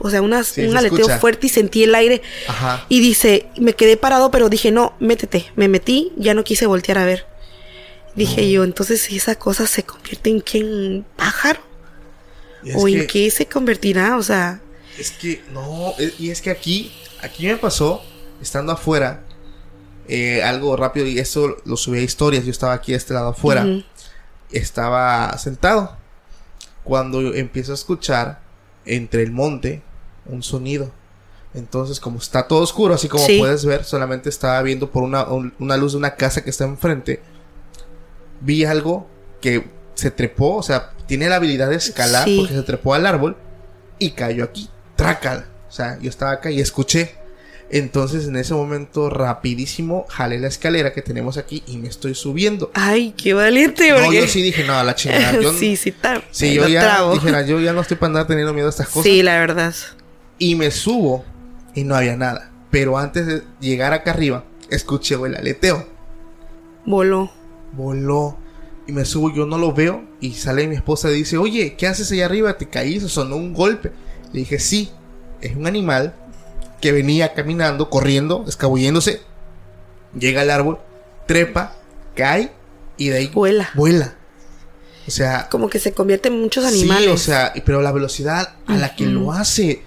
O 0.00 0.10
sea, 0.10 0.22
unas, 0.22 0.46
Sí, 0.48 0.62
un 0.62 0.72
se 0.72 0.78
aleteo 0.78 0.98
escucha. 0.98 1.18
fuerte 1.18 1.46
y 1.46 1.50
sentí 1.50 1.82
el 1.84 1.94
aire. 1.94 2.22
Ajá. 2.48 2.84
Y 2.88 3.00
dice, 3.00 3.48
me 3.58 3.74
quedé 3.74 3.96
parado, 3.96 4.30
pero 4.30 4.48
dije, 4.48 4.70
no, 4.70 4.94
métete. 4.98 5.46
Me 5.56 5.68
metí, 5.68 6.12
ya 6.16 6.34
no 6.34 6.42
quise 6.44 6.66
voltear 6.66 6.98
a 6.98 7.04
ver. 7.04 7.26
Dije 8.16 8.50
yo, 8.50 8.64
entonces 8.64 9.00
si 9.02 9.16
esa 9.16 9.36
cosa 9.36 9.66
se 9.66 9.84
convierte 9.84 10.30
en 10.30 10.40
qué, 10.40 10.58
en 10.58 11.06
pájaro. 11.16 11.60
¿O 12.74 12.88
en 12.88 13.00
que- 13.00 13.06
qué 13.06 13.30
se 13.30 13.46
convertirá? 13.46 14.16
O 14.16 14.22
sea, 14.22 14.60
Es 14.98 15.10
que, 15.12 15.42
no, 15.52 15.94
e- 15.98 16.12
y 16.18 16.30
es 16.30 16.42
que 16.42 16.50
aquí, 16.50 16.92
aquí 17.22 17.46
me 17.46 17.56
pasó, 17.56 18.02
estando 18.42 18.72
afuera, 18.72 19.22
eh, 20.08 20.42
algo 20.42 20.76
rápido, 20.76 21.06
y 21.06 21.18
esto 21.18 21.56
lo 21.64 21.76
subí 21.76 21.98
a 21.98 22.02
historias, 22.02 22.44
yo 22.44 22.50
estaba 22.50 22.72
aquí 22.74 22.92
de 22.92 22.98
este 22.98 23.14
lado 23.14 23.28
afuera, 23.28 23.64
estaba 24.50 25.36
sentado, 25.38 25.96
cuando 26.84 27.20
empiezo 27.34 27.72
a 27.72 27.74
escuchar 27.76 28.40
entre 28.84 29.22
el 29.22 29.30
monte 29.32 29.82
un 30.26 30.42
sonido. 30.42 30.90
Entonces, 31.54 31.98
como 32.00 32.18
está 32.18 32.46
todo 32.46 32.60
oscuro, 32.62 32.94
así 32.94 33.08
como 33.08 33.24
Sí. 33.26 33.38
puedes 33.38 33.64
ver, 33.64 33.84
solamente 33.84 34.28
estaba 34.28 34.60
viendo 34.62 34.90
por 34.90 35.02
una, 35.02 35.24
un- 35.24 35.52
una 35.58 35.76
luz 35.76 35.92
de 35.92 35.98
una 35.98 36.14
casa 36.14 36.42
que 36.44 36.50
está 36.50 36.64
enfrente. 36.64 37.20
Vi 38.40 38.64
algo 38.64 39.08
que 39.40 39.68
se 39.94 40.10
trepó, 40.10 40.56
o 40.56 40.62
sea, 40.62 40.92
tiene 41.10 41.28
la 41.28 41.36
habilidad 41.36 41.68
de 41.70 41.74
escalar 41.74 42.24
Sí. 42.24 42.36
porque 42.38 42.54
se 42.54 42.62
trepó 42.62 42.94
al 42.94 43.04
árbol 43.04 43.36
y 43.98 44.12
cayó 44.12 44.44
aquí. 44.44 44.70
Trácala. 44.94 45.46
O 45.68 45.72
sea, 45.72 45.98
yo 46.00 46.08
estaba 46.08 46.30
acá 46.30 46.52
y 46.52 46.60
escuché. 46.60 47.16
Entonces, 47.68 48.28
en 48.28 48.36
ese 48.36 48.54
momento, 48.54 49.10
rapidísimo, 49.10 50.06
jalé 50.08 50.38
la 50.38 50.46
escalera 50.46 50.92
que 50.92 51.02
tenemos 51.02 51.36
aquí 51.36 51.64
y 51.66 51.78
me 51.78 51.88
estoy 51.88 52.14
subiendo. 52.14 52.70
Ay, 52.74 53.12
qué 53.16 53.34
valiente, 53.34 53.90
No, 53.90 53.96
porque... 54.04 54.20
yo 54.20 54.26
sí 54.28 54.40
dije, 54.40 54.62
no, 54.62 54.74
a 54.74 54.84
la 54.84 54.94
chingada. 54.94 55.32
Yo, 55.40 55.52
sí, 55.52 55.74
sí, 55.76 55.90
ta- 55.90 56.22
Sí, 56.30 56.54
yo 56.54 56.68
ya 56.68 57.02
dijera, 57.12 57.42
yo 57.42 57.58
ya 57.58 57.72
no 57.72 57.80
estoy 57.80 57.96
para 57.96 58.06
andar 58.08 58.26
teniendo 58.28 58.52
miedo 58.54 58.68
a 58.68 58.70
estas 58.70 58.86
cosas. 58.86 59.02
Sí, 59.04 59.22
la 59.24 59.38
verdad. 59.40 59.74
Y 60.38 60.54
me 60.54 60.70
subo 60.70 61.24
y 61.74 61.82
no 61.82 61.96
había 61.96 62.16
nada. 62.16 62.52
Pero 62.70 62.96
antes 62.98 63.26
de 63.26 63.42
llegar 63.60 63.92
acá 63.92 64.12
arriba, 64.12 64.44
escuché 64.70 65.16
el 65.16 65.34
aleteo. 65.34 65.88
Voló. 66.86 67.30
Voló. 67.72 68.36
Y 68.86 68.92
me 68.92 69.04
subo, 69.04 69.32
yo 69.32 69.46
no 69.46 69.58
lo 69.58 69.72
veo. 69.72 70.02
Y 70.20 70.32
sale 70.32 70.66
mi 70.66 70.76
esposa 70.76 71.10
y 71.10 71.14
dice, 71.14 71.38
oye, 71.38 71.74
¿qué 71.76 71.86
haces 71.86 72.10
allá 72.12 72.26
arriba? 72.26 72.58
¿Te 72.58 72.68
caíste? 72.68 73.08
Sonó 73.08 73.36
un 73.36 73.52
golpe. 73.54 73.92
Le 74.32 74.40
dije, 74.40 74.58
sí, 74.58 74.90
es 75.40 75.56
un 75.56 75.66
animal 75.66 76.14
que 76.80 76.92
venía 76.92 77.34
caminando, 77.34 77.90
corriendo, 77.90 78.44
escabulléndose. 78.48 79.20
Llega 80.18 80.40
al 80.40 80.50
árbol, 80.50 80.78
trepa, 81.26 81.76
cae 82.14 82.52
y 82.96 83.08
de 83.08 83.18
ahí 83.18 83.26
Vuela. 83.28 83.70
Vuela. 83.74 84.14
O 85.06 85.10
sea, 85.10 85.48
Como 85.50 85.68
que 85.68 85.78
se 85.78 85.92
convierte 85.92 86.28
en 86.28 86.40
muchos 86.40 86.64
animales. 86.64 87.04
Sí, 87.04 87.10
o 87.10 87.16
sea, 87.16 87.52
pero 87.64 87.82
la 87.82 87.92
velocidad 87.92 88.54
a 88.66 88.76
la 88.76 88.94
que 88.94 89.06
lo 89.06 89.32
hace. 89.32 89.82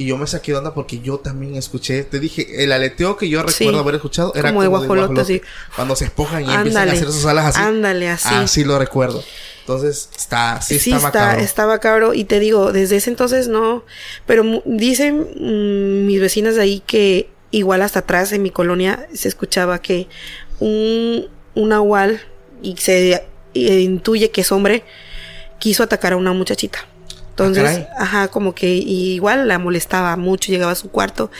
Y 0.00 0.06
yo 0.06 0.16
me 0.16 0.26
saqué 0.26 0.52
de 0.52 0.58
onda 0.58 0.72
porque 0.72 1.00
yo 1.00 1.18
también 1.18 1.56
escuché. 1.56 2.04
Te 2.04 2.18
dije, 2.20 2.64
el 2.64 2.72
aleteo 2.72 3.18
que 3.18 3.28
yo 3.28 3.42
Sí. 3.48 3.64
recuerdo 3.64 3.80
haber 3.80 3.96
escuchado 3.96 4.32
era 4.34 4.48
Como 4.48 4.64
como, 4.64 4.80
de 4.80 4.86
guajolote. 4.96 5.42
Cuando 5.76 5.94
se 5.94 6.06
esponjan 6.06 6.42
y 6.42 6.50
empiezan 6.54 6.88
a 6.88 6.92
hacer 6.92 7.12
sus 7.12 7.26
alas 7.26 7.44
así. 7.54 7.60
Ándale, 7.60 8.08
así. 8.08 8.28
Así 8.32 8.64
lo 8.64 8.78
recuerdo. 8.78 9.22
Entonces, 9.60 10.08
está, 10.16 10.62
sí, 10.62 10.78
Sí, 10.78 10.90
está, 10.90 11.08
está, 11.08 11.20
macabro. 11.20 11.42
está 11.44 11.66
macabro. 11.66 12.14
Y 12.14 12.24
te 12.24 12.40
digo, 12.40 12.72
desde 12.72 12.96
ese 12.96 13.10
entonces 13.10 13.48
no. 13.48 13.84
Pero 14.24 14.62
dicen 14.64 15.26
mm, 15.36 16.06
mis 16.06 16.18
vecinas 16.18 16.54
de 16.54 16.62
ahí 16.62 16.82
que 16.86 17.28
igual 17.50 17.82
hasta 17.82 17.98
atrás 17.98 18.32
en 18.32 18.40
mi 18.42 18.50
colonia 18.50 19.06
se 19.12 19.28
escuchaba 19.28 19.82
que 19.82 20.08
un, 20.60 21.26
un 21.54 21.68
nahual, 21.68 22.22
y 22.62 22.74
se 22.78 23.22
eh, 23.52 23.80
intuye 23.80 24.30
que 24.30 24.40
es 24.40 24.50
hombre, 24.50 24.82
quiso 25.58 25.82
atacar 25.82 26.14
a 26.14 26.16
una 26.16 26.32
muchachita. 26.32 26.86
Entonces, 27.30 27.64
caray. 27.64 27.86
ajá, 27.98 28.28
como 28.28 28.54
que 28.54 28.68
y 28.68 29.14
igual 29.14 29.48
la 29.48 29.58
molestaba 29.58 30.16
mucho, 30.16 30.52
llegaba 30.52 30.72
a 30.72 30.76
su 30.76 30.90
cuarto. 30.90 31.30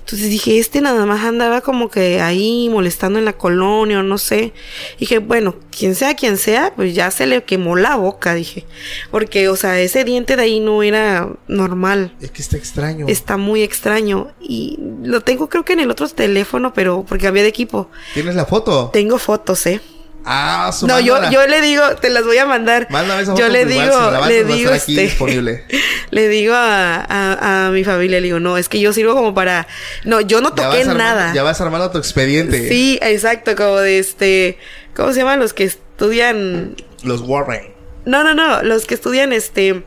Entonces 0.00 0.30
dije, 0.30 0.58
este 0.58 0.80
nada 0.80 1.04
más 1.06 1.24
andaba 1.24 1.60
como 1.60 1.90
que 1.90 2.20
ahí 2.20 2.68
molestando 2.70 3.18
en 3.18 3.24
la 3.24 3.32
colonia 3.32 4.00
o 4.00 4.02
no 4.02 4.18
sé. 4.18 4.52
Dije, 4.98 5.18
bueno, 5.18 5.56
quien 5.76 5.94
sea 5.94 6.14
quien 6.14 6.36
sea, 6.36 6.72
pues 6.74 6.94
ya 6.94 7.10
se 7.10 7.26
le 7.26 7.42
quemó 7.42 7.76
la 7.76 7.96
boca, 7.96 8.34
dije. 8.34 8.64
Porque, 9.10 9.48
o 9.48 9.56
sea, 9.56 9.80
ese 9.80 10.04
diente 10.04 10.36
de 10.36 10.42
ahí 10.42 10.60
no 10.60 10.82
era 10.82 11.28
normal. 11.48 12.14
Es 12.20 12.30
que 12.30 12.42
está 12.42 12.56
extraño. 12.56 13.06
Está 13.08 13.36
muy 13.36 13.62
extraño. 13.62 14.32
Y 14.40 14.78
lo 15.02 15.20
tengo 15.22 15.48
creo 15.48 15.64
que 15.64 15.72
en 15.72 15.80
el 15.80 15.90
otro 15.90 16.08
teléfono, 16.08 16.72
pero 16.72 17.04
porque 17.08 17.26
había 17.26 17.42
de 17.42 17.48
equipo. 17.48 17.90
¿Tienes 18.14 18.34
la 18.34 18.46
foto? 18.46 18.90
Tengo 18.92 19.18
fotos, 19.18 19.66
¿eh? 19.66 19.80
Ah, 20.24 20.70
su 20.72 20.86
No, 20.86 21.00
yo, 21.00 21.30
yo 21.30 21.46
le 21.46 21.60
digo, 21.62 21.82
te 21.96 22.10
las 22.10 22.24
voy 22.24 22.36
a 22.38 22.44
mandar. 22.46 22.86
Mándame 22.90 23.22
esa 23.22 23.34
yo 23.34 23.48
le 23.48 23.64
digo, 23.64 23.82
igual, 23.84 24.12
la 24.12 24.26
le 24.28 24.44
digo, 24.44 24.70
aquí 24.72 24.92
este, 24.92 25.02
disponible. 25.02 25.64
le 26.10 26.28
digo 26.28 26.54
a, 26.54 26.96
a, 27.08 27.66
a 27.66 27.70
mi 27.70 27.82
familia, 27.84 28.20
le 28.20 28.26
digo, 28.26 28.38
no, 28.40 28.58
es 28.58 28.68
que 28.68 28.78
yo 28.80 28.92
sirvo 28.92 29.14
como 29.14 29.32
para, 29.32 29.66
no, 30.04 30.20
yo 30.20 30.40
no 30.40 30.50
Ya 30.54 30.64
toqué 30.64 30.80
armando- 30.82 30.94
nada. 30.98 31.32
ya 31.34 31.42
vas 31.42 31.60
armando 31.60 31.90
tu 31.90 31.98
expediente. 31.98 32.68
Sí, 32.68 32.98
exacto, 33.00 33.56
como 33.56 33.76
de 33.78 33.98
este, 33.98 34.58
¿cómo 34.94 35.12
se 35.12 35.20
llaman 35.20 35.38
los 35.40 35.54
que 35.54 35.64
estudian? 35.64 36.76
Los 37.02 37.22
Warren. 37.22 37.72
No, 38.04 38.22
no, 38.24 38.34
no, 38.34 38.62
los 38.62 38.84
que 38.86 38.94
estudian 38.94 39.32
este, 39.32 39.82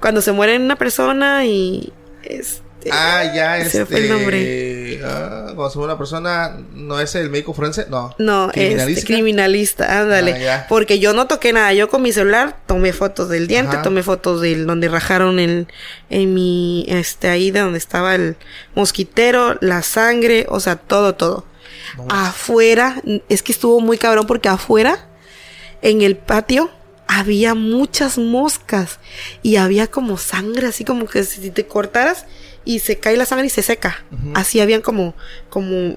cuando 0.00 0.20
se 0.22 0.32
muere 0.32 0.56
una 0.56 0.76
persona 0.76 1.44
y, 1.44 1.92
este, 2.22 2.62
Ah, 2.90 3.24
ya, 3.34 3.56
se 3.58 3.66
este. 3.66 3.78
me 3.80 3.86
fue 3.86 3.98
el 3.98 4.08
nombre. 4.08 5.00
Ah, 5.04 5.52
cuando 5.54 5.70
se 5.70 5.78
una 5.78 5.98
persona, 5.98 6.56
¿no 6.74 6.98
es 7.00 7.14
el 7.14 7.30
médico 7.30 7.54
forense? 7.54 7.86
No. 7.88 8.14
No, 8.18 8.46
este, 8.48 8.60
¿Criminalística? 8.60 9.06
criminalista, 9.06 10.00
ándale. 10.00 10.48
Ah. 10.48 10.66
Porque 10.68 10.98
yo 10.98 11.12
no 11.12 11.26
toqué 11.26 11.52
nada. 11.52 11.72
Yo 11.72 11.88
con 11.88 12.02
mi 12.02 12.12
celular 12.12 12.56
tomé 12.66 12.92
fotos 12.92 13.28
del 13.28 13.46
diente, 13.46 13.76
Ajá. 13.76 13.82
tomé 13.82 14.02
fotos 14.02 14.40
del 14.40 14.66
donde 14.66 14.88
rajaron 14.88 15.38
en, 15.38 15.68
en 16.10 16.34
mi, 16.34 16.84
este, 16.88 17.28
ahí 17.28 17.50
de 17.50 17.60
donde 17.60 17.78
estaba 17.78 18.14
el 18.14 18.36
mosquitero, 18.74 19.58
la 19.60 19.82
sangre, 19.82 20.46
o 20.48 20.60
sea, 20.60 20.76
todo, 20.76 21.14
todo. 21.14 21.44
afuera, 22.08 23.02
es 23.28 23.42
que 23.42 23.52
estuvo 23.52 23.80
muy 23.80 23.98
cabrón 23.98 24.26
porque 24.26 24.48
afuera, 24.48 25.08
en 25.82 26.02
el 26.02 26.16
patio, 26.16 26.70
había 27.06 27.54
muchas 27.54 28.16
moscas 28.16 28.98
y 29.42 29.56
había 29.56 29.86
como 29.88 30.16
sangre, 30.16 30.68
así 30.68 30.84
como 30.84 31.06
que 31.06 31.24
si 31.24 31.50
te 31.50 31.66
cortaras 31.66 32.24
y 32.64 32.78
se 32.80 32.98
cae 32.98 33.16
la 33.16 33.24
sangre 33.26 33.46
y 33.46 33.50
se 33.50 33.62
seca. 33.62 34.04
Así 34.34 34.60
habían 34.60 34.80
como, 34.82 35.14
como, 35.50 35.96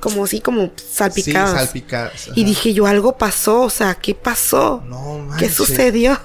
como 0.00 0.24
así, 0.24 0.40
como 0.40 0.70
salpicadas. 0.76 1.50
Sí, 1.52 1.56
salpicadas. 1.58 2.28
Y 2.34 2.44
dije 2.44 2.72
yo, 2.74 2.86
algo 2.86 3.16
pasó, 3.18 3.62
o 3.62 3.70
sea, 3.70 3.94
¿qué 3.94 4.14
pasó? 4.14 4.82
No 4.86 5.28
¿Qué 5.38 5.48
sucedió? 5.50 6.18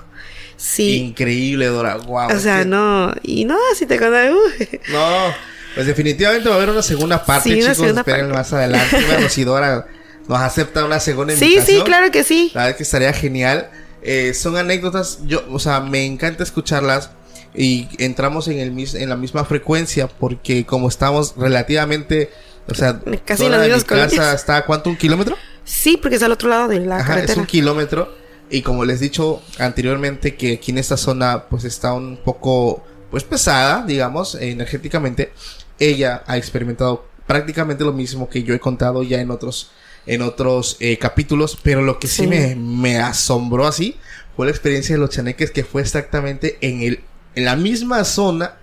Sí. 0.57 0.97
Increíble, 0.97 1.65
Dora. 1.67 1.95
Wow. 1.97 2.35
o 2.35 2.39
sea, 2.39 2.63
no. 2.65 3.13
Y 3.23 3.45
no, 3.45 3.57
si 3.75 3.85
te 3.85 3.97
conté, 3.97 4.31
uy. 4.31 4.79
No, 4.91 5.33
pues 5.73 5.87
definitivamente 5.87 6.47
va 6.49 6.55
a 6.55 6.57
haber 6.57 6.69
una 6.69 6.83
segunda 6.83 7.25
parte, 7.25 7.49
Sí, 7.49 7.55
una 7.55 7.61
chicos. 7.61 7.77
segunda 7.77 8.01
Esperen 8.01 8.25
parte. 8.27 8.37
más 8.37 8.53
adelante. 8.53 8.97
Bueno, 9.07 9.29
si 9.29 9.43
Dora 9.43 9.87
nos 10.27 10.39
acepta 10.39 10.85
una 10.85 10.99
segunda 10.99 11.35
Sí, 11.35 11.45
invitación. 11.45 11.77
sí, 11.79 11.83
claro 11.83 12.11
que 12.11 12.23
sí. 12.23 12.51
La 12.53 12.63
verdad 12.65 12.77
que 12.77 12.83
estaría 12.83 13.11
genial. 13.13 13.71
Eh, 14.03 14.33
son 14.33 14.55
anécdotas, 14.57 15.19
yo, 15.25 15.43
o 15.51 15.59
sea, 15.59 15.79
me 15.79 16.05
encanta 16.05 16.43
escucharlas 16.43 17.09
y 17.53 17.87
entramos 17.97 18.47
en 18.47 18.59
el 18.59 18.71
mis- 18.71 18.95
en 18.95 19.09
la 19.09 19.15
misma 19.17 19.43
frecuencia 19.45 20.07
porque 20.07 20.65
como 20.65 20.87
estamos 20.87 21.33
relativamente, 21.37 22.29
o 22.67 22.73
sea, 22.75 22.99
Casi 23.25 23.45
en 23.45 23.51
las 23.51 23.61
mismas 23.61 23.83
casa 23.83 24.33
está 24.33 24.57
¿a 24.57 24.65
cuánto 24.65 24.89
un 24.89 24.95
kilómetro? 24.97 25.35
Sí, 25.63 25.97
porque 25.97 26.15
es 26.17 26.23
al 26.23 26.31
otro 26.31 26.49
lado 26.49 26.67
de 26.67 26.79
la 26.79 26.95
Ajá, 26.97 27.03
es 27.03 27.07
carretera. 27.09 27.41
un 27.41 27.47
kilómetro. 27.47 28.15
Y 28.49 28.61
como 28.63 28.83
les 28.83 28.99
he 28.99 29.05
dicho 29.05 29.41
anteriormente, 29.59 30.35
que 30.35 30.53
aquí 30.55 30.71
en 30.71 30.77
esta 30.77 30.97
zona, 30.97 31.45
pues 31.49 31.63
está 31.63 31.93
un 31.93 32.17
poco, 32.17 32.83
pues 33.09 33.23
pesada, 33.23 33.85
digamos, 33.85 34.35
energéticamente. 34.35 35.31
Ella 35.79 36.23
ha 36.27 36.37
experimentado 36.37 37.05
prácticamente 37.27 37.83
lo 37.85 37.93
mismo 37.93 38.27
que 38.29 38.43
yo 38.43 38.53
he 38.53 38.59
contado 38.59 39.03
ya 39.03 39.21
en 39.21 39.31
otros, 39.31 39.71
en 40.05 40.21
otros 40.21 40.75
eh, 40.81 40.97
capítulos. 40.97 41.57
Pero 41.63 41.81
lo 41.81 41.97
que 41.99 42.07
sí, 42.07 42.23
Sí. 42.23 42.27
me, 42.27 42.55
me 42.55 42.99
asombró 42.99 43.65
así 43.67 43.95
fue 44.35 44.47
la 44.47 44.51
experiencia 44.51 44.95
de 44.95 44.99
los 44.99 45.11
chaneques, 45.11 45.51
que 45.51 45.63
fue 45.63 45.81
exactamente 45.81 46.57
en 46.61 46.81
el, 46.81 46.99
en 47.35 47.45
la 47.45 47.55
misma 47.55 48.03
zona 48.03 48.55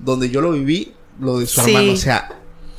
donde 0.00 0.30
yo 0.30 0.40
lo 0.40 0.52
viví, 0.52 0.94
lo 1.20 1.38
de 1.38 1.46
su 1.46 1.60
Sí. 1.60 1.70
hermano. 1.70 1.92
O 1.92 1.96
sea, 1.96 2.38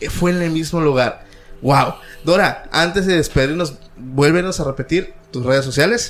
fue 0.09 0.31
en 0.31 0.41
el 0.41 0.51
mismo 0.51 0.81
lugar. 0.81 1.25
Wow. 1.61 1.93
Dora, 2.23 2.67
antes 2.71 3.05
de 3.05 3.15
despedirnos, 3.15 3.75
vuélvenos 3.97 4.59
a 4.59 4.63
repetir 4.63 5.13
tus 5.31 5.45
redes 5.45 5.63
sociales. 5.65 6.09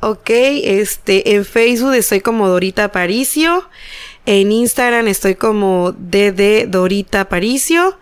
Ok, 0.00 0.28
este, 0.30 1.34
en 1.34 1.44
Facebook 1.44 1.94
estoy 1.94 2.20
como 2.20 2.48
Dorita 2.48 2.84
Aparicio. 2.84 3.68
En 4.26 4.52
Instagram 4.52 5.06
estoy 5.08 5.34
como 5.36 5.92
DD 5.92 6.66
Dorita 6.68 7.22
Aparicio. 7.22 7.98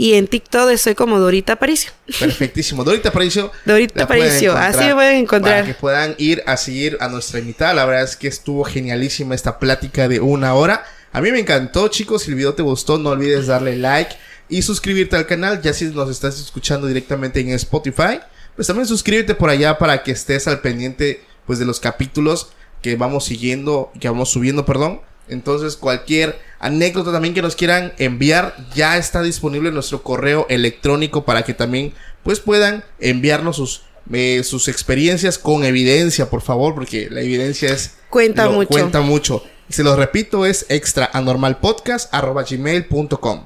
Y 0.00 0.14
en 0.14 0.28
TikTok 0.28 0.70
estoy 0.70 0.94
como 0.94 1.18
Dorita 1.18 1.52
Aparicio. 1.52 1.92
Perfectísimo. 2.18 2.84
Dorita 2.84 3.10
Aparicio. 3.10 3.52
Dorita 3.66 4.04
Aparicio, 4.04 4.56
así 4.56 4.84
me 4.84 4.94
pueden 4.94 5.16
encontrar. 5.16 5.56
Para 5.56 5.66
que 5.66 5.74
puedan 5.74 6.14
ir 6.16 6.42
a 6.46 6.56
seguir 6.56 6.96
a 7.00 7.08
nuestra 7.08 7.38
invitada. 7.38 7.74
La 7.74 7.84
verdad 7.84 8.04
es 8.04 8.16
que 8.16 8.26
estuvo 8.26 8.64
genialísima 8.64 9.34
esta 9.34 9.58
plática 9.58 10.08
de 10.08 10.18
una 10.18 10.54
hora. 10.54 10.86
A 11.12 11.20
mí 11.20 11.30
me 11.30 11.38
encantó, 11.38 11.88
chicos. 11.88 12.22
Si 12.22 12.30
el 12.30 12.38
video 12.38 12.54
te 12.54 12.62
gustó, 12.62 12.96
no 12.96 13.10
olvides 13.10 13.48
darle 13.48 13.76
like 13.76 14.16
y 14.48 14.62
suscribirte 14.62 15.16
al 15.16 15.26
canal. 15.26 15.60
Ya 15.60 15.74
si 15.74 15.84
nos 15.84 16.08
estás 16.08 16.40
escuchando 16.40 16.86
directamente 16.86 17.40
en 17.40 17.50
Spotify, 17.50 18.20
pues 18.56 18.68
también 18.68 18.86
suscríbete 18.86 19.34
por 19.34 19.50
allá 19.50 19.76
para 19.76 20.02
que 20.02 20.12
estés 20.12 20.48
al 20.48 20.62
pendiente 20.62 21.22
pues 21.44 21.58
de 21.58 21.66
los 21.66 21.78
capítulos 21.78 22.52
que 22.80 22.96
vamos 22.96 23.26
siguiendo, 23.26 23.92
que 24.00 24.08
vamos 24.08 24.30
subiendo, 24.30 24.64
perdón. 24.64 25.02
Entonces, 25.30 25.76
cualquier 25.76 26.38
anécdota 26.58 27.12
también 27.12 27.34
que 27.34 27.42
nos 27.42 27.54
quieran 27.56 27.92
enviar, 27.98 28.56
ya 28.74 28.96
está 28.98 29.22
disponible 29.22 29.68
en 29.68 29.74
nuestro 29.74 30.02
correo 30.02 30.46
electrónico 30.48 31.24
para 31.24 31.42
que 31.42 31.54
también 31.54 31.92
pues 32.22 32.40
puedan 32.40 32.84
enviarnos 32.98 33.56
sus, 33.56 33.82
eh, 34.12 34.42
sus 34.44 34.68
experiencias 34.68 35.38
con 35.38 35.64
evidencia, 35.64 36.28
por 36.28 36.42
favor, 36.42 36.74
porque 36.74 37.08
la 37.10 37.22
evidencia 37.22 37.72
es 37.72 37.92
Cuenta 38.10 38.50
mucho. 38.50 38.68
Cuenta 38.68 39.00
mucho. 39.00 39.42
Se 39.68 39.84
los 39.84 39.96
repito, 39.96 40.44
es 40.44 40.66
extraanormalpodcast.gmail.com 40.68 43.44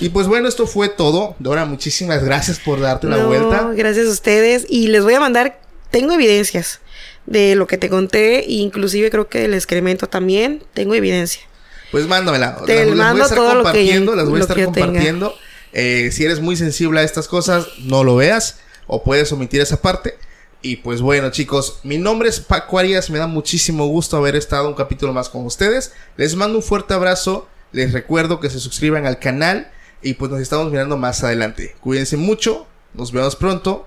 Y 0.00 0.08
pues 0.10 0.28
bueno, 0.28 0.46
esto 0.48 0.68
fue 0.68 0.88
todo. 0.88 1.34
Dora, 1.40 1.64
muchísimas 1.64 2.22
gracias 2.24 2.60
por 2.60 2.80
darte 2.80 3.08
la 3.08 3.16
No, 3.16 3.26
vuelta. 3.26 3.72
Gracias 3.74 4.06
a 4.06 4.10
ustedes. 4.10 4.64
Y 4.68 4.86
les 4.86 5.02
voy 5.02 5.14
a 5.14 5.20
mandar, 5.20 5.58
tengo 5.90 6.12
evidencias. 6.12 6.78
De 7.26 7.54
lo 7.56 7.66
que 7.66 7.78
te 7.78 7.88
conté, 7.88 8.40
e 8.40 8.52
inclusive 8.54 9.10
creo 9.10 9.28
que 9.28 9.44
el 9.46 9.54
excremento 9.54 10.08
también, 10.08 10.62
tengo 10.74 10.94
evidencia. 10.94 11.42
Pues 11.90 12.06
mándamela. 12.06 12.56
Te 12.66 12.74
las, 12.74 12.86
las 12.86 12.94
voy 12.96 13.00
a 13.00 13.04
mando 13.04 13.22
estar 13.24 13.38
todo 13.38 13.46
lo 13.46 13.50
que- 13.50 13.62
compartiendo, 13.64 14.14
las 14.16 14.28
voy 14.28 14.38
a 14.40 14.42
estar 14.42 14.56
yo 14.58 14.64
compartiendo. 14.66 15.34
Eh, 15.72 16.10
si 16.12 16.24
eres 16.24 16.40
muy 16.40 16.56
sensible 16.56 17.00
a 17.00 17.02
estas 17.02 17.26
cosas, 17.28 17.66
no 17.80 18.04
lo 18.04 18.16
veas 18.16 18.60
o 18.86 19.02
puedes 19.02 19.30
omitir 19.32 19.60
esa 19.60 19.80
parte. 19.80 20.16
Y 20.62 20.76
pues 20.76 21.00
bueno, 21.02 21.30
chicos, 21.30 21.80
mi 21.82 21.98
nombre 21.98 22.28
es 22.28 22.40
Paco 22.40 22.78
Arias, 22.78 23.10
me 23.10 23.18
da 23.18 23.26
muchísimo 23.26 23.86
gusto 23.86 24.16
haber 24.16 24.34
estado 24.34 24.66
un 24.68 24.74
capítulo 24.74 25.12
más 25.12 25.28
con 25.28 25.44
ustedes. 25.44 25.92
Les 26.16 26.36
mando 26.36 26.58
un 26.58 26.62
fuerte 26.64 26.94
abrazo, 26.94 27.48
les 27.72 27.92
recuerdo 27.92 28.40
que 28.40 28.48
se 28.50 28.60
suscriban 28.60 29.04
al 29.06 29.18
canal 29.18 29.70
y 30.02 30.14
pues 30.14 30.30
nos 30.30 30.40
estamos 30.40 30.70
mirando 30.70 30.96
más 30.96 31.22
adelante. 31.22 31.74
Cuídense 31.80 32.16
mucho, 32.16 32.66
nos 32.94 33.12
vemos 33.12 33.36
pronto. 33.36 33.86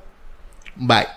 Bye. 0.76 1.17